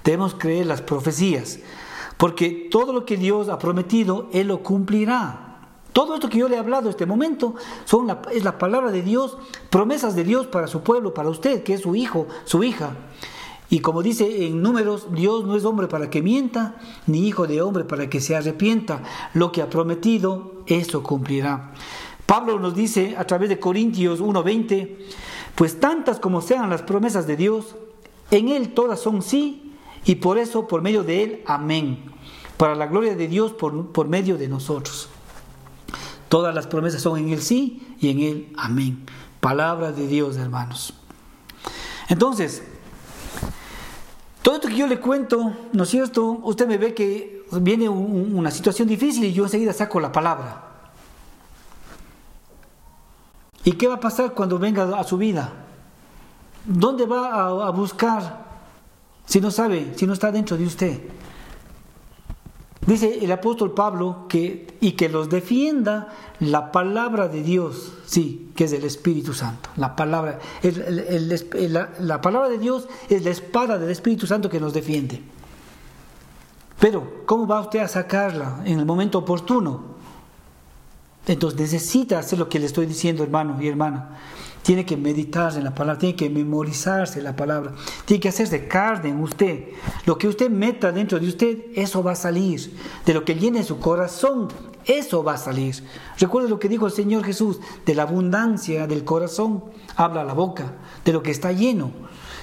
Debemos 0.03 0.35
creer 0.35 0.65
las 0.65 0.81
profecías, 0.81 1.59
porque 2.17 2.67
todo 2.71 2.93
lo 2.93 3.05
que 3.05 3.17
Dios 3.17 3.49
ha 3.49 3.59
prometido, 3.59 4.29
Él 4.33 4.47
lo 4.47 4.63
cumplirá. 4.63 5.45
Todo 5.95 6.13
esto 6.15 6.27
que 6.27 6.39
yo 6.39 6.49
le 6.49 6.57
he 6.57 6.59
hablado 6.59 6.83
en 6.83 6.89
este 6.89 7.05
momento 7.05 7.55
son 7.85 8.17
es 8.33 8.43
la 8.43 8.57
palabra 8.57 8.91
de 8.91 9.01
Dios, 9.01 9.37
promesas 9.69 10.13
de 10.13 10.25
Dios 10.25 10.45
para 10.45 10.67
su 10.67 10.81
pueblo, 10.81 11.13
para 11.13 11.29
usted, 11.29 11.63
que 11.63 11.73
es 11.73 11.81
su 11.81 11.95
hijo, 11.95 12.27
su 12.43 12.65
hija. 12.65 12.97
Y 13.69 13.79
como 13.79 14.03
dice 14.03 14.45
en 14.45 14.61
números, 14.61 15.07
Dios 15.11 15.45
no 15.45 15.55
es 15.55 15.65
hombre 15.65 15.87
para 15.87 16.09
que 16.09 16.21
mienta, 16.21 16.75
ni 17.07 17.27
hijo 17.27 17.47
de 17.47 17.61
hombre 17.61 17.83
para 17.83 18.09
que 18.09 18.21
se 18.21 18.35
arrepienta. 18.35 19.01
Lo 19.33 19.51
que 19.51 19.61
ha 19.61 19.69
prometido, 19.69 20.53
eso 20.67 21.01
cumplirá. 21.01 21.73
Pablo 22.25 22.59
nos 22.59 22.75
dice 22.75 23.15
a 23.17 23.25
través 23.25 23.49
de 23.49 23.59
Corintios 23.59 24.19
1:20, 24.19 24.97
pues 25.55 25.79
tantas 25.79 26.19
como 26.19 26.41
sean 26.41 26.69
las 26.69 26.81
promesas 26.81 27.27
de 27.27 27.37
Dios, 27.37 27.75
en 28.31 28.49
Él 28.49 28.73
todas 28.73 28.99
son 28.99 29.21
sí, 29.21 29.73
y 30.05 30.15
por 30.15 30.37
eso 30.37 30.67
por 30.67 30.81
medio 30.81 31.03
de 31.03 31.23
Él, 31.23 31.43
amén, 31.45 32.03
para 32.57 32.75
la 32.75 32.87
gloria 32.87 33.15
de 33.15 33.27
Dios 33.27 33.51
por, 33.53 33.91
por 33.91 34.07
medio 34.07 34.37
de 34.37 34.47
nosotros. 34.47 35.09
Todas 36.29 36.53
las 36.53 36.67
promesas 36.67 37.01
son 37.01 37.19
en 37.19 37.29
Él 37.29 37.41
sí 37.41 37.95
y 37.99 38.09
en 38.09 38.19
Él, 38.19 38.53
amén. 38.57 39.05
Palabra 39.39 39.91
de 39.91 40.07
Dios, 40.07 40.37
hermanos. 40.37 40.95
Entonces, 42.09 42.63
todo 44.45 44.57
esto 44.57 44.67
que 44.67 44.75
yo 44.75 44.85
le 44.85 44.99
cuento, 44.99 45.53
¿no 45.73 45.83
es 45.83 45.89
cierto? 45.89 46.23
Usted 46.43 46.67
me 46.67 46.77
ve 46.77 46.93
que 46.93 47.47
viene 47.53 47.89
una 47.89 48.51
situación 48.51 48.87
difícil 48.87 49.23
y 49.23 49.33
yo 49.33 49.45
enseguida 49.45 49.73
saco 49.73 49.99
la 49.99 50.11
palabra. 50.11 50.61
¿Y 53.63 53.71
qué 53.71 53.87
va 53.87 53.95
a 53.95 53.99
pasar 53.99 54.35
cuando 54.35 54.59
venga 54.59 54.99
a 54.99 55.03
su 55.03 55.17
vida? 55.17 55.51
¿Dónde 56.63 57.07
va 57.07 57.65
a 57.65 57.71
buscar 57.71 58.45
si 59.25 59.41
no 59.41 59.49
sabe, 59.49 59.93
si 59.95 60.05
no 60.05 60.13
está 60.13 60.31
dentro 60.31 60.55
de 60.55 60.67
usted? 60.67 61.01
Dice 62.85 63.23
el 63.23 63.31
apóstol 63.31 63.73
Pablo 63.73 64.25
que 64.29 64.67
y 64.79 64.91
que 64.91 65.09
los 65.09 65.29
defienda 65.29 66.09
la 66.39 66.71
palabra 66.71 67.27
de 67.27 67.41
Dios, 67.41 67.93
sí, 68.05 68.51
que 68.55 68.65
es 68.65 68.73
el 68.73 68.83
Espíritu 68.83 69.33
Santo. 69.33 69.69
La 69.77 69.95
palabra, 69.95 70.39
la, 71.99 72.21
palabra 72.21 72.49
de 72.49 72.59
Dios 72.59 72.87
es 73.09 73.23
la 73.23 73.31
espada 73.31 73.79
del 73.79 73.89
Espíritu 73.89 74.27
Santo 74.27 74.49
que 74.49 74.59
nos 74.59 74.73
defiende. 74.73 75.23
Pero, 76.79 77.23
¿cómo 77.25 77.47
va 77.47 77.61
usted 77.61 77.79
a 77.79 77.87
sacarla 77.87 78.61
en 78.65 78.79
el 78.79 78.85
momento 78.85 79.17
oportuno? 79.17 79.95
Entonces 81.25 81.59
necesita 81.59 82.19
hacer 82.19 82.37
lo 82.37 82.47
que 82.47 82.59
le 82.59 82.67
estoy 82.67 82.85
diciendo, 82.85 83.23
hermano 83.23 83.59
y 83.59 83.67
hermana. 83.67 84.09
Tiene 84.65 84.83
que 84.83 84.97
meditarse 84.97 85.59
en 85.59 85.63
la 85.63 85.75
palabra, 85.75 85.99
tiene 85.99 86.15
que 86.15 86.27
memorizarse 86.27 87.21
la 87.21 87.35
palabra, 87.35 87.75
tiene 88.05 88.19
que 88.19 88.29
hacerse 88.29 88.67
carne 88.67 89.09
en 89.09 89.21
usted. 89.21 89.65
Lo 90.07 90.17
que 90.17 90.27
usted 90.27 90.49
meta 90.49 90.91
dentro 90.91 91.19
de 91.19 91.27
usted, 91.27 91.65
eso 91.75 92.01
va 92.01 92.13
a 92.13 92.15
salir. 92.15 92.75
De 93.05 93.13
lo 93.13 93.23
que 93.23 93.35
llene 93.35 93.63
su 93.63 93.77
corazón, 93.77 94.47
eso 94.85 95.23
va 95.23 95.33
a 95.33 95.37
salir. 95.37 95.83
Recuerde 96.17 96.49
lo 96.49 96.57
que 96.57 96.67
dijo 96.67 96.87
el 96.87 96.91
Señor 96.91 97.23
Jesús, 97.23 97.59
de 97.85 97.93
la 97.93 98.01
abundancia 98.01 98.87
del 98.87 99.03
corazón 99.03 99.65
habla 99.95 100.23
la 100.23 100.33
boca, 100.33 100.73
de 101.05 101.13
lo 101.13 101.21
que 101.21 101.29
está 101.29 101.51
lleno. 101.51 101.91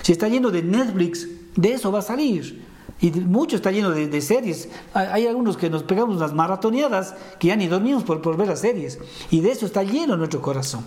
Si 0.03 0.13
está 0.13 0.29
lleno 0.29 0.53
de 0.53 0.63
Netflix, 0.63 1.27
de 1.57 1.73
eso 1.73 1.91
va 1.91 1.99
a 1.99 2.03
salir. 2.03 2.72
Y 3.03 3.11
mucho 3.11 3.57
está 3.57 3.73
lleno 3.73 3.91
de, 3.91 4.21
series. 4.21 4.69
Hay, 4.95 5.27
algunos 5.27 5.57
que 5.57 5.69
nos 5.69 5.83
pegamos 5.83 6.21
las 6.21 6.33
maratoneadas 6.33 7.17
que 7.41 7.49
ya 7.49 7.57
ni 7.57 7.67
dormimos 7.67 8.05
por, 8.05 8.23
por 8.23 8.37
ver 8.37 8.47
las 8.47 8.61
series. 8.61 9.01
Y 9.29 9.41
de 9.41 9.51
eso 9.51 9.67
está 9.67 9.83
lleno 9.83 10.17
nuestro 10.17 10.41
corazón. 10.41 10.85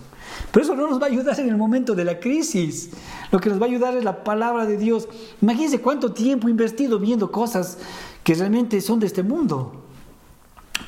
Pero 0.50 0.64
eso 0.64 0.74
no 0.74 0.88
nos 0.88 0.98
va 0.98 1.04
a 1.04 1.10
ayudar 1.10 1.38
en 1.38 1.50
el 1.50 1.58
momento 1.58 1.94
de 1.94 2.06
la 2.06 2.18
crisis. 2.18 2.88
Lo 3.30 3.38
que 3.38 3.50
nos 3.50 3.60
va 3.60 3.66
a 3.66 3.68
ayudar 3.68 3.94
es 3.98 4.02
la 4.02 4.24
palabra 4.24 4.64
de 4.64 4.78
Dios. 4.78 5.06
Imagínense 5.42 5.82
cuánto 5.82 6.12
tiempo 6.12 6.48
invertido 6.48 6.98
viendo 6.98 7.30
cosas 7.30 7.76
que 8.24 8.34
realmente 8.34 8.80
son 8.80 8.98
de 8.98 9.08
este 9.08 9.22
mundo. 9.22 9.84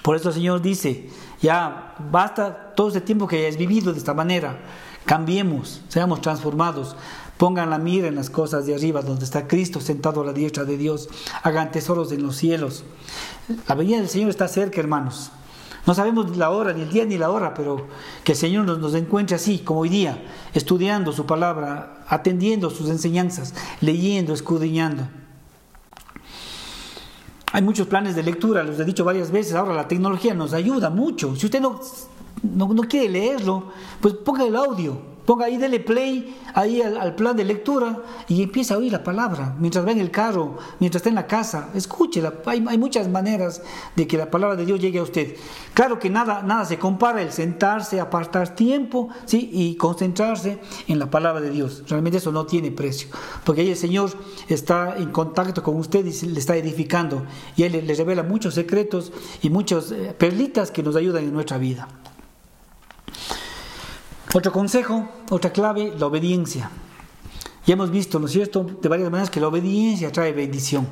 Por 0.00 0.16
eso 0.16 0.30
el 0.30 0.34
Señor 0.34 0.62
dice, 0.62 1.10
ya 1.42 1.94
basta 2.10 2.72
todo 2.74 2.88
ese 2.88 3.02
tiempo 3.02 3.28
que 3.28 3.36
hayas 3.36 3.58
vivido 3.58 3.92
de 3.92 3.98
esta 3.98 4.14
manera. 4.14 4.60
Cambiemos, 5.04 5.82
seamos 5.88 6.22
transformados. 6.22 6.96
Pongan 7.38 7.70
la 7.70 7.78
mira 7.78 8.08
en 8.08 8.16
las 8.16 8.30
cosas 8.30 8.66
de 8.66 8.74
arriba, 8.74 9.00
donde 9.00 9.24
está 9.24 9.46
Cristo 9.46 9.80
sentado 9.80 10.22
a 10.22 10.24
la 10.24 10.32
diestra 10.32 10.64
de 10.64 10.76
Dios. 10.76 11.08
Hagan 11.44 11.70
tesoros 11.70 12.10
en 12.10 12.24
los 12.24 12.36
cielos. 12.36 12.82
La 13.68 13.76
venida 13.76 13.98
del 13.98 14.08
Señor 14.08 14.30
está 14.30 14.48
cerca, 14.48 14.80
hermanos. 14.80 15.30
No 15.86 15.94
sabemos 15.94 16.36
la 16.36 16.50
hora, 16.50 16.72
ni 16.72 16.82
el 16.82 16.90
día, 16.90 17.06
ni 17.06 17.16
la 17.16 17.30
hora, 17.30 17.54
pero 17.54 17.86
que 18.24 18.32
el 18.32 18.38
Señor 18.38 18.66
nos, 18.66 18.80
nos 18.80 18.92
encuentre 18.94 19.36
así, 19.36 19.60
como 19.60 19.80
hoy 19.80 19.88
día, 19.88 20.20
estudiando 20.52 21.12
su 21.12 21.26
palabra, 21.26 22.04
atendiendo 22.08 22.70
sus 22.70 22.90
enseñanzas, 22.90 23.54
leyendo, 23.80 24.34
escudriñando. 24.34 25.08
Hay 27.52 27.62
muchos 27.62 27.86
planes 27.86 28.16
de 28.16 28.24
lectura, 28.24 28.64
los 28.64 28.80
he 28.80 28.84
dicho 28.84 29.04
varias 29.04 29.30
veces, 29.30 29.54
ahora 29.54 29.74
la 29.74 29.86
tecnología 29.86 30.34
nos 30.34 30.52
ayuda 30.52 30.90
mucho. 30.90 31.36
Si 31.36 31.46
usted 31.46 31.60
no, 31.60 31.80
no, 32.42 32.74
no 32.74 32.82
quiere 32.82 33.08
leerlo, 33.08 33.72
pues 34.00 34.14
ponga 34.14 34.44
el 34.44 34.56
audio 34.56 35.17
Ponga 35.28 35.44
ahí, 35.44 35.58
dele 35.58 35.78
play 35.78 36.34
ahí 36.54 36.80
al, 36.80 37.14
plan 37.14 37.36
de 37.36 37.44
lectura 37.44 38.02
y 38.28 38.42
empieza 38.42 38.72
a 38.72 38.78
oír 38.78 38.90
la 38.90 39.04
palabra. 39.04 39.54
Mientras 39.58 39.86
va 39.86 39.92
en 39.92 40.00
el 40.00 40.10
carro, 40.10 40.56
mientras 40.80 41.00
está 41.00 41.10
en 41.10 41.16
la 41.16 41.26
casa, 41.26 41.68
escúchela. 41.74 42.32
Hay, 42.46 42.78
muchas 42.78 43.10
maneras 43.10 43.60
de 43.94 44.06
que 44.06 44.16
la 44.16 44.30
palabra 44.30 44.56
de 44.56 44.64
Dios 44.64 44.80
llegue 44.80 45.00
a 45.00 45.02
usted. 45.02 45.36
Claro 45.74 45.98
que 45.98 46.08
nada, 46.08 46.42
nada 46.42 46.64
se 46.64 46.78
compara 46.78 47.20
el 47.20 47.30
sentarse, 47.30 48.00
apartar 48.00 48.54
tiempo 48.54 49.10
¿sí? 49.26 49.50
y 49.52 49.74
concentrarse 49.74 50.60
en 50.86 50.98
la 50.98 51.10
palabra 51.10 51.42
de 51.42 51.50
Dios. 51.50 51.84
Realmente 51.86 52.16
eso 52.16 52.32
no 52.32 52.46
tiene 52.46 52.70
precio. 52.70 53.10
Porque 53.44 53.60
ahí 53.60 53.68
el 53.68 53.76
Señor 53.76 54.10
está 54.48 54.96
en 54.96 55.10
contacto 55.10 55.62
con 55.62 55.76
usted 55.76 56.06
y 56.06 56.26
le 56.26 56.38
está 56.38 56.56
edificando. 56.56 57.26
Y 57.54 57.64
Él 57.64 57.84
le 57.86 57.94
revela 57.94 58.22
muchos 58.22 58.54
secretos 58.54 59.12
y 59.42 59.50
muchas 59.50 59.92
eh, 59.92 60.14
perlitas 60.16 60.70
que 60.70 60.82
nos 60.82 60.96
ayudan 60.96 61.24
en 61.24 61.34
nuestra 61.34 61.58
vida. 61.58 61.86
Otro 64.34 64.52
consejo, 64.52 65.08
otra 65.30 65.52
clave, 65.52 65.94
la 65.98 66.06
obediencia. 66.06 66.70
Ya 67.64 67.72
hemos 67.72 67.90
visto, 67.90 68.18
¿no 68.18 68.26
es 68.26 68.32
cierto?, 68.32 68.66
de 68.80 68.88
varias 68.88 69.10
maneras 69.10 69.30
que 69.30 69.40
la 69.40 69.48
obediencia 69.48 70.12
trae 70.12 70.32
bendición. 70.32 70.86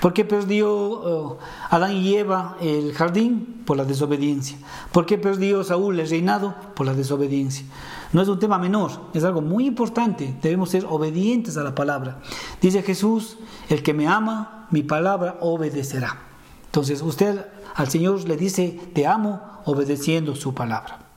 ¿Por 0.00 0.12
qué 0.12 0.24
perdió 0.24 1.36
eh, 1.36 1.38
Adán 1.70 1.92
y 1.92 2.16
Eva 2.16 2.56
el 2.60 2.92
jardín? 2.94 3.62
Por 3.64 3.76
la 3.76 3.84
desobediencia. 3.84 4.58
¿Por 4.92 5.06
qué 5.06 5.18
perdió 5.18 5.62
Saúl 5.62 6.00
el 6.00 6.08
reinado? 6.08 6.54
Por 6.74 6.86
la 6.86 6.94
desobediencia. 6.94 7.64
No 8.12 8.22
es 8.22 8.28
un 8.28 8.40
tema 8.40 8.58
menor, 8.58 8.90
es 9.14 9.22
algo 9.22 9.40
muy 9.40 9.66
importante. 9.66 10.36
Debemos 10.42 10.70
ser 10.70 10.84
obedientes 10.88 11.56
a 11.56 11.62
la 11.62 11.76
palabra. 11.76 12.20
Dice 12.60 12.82
Jesús, 12.82 13.38
el 13.68 13.84
que 13.84 13.94
me 13.94 14.08
ama, 14.08 14.66
mi 14.70 14.82
palabra 14.82 15.36
obedecerá. 15.40 16.18
Entonces 16.66 17.02
usted 17.02 17.46
al 17.76 17.88
Señor 17.88 18.26
le 18.26 18.36
dice, 18.36 18.80
te 18.94 19.06
amo, 19.06 19.40
obedeciendo 19.64 20.34
su 20.34 20.54
palabra. 20.54 21.07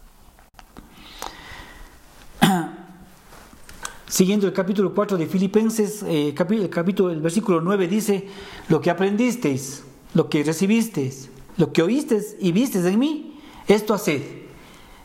Siguiendo 4.11 4.45
el 4.45 4.51
capítulo 4.51 4.93
4 4.93 5.17
de 5.17 5.25
Filipenses, 5.25 6.03
eh, 6.03 6.35
el, 6.37 6.69
capítulo, 6.69 7.11
el 7.11 7.21
versículo 7.21 7.61
9 7.61 7.87
dice, 7.87 8.27
lo 8.67 8.81
que 8.81 8.89
aprendisteis, 8.89 9.83
lo 10.13 10.27
que 10.27 10.43
recibisteis, 10.43 11.29
lo 11.55 11.71
que 11.71 11.81
oísteis 11.81 12.35
y 12.41 12.51
visteis 12.51 12.83
en 12.83 12.99
mí, 12.99 13.39
esto 13.69 13.93
haced, 13.93 14.21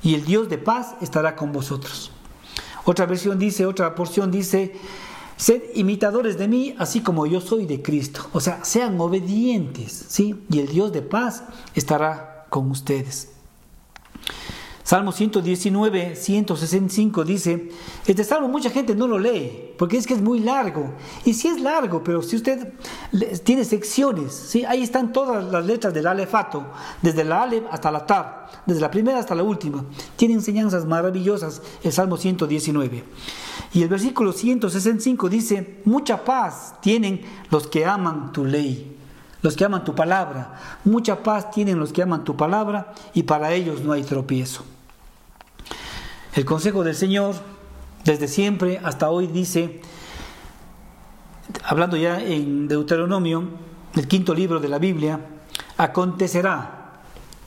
y 0.02 0.16
el 0.16 0.24
Dios 0.24 0.48
de 0.48 0.58
paz 0.58 0.96
estará 1.00 1.36
con 1.36 1.52
vosotros. 1.52 2.10
Otra 2.84 3.06
versión 3.06 3.38
dice, 3.38 3.64
otra 3.64 3.94
porción 3.94 4.32
dice, 4.32 4.74
sed 5.36 5.62
imitadores 5.76 6.36
de 6.36 6.48
mí, 6.48 6.74
así 6.76 7.00
como 7.00 7.26
yo 7.26 7.40
soy 7.40 7.64
de 7.64 7.82
Cristo. 7.82 8.28
O 8.32 8.40
sea, 8.40 8.64
sean 8.64 9.00
obedientes, 9.00 10.06
¿sí? 10.08 10.34
Y 10.50 10.58
el 10.58 10.66
Dios 10.66 10.92
de 10.92 11.02
paz 11.02 11.44
estará 11.76 12.46
con 12.50 12.72
ustedes. 12.72 13.35
Salmo 14.86 15.10
119, 15.10 16.14
165 16.14 17.24
dice, 17.24 17.70
este 18.06 18.22
salmo 18.22 18.46
mucha 18.46 18.70
gente 18.70 18.94
no 18.94 19.08
lo 19.08 19.18
lee, 19.18 19.72
porque 19.76 19.96
es 19.96 20.06
que 20.06 20.14
es 20.14 20.22
muy 20.22 20.38
largo. 20.38 20.94
Y 21.24 21.34
sí 21.34 21.48
es 21.48 21.60
largo, 21.60 22.04
pero 22.04 22.22
si 22.22 22.36
usted 22.36 22.72
tiene 23.42 23.64
secciones, 23.64 24.32
¿sí? 24.32 24.64
ahí 24.64 24.84
están 24.84 25.12
todas 25.12 25.44
las 25.50 25.66
letras 25.66 25.92
del 25.92 26.06
alefato, 26.06 26.68
desde 27.02 27.24
la 27.24 27.42
ale 27.42 27.64
hasta 27.68 27.90
la 27.90 28.06
tab, 28.06 28.48
desde 28.64 28.80
la 28.80 28.88
primera 28.88 29.18
hasta 29.18 29.34
la 29.34 29.42
última. 29.42 29.84
Tiene 30.14 30.34
enseñanzas 30.34 30.86
maravillosas 30.86 31.62
el 31.82 31.90
Salmo 31.90 32.16
119. 32.16 33.02
Y 33.72 33.82
el 33.82 33.88
versículo 33.88 34.32
165 34.32 35.28
dice, 35.28 35.80
mucha 35.84 36.24
paz 36.24 36.76
tienen 36.80 37.22
los 37.50 37.66
que 37.66 37.84
aman 37.84 38.30
tu 38.30 38.44
ley 38.44 38.92
los 39.42 39.54
que 39.54 39.64
aman 39.64 39.84
tu 39.84 39.94
palabra. 39.94 40.54
Mucha 40.84 41.22
paz 41.22 41.52
tienen 41.52 41.78
los 41.78 41.92
que 41.92 42.02
aman 42.02 42.24
tu 42.24 42.36
palabra 42.36 42.92
y 43.14 43.22
para 43.22 43.52
ellos 43.52 43.80
no 43.80 43.92
hay 43.92 44.02
tropiezo. 44.02 44.64
El 46.36 46.44
consejo 46.44 46.84
del 46.84 46.94
Señor, 46.94 47.34
desde 48.04 48.28
siempre 48.28 48.78
hasta 48.84 49.08
hoy, 49.08 49.26
dice, 49.26 49.80
hablando 51.64 51.96
ya 51.96 52.20
en 52.20 52.68
Deuteronomio, 52.68 53.44
el 53.94 54.06
quinto 54.06 54.34
libro 54.34 54.60
de 54.60 54.68
la 54.68 54.78
Biblia, 54.78 55.18
acontecerá, 55.78 57.00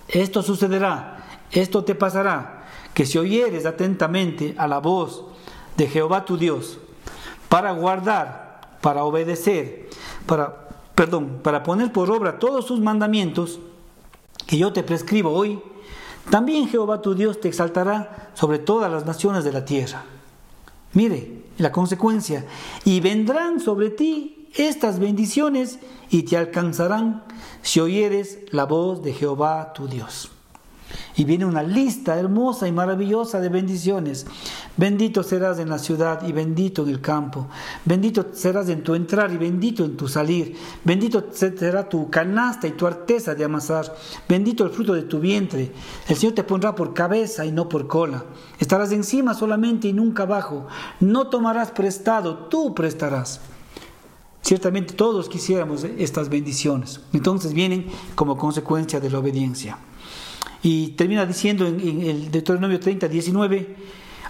esto 0.08 0.42
sucederá, 0.42 1.24
esto 1.52 1.84
te 1.84 1.94
pasará, 1.94 2.66
que 2.96 3.06
si 3.06 3.20
oyeres 3.20 3.68
atentamente 3.68 4.56
a 4.58 4.68
la 4.68 4.80
voz 4.80 5.24
de 5.78 5.88
Jehová 5.88 6.26
tu 6.26 6.36
Dios, 6.36 6.80
para 7.48 7.72
guardar, 7.74 8.80
para 8.82 9.04
obedecer, 9.04 9.88
para, 10.26 10.68
perdón, 10.96 11.42
para 11.44 11.62
poner 11.62 11.94
por 11.94 12.10
obra 12.10 12.40
todos 12.40 12.66
sus 12.66 12.80
mandamientos 12.80 13.60
que 14.48 14.58
yo 14.58 14.74
te 14.74 14.82
prescribo 14.82 15.30
hoy, 15.30 15.62
también 16.30 16.68
Jehová 16.68 17.02
tu 17.02 17.16
Dios 17.16 17.40
te 17.40 17.48
exaltará 17.48 18.32
sobre 18.34 18.60
todas 18.60 18.92
las 18.92 19.06
naciones 19.06 19.44
de 19.44 19.52
la 19.52 19.66
tierra. 19.66 20.04
Mire 20.94 21.40
la 21.60 21.72
consecuencia. 21.72 22.46
Y 22.86 23.00
vendrán 23.00 23.60
sobre 23.60 23.90
ti 23.90 24.48
estas 24.56 25.00
bendiciones 25.00 25.80
y 26.10 26.24
te 26.24 26.38
alcanzarán 26.38 27.24
si 27.62 27.80
oyeres 27.80 28.40
la 28.52 28.66
voz 28.66 29.04
de 29.04 29.14
Jehová 29.14 29.74
tu 29.74 29.88
Dios. 29.88 30.32
Y 31.16 31.26
viene 31.26 31.46
una 31.46 31.62
lista 31.62 32.18
hermosa 32.18 32.68
y 32.68 32.72
maravillosa 32.72 33.40
de 33.40 33.50
bendiciones. 33.50 34.26
Bendito 34.80 35.24
serás 35.24 35.60
en 35.60 35.68
la 35.68 35.78
ciudad 35.78 36.26
y 36.26 36.32
bendito 36.32 36.84
en 36.84 36.90
el 36.90 37.02
campo. 37.02 37.48
Bendito 37.84 38.28
serás 38.32 38.70
en 38.70 38.82
tu 38.82 38.96
entrar 38.96 39.30
y 39.30 39.36
bendito 39.36 39.84
en 39.84 39.98
tu 39.98 40.08
salir. 40.08 40.56
Bendito 40.86 41.26
será 41.34 41.90
tu 41.90 42.10
canasta 42.10 42.66
y 42.66 42.72
tu 42.72 42.88
arteza 42.88 43.36
de 43.36 43.44
amasar. 43.44 43.94
Bendito 44.30 44.64
el 44.64 44.70
fruto 44.70 44.94
de 44.94 45.02
tu 45.02 45.20
vientre. 45.20 45.74
El 46.08 46.16
Señor 46.16 46.34
te 46.34 46.46
pondrá 46.46 46.76
por 46.76 46.94
cabeza 46.94 47.46
y 47.46 47.52
no 47.52 47.68
por 47.68 47.88
cola. 47.88 48.24
Estarás 48.58 48.94
encima 48.94 49.34
solamente 49.34 49.90
y 49.90 49.94
nunca 49.94 50.24
abajo. 50.24 50.68
No 51.02 51.28
tomarás 51.28 51.72
prestado, 51.72 52.46
tú 52.46 52.74
prestarás. 52.74 53.42
Ciertamente 54.42 54.94
todos 54.94 55.28
quisiéramos 55.28 55.84
estas 55.84 56.30
bendiciones. 56.30 57.02
Entonces 57.12 57.52
vienen 57.52 57.88
como 58.16 58.38
consecuencia 58.38 59.02
de 59.02 59.10
la 59.10 59.20
obediencia. 59.20 59.78
Y 60.64 60.92
termina 60.92 61.26
diciendo 61.26 61.68
en, 61.68 62.02
el 62.02 62.32
Deuteronomio 62.32 62.80
30, 62.80 63.10
19, 63.10 63.76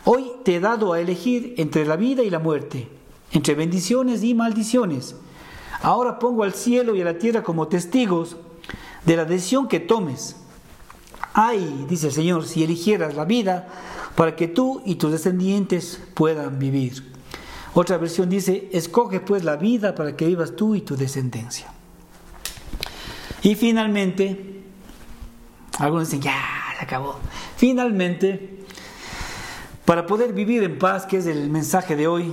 hoy 0.05 0.31
te 0.43 0.55
he 0.55 0.59
dado 0.59 0.93
a 0.93 0.99
elegir 0.99 1.55
entre 1.57 1.85
la 1.85 1.95
vida 1.95 2.23
y 2.23 2.29
la 2.29 2.39
muerte, 2.39 2.87
entre 3.31 3.55
bendiciones 3.55 4.23
y 4.23 4.33
maldiciones. 4.33 5.15
Ahora 5.81 6.19
pongo 6.19 6.43
al 6.43 6.53
cielo 6.53 6.95
y 6.95 7.01
a 7.01 7.05
la 7.05 7.17
tierra 7.17 7.43
como 7.43 7.67
testigos 7.67 8.37
de 9.05 9.15
la 9.15 9.25
decisión 9.25 9.67
que 9.67 9.79
tomes. 9.79 10.35
Ay, 11.33 11.85
dice 11.87 12.07
el 12.07 12.13
Señor, 12.13 12.45
si 12.45 12.63
eligieras 12.63 13.15
la 13.15 13.25
vida 13.25 13.67
para 14.15 14.35
que 14.35 14.47
tú 14.47 14.81
y 14.85 14.95
tus 14.95 15.11
descendientes 15.11 16.01
puedan 16.13 16.59
vivir. 16.59 17.13
Otra 17.73 17.97
versión 17.97 18.29
dice, 18.29 18.67
escoge 18.73 19.19
pues 19.19 19.43
la 19.43 19.55
vida 19.55 19.95
para 19.95 20.15
que 20.15 20.25
vivas 20.25 20.55
tú 20.55 20.75
y 20.75 20.81
tu 20.81 20.97
descendencia. 20.97 21.71
Y 23.41 23.55
finalmente, 23.55 24.63
algunos 25.77 26.09
dicen, 26.09 26.21
ya, 26.21 26.35
se 26.77 26.83
acabó. 26.83 27.17
Finalmente, 27.55 28.59
para 29.89 30.05
poder 30.05 30.33
vivir 30.33 30.61
en 30.61 30.77
paz, 30.77 31.07
que 31.07 31.17
es 31.17 31.25
el 31.25 31.49
mensaje 31.49 31.95
de 31.95 32.07
hoy, 32.07 32.31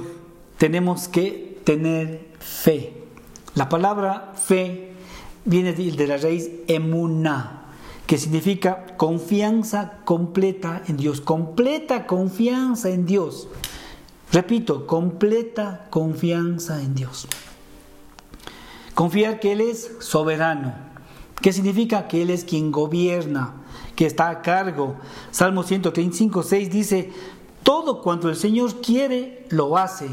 tenemos 0.59 1.09
que 1.09 1.59
tener 1.65 2.29
fe. 2.39 2.93
La 3.55 3.71
palabra 3.71 4.35
fe 4.37 4.93
viene 5.47 5.73
de 5.73 6.07
la 6.07 6.19
raíz 6.19 6.51
emuna, 6.69 7.63
que 8.07 8.19
significa 8.19 8.85
confianza 8.99 10.01
completa 10.05 10.83
en 10.87 10.99
Dios, 10.99 11.23
completa 11.23 12.07
confianza 12.07 12.91
en 12.91 13.07
Dios. 13.07 13.49
Repito, 14.33 14.87
completa 14.87 15.87
confianza 15.89 16.83
en 16.83 16.95
Dios. 16.95 17.27
Confiar 18.95 19.41
que 19.41 19.53
Él 19.53 19.63
es 19.63 19.93
soberano, 20.01 20.75
¿Qué 21.41 21.53
significa? 21.53 22.09
Que 22.09 22.23
Él 22.23 22.31
es 22.31 22.45
quien 22.45 22.73
gobierna, 22.73 23.55
que 23.95 24.07
está 24.07 24.31
a 24.31 24.43
cargo. 24.43 24.97
Salmo 25.31 25.63
135, 25.63 26.43
6 26.43 26.71
dice, 26.71 27.13
todo 27.67 28.01
cuanto 28.01 28.29
el 28.29 28.37
Señor 28.37 28.81
quiere, 28.81 29.45
lo 29.51 29.77
hace, 29.77 30.09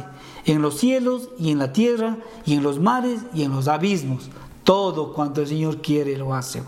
en 0.46 0.64
los 0.64 0.80
cielos 0.80 1.30
y 1.38 1.52
en 1.52 1.60
la 1.60 1.72
tierra 1.72 2.18
y 2.48 2.56
en 2.56 2.64
los 2.64 2.80
mares 2.80 3.22
y 3.32 3.44
en 3.44 3.52
los 3.52 3.68
abismos. 3.68 4.32
Todo 4.64 5.14
cuanto 5.14 5.42
el 5.42 5.48
Señor 5.48 5.80
quiere, 5.80 6.18
lo 6.18 6.34
hace. 6.34 6.64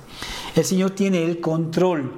El 0.55 0.63
Señor 0.63 0.91
tiene 0.91 1.25
el 1.25 1.41
control. 1.41 2.11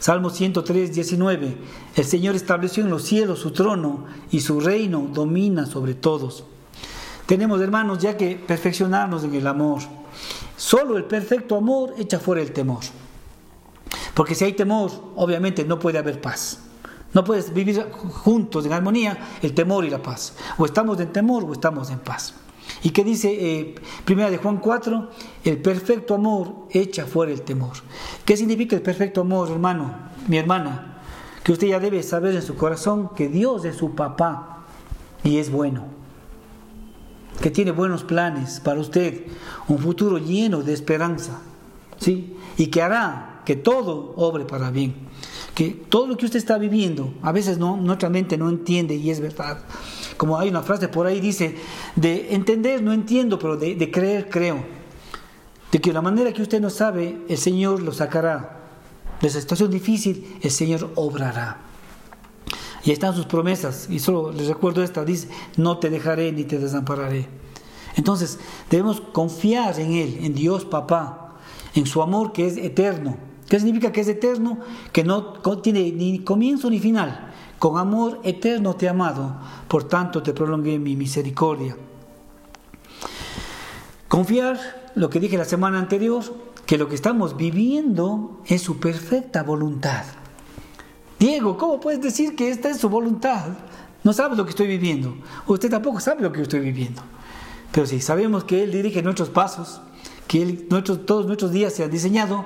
Salmo 0.00 0.30
103, 0.30 0.92
19. 0.92 1.58
El 1.94 2.04
Señor 2.04 2.34
estableció 2.34 2.82
en 2.82 2.90
los 2.90 3.04
cielos 3.04 3.38
su 3.38 3.52
trono 3.52 4.06
y 4.32 4.40
su 4.40 4.58
reino 4.58 5.08
domina 5.12 5.64
sobre 5.64 5.94
todos. 5.94 6.42
Tenemos, 7.26 7.60
hermanos, 7.60 7.98
ya 8.00 8.16
que 8.16 8.34
perfeccionarnos 8.34 9.22
en 9.22 9.34
el 9.36 9.46
amor. 9.46 9.82
Solo 10.56 10.96
el 10.96 11.04
perfecto 11.04 11.54
amor 11.54 11.94
echa 11.98 12.18
fuera 12.18 12.42
el 12.42 12.50
temor. 12.50 12.80
Porque 14.12 14.34
si 14.34 14.44
hay 14.44 14.54
temor, 14.54 14.90
obviamente 15.14 15.64
no 15.64 15.78
puede 15.78 15.98
haber 15.98 16.20
paz. 16.20 16.64
No 17.14 17.24
puedes 17.24 17.52
vivir 17.52 17.90
juntos 17.90 18.66
en 18.66 18.72
armonía 18.72 19.18
el 19.42 19.54
temor 19.54 19.84
y 19.84 19.90
la 19.90 20.02
paz. 20.02 20.34
O 20.58 20.66
estamos 20.66 21.00
en 21.00 21.12
temor 21.12 21.44
o 21.44 21.52
estamos 21.52 21.90
en 21.90 21.98
paz. 21.98 22.34
¿Y 22.82 22.90
qué 22.90 23.02
dice 23.02 23.30
eh, 23.32 23.74
primera 24.04 24.30
de 24.30 24.36
Juan 24.36 24.58
4? 24.58 25.10
El 25.44 25.62
perfecto 25.62 26.14
amor 26.14 26.66
echa 26.70 27.06
fuera 27.06 27.32
el 27.32 27.42
temor. 27.42 27.76
¿Qué 28.24 28.36
significa 28.36 28.76
el 28.76 28.82
perfecto 28.82 29.22
amor, 29.22 29.50
hermano, 29.50 29.94
mi 30.26 30.36
hermana? 30.36 30.98
que 31.48 31.52
usted 31.52 31.68
ya 31.68 31.80
debe 31.80 32.02
saber 32.02 32.34
en 32.34 32.42
su 32.42 32.56
corazón 32.56 33.08
que 33.16 33.26
Dios 33.26 33.64
es 33.64 33.74
su 33.74 33.94
papá 33.94 34.66
y 35.24 35.38
es 35.38 35.50
bueno, 35.50 35.86
que 37.40 37.50
tiene 37.50 37.70
buenos 37.70 38.04
planes 38.04 38.60
para 38.60 38.80
usted, 38.80 39.24
un 39.66 39.78
futuro 39.78 40.18
lleno 40.18 40.60
de 40.60 40.74
esperanza, 40.74 41.40
¿sí? 41.96 42.36
Y 42.58 42.66
que 42.66 42.82
hará 42.82 43.37
que 43.48 43.56
todo 43.56 44.12
obre 44.16 44.44
para 44.44 44.70
bien, 44.70 44.94
que 45.54 45.70
todo 45.70 46.06
lo 46.06 46.18
que 46.18 46.26
usted 46.26 46.36
está 46.36 46.58
viviendo, 46.58 47.14
a 47.22 47.32
veces 47.32 47.56
no, 47.56 47.78
nuestra 47.78 48.10
mente 48.10 48.36
no 48.36 48.50
entiende 48.50 48.94
y 48.94 49.08
es 49.08 49.20
verdad. 49.20 49.64
Como 50.18 50.38
hay 50.38 50.50
una 50.50 50.60
frase 50.60 50.88
por 50.88 51.06
ahí, 51.06 51.18
dice, 51.18 51.56
de 51.96 52.34
entender 52.34 52.82
no 52.82 52.92
entiendo, 52.92 53.38
pero 53.38 53.56
de, 53.56 53.74
de 53.74 53.90
creer 53.90 54.28
creo. 54.28 54.62
De 55.72 55.80
que 55.80 55.94
la 55.94 56.02
manera 56.02 56.30
que 56.34 56.42
usted 56.42 56.60
no 56.60 56.68
sabe, 56.68 57.22
el 57.26 57.38
Señor 57.38 57.80
lo 57.80 57.92
sacará 57.92 58.66
de 59.18 59.28
esa 59.28 59.40
situación 59.40 59.70
difícil, 59.70 60.36
el 60.42 60.50
Señor 60.50 60.90
obrará. 60.94 61.62
Y 62.84 62.90
están 62.90 63.14
sus 63.14 63.24
promesas, 63.24 63.86
y 63.88 63.98
solo 63.98 64.30
les 64.30 64.48
recuerdo 64.48 64.82
esta, 64.82 65.06
dice, 65.06 65.30
no 65.56 65.78
te 65.78 65.88
dejaré 65.88 66.32
ni 66.32 66.44
te 66.44 66.58
desampararé. 66.58 67.26
Entonces, 67.96 68.40
debemos 68.68 69.00
confiar 69.00 69.80
en 69.80 69.94
Él, 69.94 70.18
en 70.20 70.34
Dios 70.34 70.66
Papá, 70.66 71.38
en 71.74 71.86
su 71.86 72.02
amor 72.02 72.32
que 72.32 72.46
es 72.46 72.58
eterno. 72.58 73.27
¿Qué 73.48 73.58
significa 73.58 73.92
que 73.92 74.02
es 74.02 74.08
eterno? 74.08 74.58
Que 74.92 75.04
no 75.04 75.32
tiene 75.62 75.90
ni 75.92 76.20
comienzo 76.20 76.68
ni 76.68 76.78
final. 76.78 77.32
Con 77.58 77.78
amor 77.78 78.20
eterno 78.22 78.74
te 78.76 78.86
he 78.86 78.88
amado, 78.88 79.36
por 79.66 79.84
tanto 79.84 80.22
te 80.22 80.32
prolongué 80.32 80.78
mi 80.78 80.94
misericordia. 80.94 81.76
Confiar, 84.06 84.90
lo 84.94 85.10
que 85.10 85.20
dije 85.20 85.36
la 85.36 85.44
semana 85.44 85.78
anterior, 85.78 86.22
que 86.66 86.78
lo 86.78 86.88
que 86.88 86.94
estamos 86.94 87.36
viviendo 87.36 88.42
es 88.46 88.62
su 88.62 88.78
perfecta 88.78 89.42
voluntad. 89.42 90.04
Diego, 91.18 91.56
¿cómo 91.56 91.80
puedes 91.80 92.00
decir 92.00 92.36
que 92.36 92.50
esta 92.50 92.70
es 92.70 92.78
su 92.78 92.88
voluntad? 92.88 93.46
No 94.04 94.12
sabes 94.12 94.38
lo 94.38 94.44
que 94.44 94.50
estoy 94.50 94.68
viviendo. 94.68 95.16
Usted 95.46 95.70
tampoco 95.70 95.98
sabe 95.98 96.22
lo 96.22 96.30
que 96.30 96.42
estoy 96.42 96.60
viviendo. 96.60 97.02
Pero 97.72 97.86
sí, 97.86 98.00
sabemos 98.00 98.44
que 98.44 98.62
Él 98.62 98.70
dirige 98.70 99.02
nuestros 99.02 99.30
pasos, 99.30 99.80
que 100.28 100.44
todos 101.06 101.26
nuestros 101.26 101.50
días 101.50 101.72
se 101.72 101.82
han 101.82 101.90
diseñado. 101.90 102.44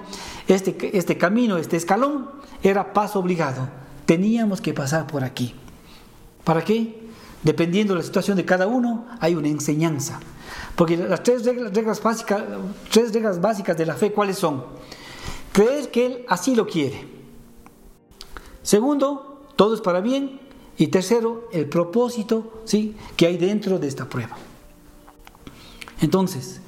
Este, 0.48 0.96
este 0.96 1.18
camino, 1.18 1.58
este 1.58 1.76
escalón, 1.76 2.30
era 2.62 2.92
paso 2.92 3.18
obligado. 3.18 3.68
Teníamos 4.06 4.60
que 4.60 4.72
pasar 4.72 5.06
por 5.06 5.24
aquí. 5.24 5.54
¿Para 6.44 6.64
qué? 6.64 7.02
Dependiendo 7.42 7.92
de 7.94 7.98
la 8.00 8.06
situación 8.06 8.36
de 8.36 8.44
cada 8.44 8.66
uno, 8.68 9.06
hay 9.20 9.34
una 9.34 9.48
enseñanza. 9.48 10.20
Porque 10.76 10.96
las 10.96 11.22
tres 11.22 11.44
reglas, 11.44 12.02
básicas, 12.02 12.42
tres 12.90 13.12
reglas 13.12 13.40
básicas 13.40 13.76
de 13.76 13.84
la 13.84 13.94
fe, 13.94 14.12
¿cuáles 14.12 14.38
son? 14.38 14.64
Creer 15.52 15.90
que 15.90 16.06
Él 16.06 16.24
así 16.28 16.54
lo 16.54 16.66
quiere. 16.66 17.06
Segundo, 18.62 19.44
todo 19.56 19.74
es 19.74 19.80
para 19.80 20.00
bien. 20.00 20.40
Y 20.78 20.86
tercero, 20.86 21.48
el 21.52 21.68
propósito 21.68 22.62
¿sí? 22.64 22.96
que 23.16 23.26
hay 23.26 23.36
dentro 23.36 23.78
de 23.78 23.88
esta 23.88 24.08
prueba. 24.08 24.36
Entonces, 26.00 26.61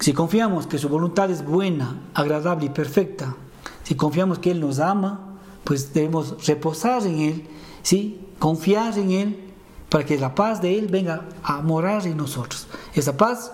si 0.00 0.12
confiamos 0.12 0.66
que 0.66 0.78
su 0.78 0.88
voluntad 0.88 1.30
es 1.30 1.44
buena, 1.44 2.00
agradable 2.14 2.66
y 2.66 2.70
perfecta, 2.70 3.34
si 3.82 3.94
confiamos 3.94 4.38
que 4.38 4.50
Él 4.50 4.60
nos 4.60 4.78
ama, 4.78 5.38
pues 5.64 5.92
debemos 5.92 6.46
reposar 6.46 7.06
en 7.06 7.20
Él, 7.20 7.48
¿sí? 7.82 8.20
confiar 8.38 8.96
en 8.98 9.10
Él 9.10 9.40
para 9.88 10.04
que 10.04 10.18
la 10.18 10.34
paz 10.34 10.62
de 10.62 10.78
Él 10.78 10.88
venga 10.88 11.24
a 11.42 11.62
morar 11.62 12.06
en 12.06 12.16
nosotros. 12.16 12.68
Esa 12.94 13.16
paz 13.16 13.52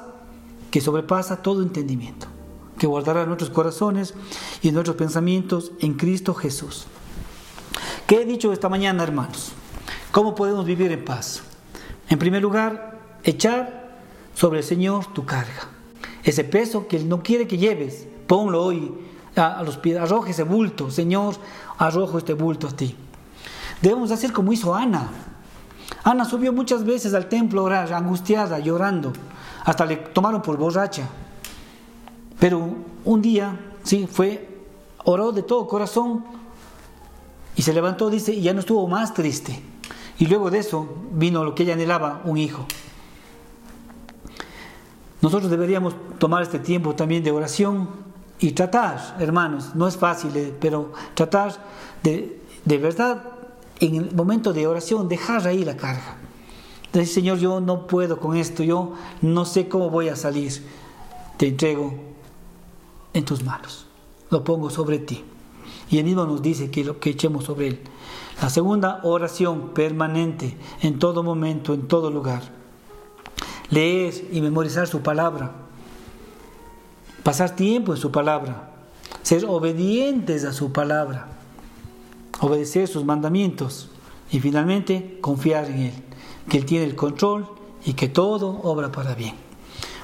que 0.70 0.80
sobrepasa 0.80 1.42
todo 1.42 1.62
entendimiento, 1.62 2.26
que 2.78 2.86
guardará 2.86 3.24
nuestros 3.26 3.50
corazones 3.50 4.14
y 4.60 4.70
nuestros 4.72 4.96
pensamientos 4.96 5.72
en 5.80 5.94
Cristo 5.94 6.34
Jesús. 6.34 6.86
¿Qué 8.06 8.22
he 8.22 8.24
dicho 8.26 8.52
esta 8.52 8.68
mañana, 8.68 9.02
hermanos? 9.02 9.52
¿Cómo 10.12 10.34
podemos 10.34 10.66
vivir 10.66 10.92
en 10.92 11.04
paz? 11.04 11.42
En 12.08 12.18
primer 12.18 12.42
lugar, 12.42 13.00
echar 13.22 13.98
sobre 14.34 14.58
el 14.58 14.64
Señor 14.64 15.06
tu 15.12 15.24
carga. 15.24 15.73
Ese 16.24 16.44
peso 16.44 16.88
que 16.88 16.96
Él 16.96 17.08
no 17.08 17.22
quiere 17.22 17.46
que 17.46 17.58
lleves, 17.58 18.06
ponlo 18.26 18.64
hoy 18.64 18.92
a, 19.36 19.62
los 19.62 19.76
pies, 19.76 19.98
arroje 19.98 20.30
ese 20.30 20.42
bulto. 20.42 20.90
Señor, 20.90 21.34
arrojo 21.78 22.18
este 22.18 22.34
bulto 22.34 22.68
a 22.68 22.70
ti. 22.70 22.96
Debemos 23.82 24.10
hacer 24.10 24.32
como 24.32 24.52
hizo 24.52 24.74
Ana. 24.74 25.10
Ana 26.02 26.24
subió 26.24 26.52
muchas 26.52 26.84
veces 26.84 27.14
al 27.14 27.28
templo 27.28 27.60
a 27.60 27.64
orar, 27.64 27.92
angustiada, 27.92 28.58
llorando, 28.58 29.12
hasta 29.64 29.84
le 29.84 29.96
tomaron 29.96 30.42
por 30.42 30.56
borracha. 30.56 31.08
Pero 32.38 32.74
un 33.04 33.22
día, 33.22 33.58
sí, 33.82 34.08
fue, 34.10 34.48
oró 35.04 35.32
de 35.32 35.42
todo 35.42 35.66
corazón 35.66 36.24
y 37.56 37.62
se 37.62 37.72
levantó, 37.72 38.10
dice, 38.10 38.32
y 38.32 38.42
ya 38.42 38.52
no 38.52 38.60
estuvo 38.60 38.86
más 38.88 39.14
triste. 39.14 39.62
Y 40.18 40.26
luego 40.26 40.50
de 40.50 40.58
eso 40.58 40.88
vino 41.12 41.44
lo 41.44 41.54
que 41.54 41.64
ella 41.64 41.74
anhelaba, 41.74 42.22
un 42.24 42.36
hijo. 42.36 42.66
Nosotros 45.24 45.50
deberíamos 45.50 45.94
tomar 46.18 46.42
este 46.42 46.58
tiempo 46.58 46.94
también 46.94 47.24
de 47.24 47.30
oración 47.30 47.88
y 48.40 48.50
tratar, 48.50 49.16
hermanos, 49.18 49.74
no 49.74 49.88
es 49.88 49.96
fácil, 49.96 50.36
eh, 50.36 50.54
pero 50.60 50.92
tratar 51.14 51.54
de, 52.02 52.42
de 52.62 52.76
verdad 52.76 53.22
en 53.80 53.94
el 53.94 54.14
momento 54.14 54.52
de 54.52 54.66
oración 54.66 55.08
dejar 55.08 55.46
ahí 55.48 55.64
la 55.64 55.78
carga. 55.78 56.18
Decir, 56.92 57.14
Señor, 57.14 57.38
yo 57.38 57.62
no 57.62 57.86
puedo 57.86 58.20
con 58.20 58.36
esto, 58.36 58.62
yo 58.62 58.92
no 59.22 59.46
sé 59.46 59.66
cómo 59.66 59.88
voy 59.88 60.10
a 60.10 60.16
salir. 60.16 60.62
Te 61.38 61.48
entrego 61.48 61.94
en 63.14 63.24
tus 63.24 63.42
manos, 63.42 63.86
lo 64.28 64.44
pongo 64.44 64.68
sobre 64.68 64.98
ti. 64.98 65.24
Y 65.88 65.96
él 65.96 66.04
mismo 66.04 66.26
nos 66.26 66.42
dice 66.42 66.70
que 66.70 66.84
lo 66.84 67.00
que 67.00 67.08
echemos 67.08 67.44
sobre 67.44 67.68
él. 67.68 67.80
La 68.42 68.50
segunda, 68.50 69.00
oración 69.04 69.70
permanente, 69.70 70.58
en 70.82 70.98
todo 70.98 71.22
momento, 71.22 71.72
en 71.72 71.88
todo 71.88 72.10
lugar. 72.10 72.42
Leer 73.70 74.14
y 74.30 74.40
memorizar 74.40 74.86
su 74.86 75.00
palabra. 75.00 75.52
Pasar 77.22 77.56
tiempo 77.56 77.94
en 77.94 77.98
su 78.00 78.10
palabra. 78.10 78.70
Ser 79.22 79.44
obedientes 79.46 80.44
a 80.44 80.52
su 80.52 80.72
palabra 80.72 81.28
obedecer 82.40 82.88
sus 82.88 83.04
mandamientos 83.04 83.88
y 84.30 84.40
finalmente 84.40 85.18
confiar 85.20 85.66
en 85.66 85.78
Él, 85.78 85.92
que 86.48 86.58
Él 86.58 86.66
tiene 86.66 86.84
el 86.84 86.94
control 86.94 87.48
y 87.84 87.94
que 87.94 88.08
todo 88.08 88.60
obra 88.62 88.90
para 88.90 89.14
bien. 89.14 89.34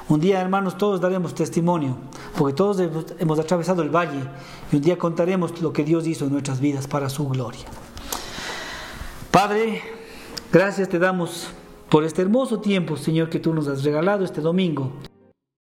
Un 0.09 0.21
día, 0.21 0.41
hermanos, 0.41 0.77
todos 0.77 1.01
daremos 1.01 1.35
testimonio, 1.35 1.97
porque 2.37 2.55
todos 2.55 2.81
hemos 3.19 3.39
atravesado 3.39 3.83
el 3.83 3.91
valle 3.91 4.25
y 4.73 4.77
un 4.77 4.83
día 4.83 4.99
contaremos 4.99 5.61
lo 5.61 5.73
que 5.73 5.85
Dios 5.85 6.07
hizo 6.07 6.25
en 6.25 6.33
nuestras 6.33 6.61
vidas 6.61 6.89
para 6.89 7.09
su 7.09 7.29
gloria. 7.29 7.65
Padre, 9.31 9.83
gracias 10.53 10.89
te 10.89 10.99
damos 10.99 11.49
por 11.91 12.05
este 12.05 12.23
hermoso 12.23 12.61
tiempo, 12.61 12.97
Señor, 12.97 13.29
que 13.29 13.41
tú 13.41 13.53
nos 13.53 13.67
has 13.67 13.83
regalado 13.83 14.25
este 14.25 14.41
domingo. 14.41 14.93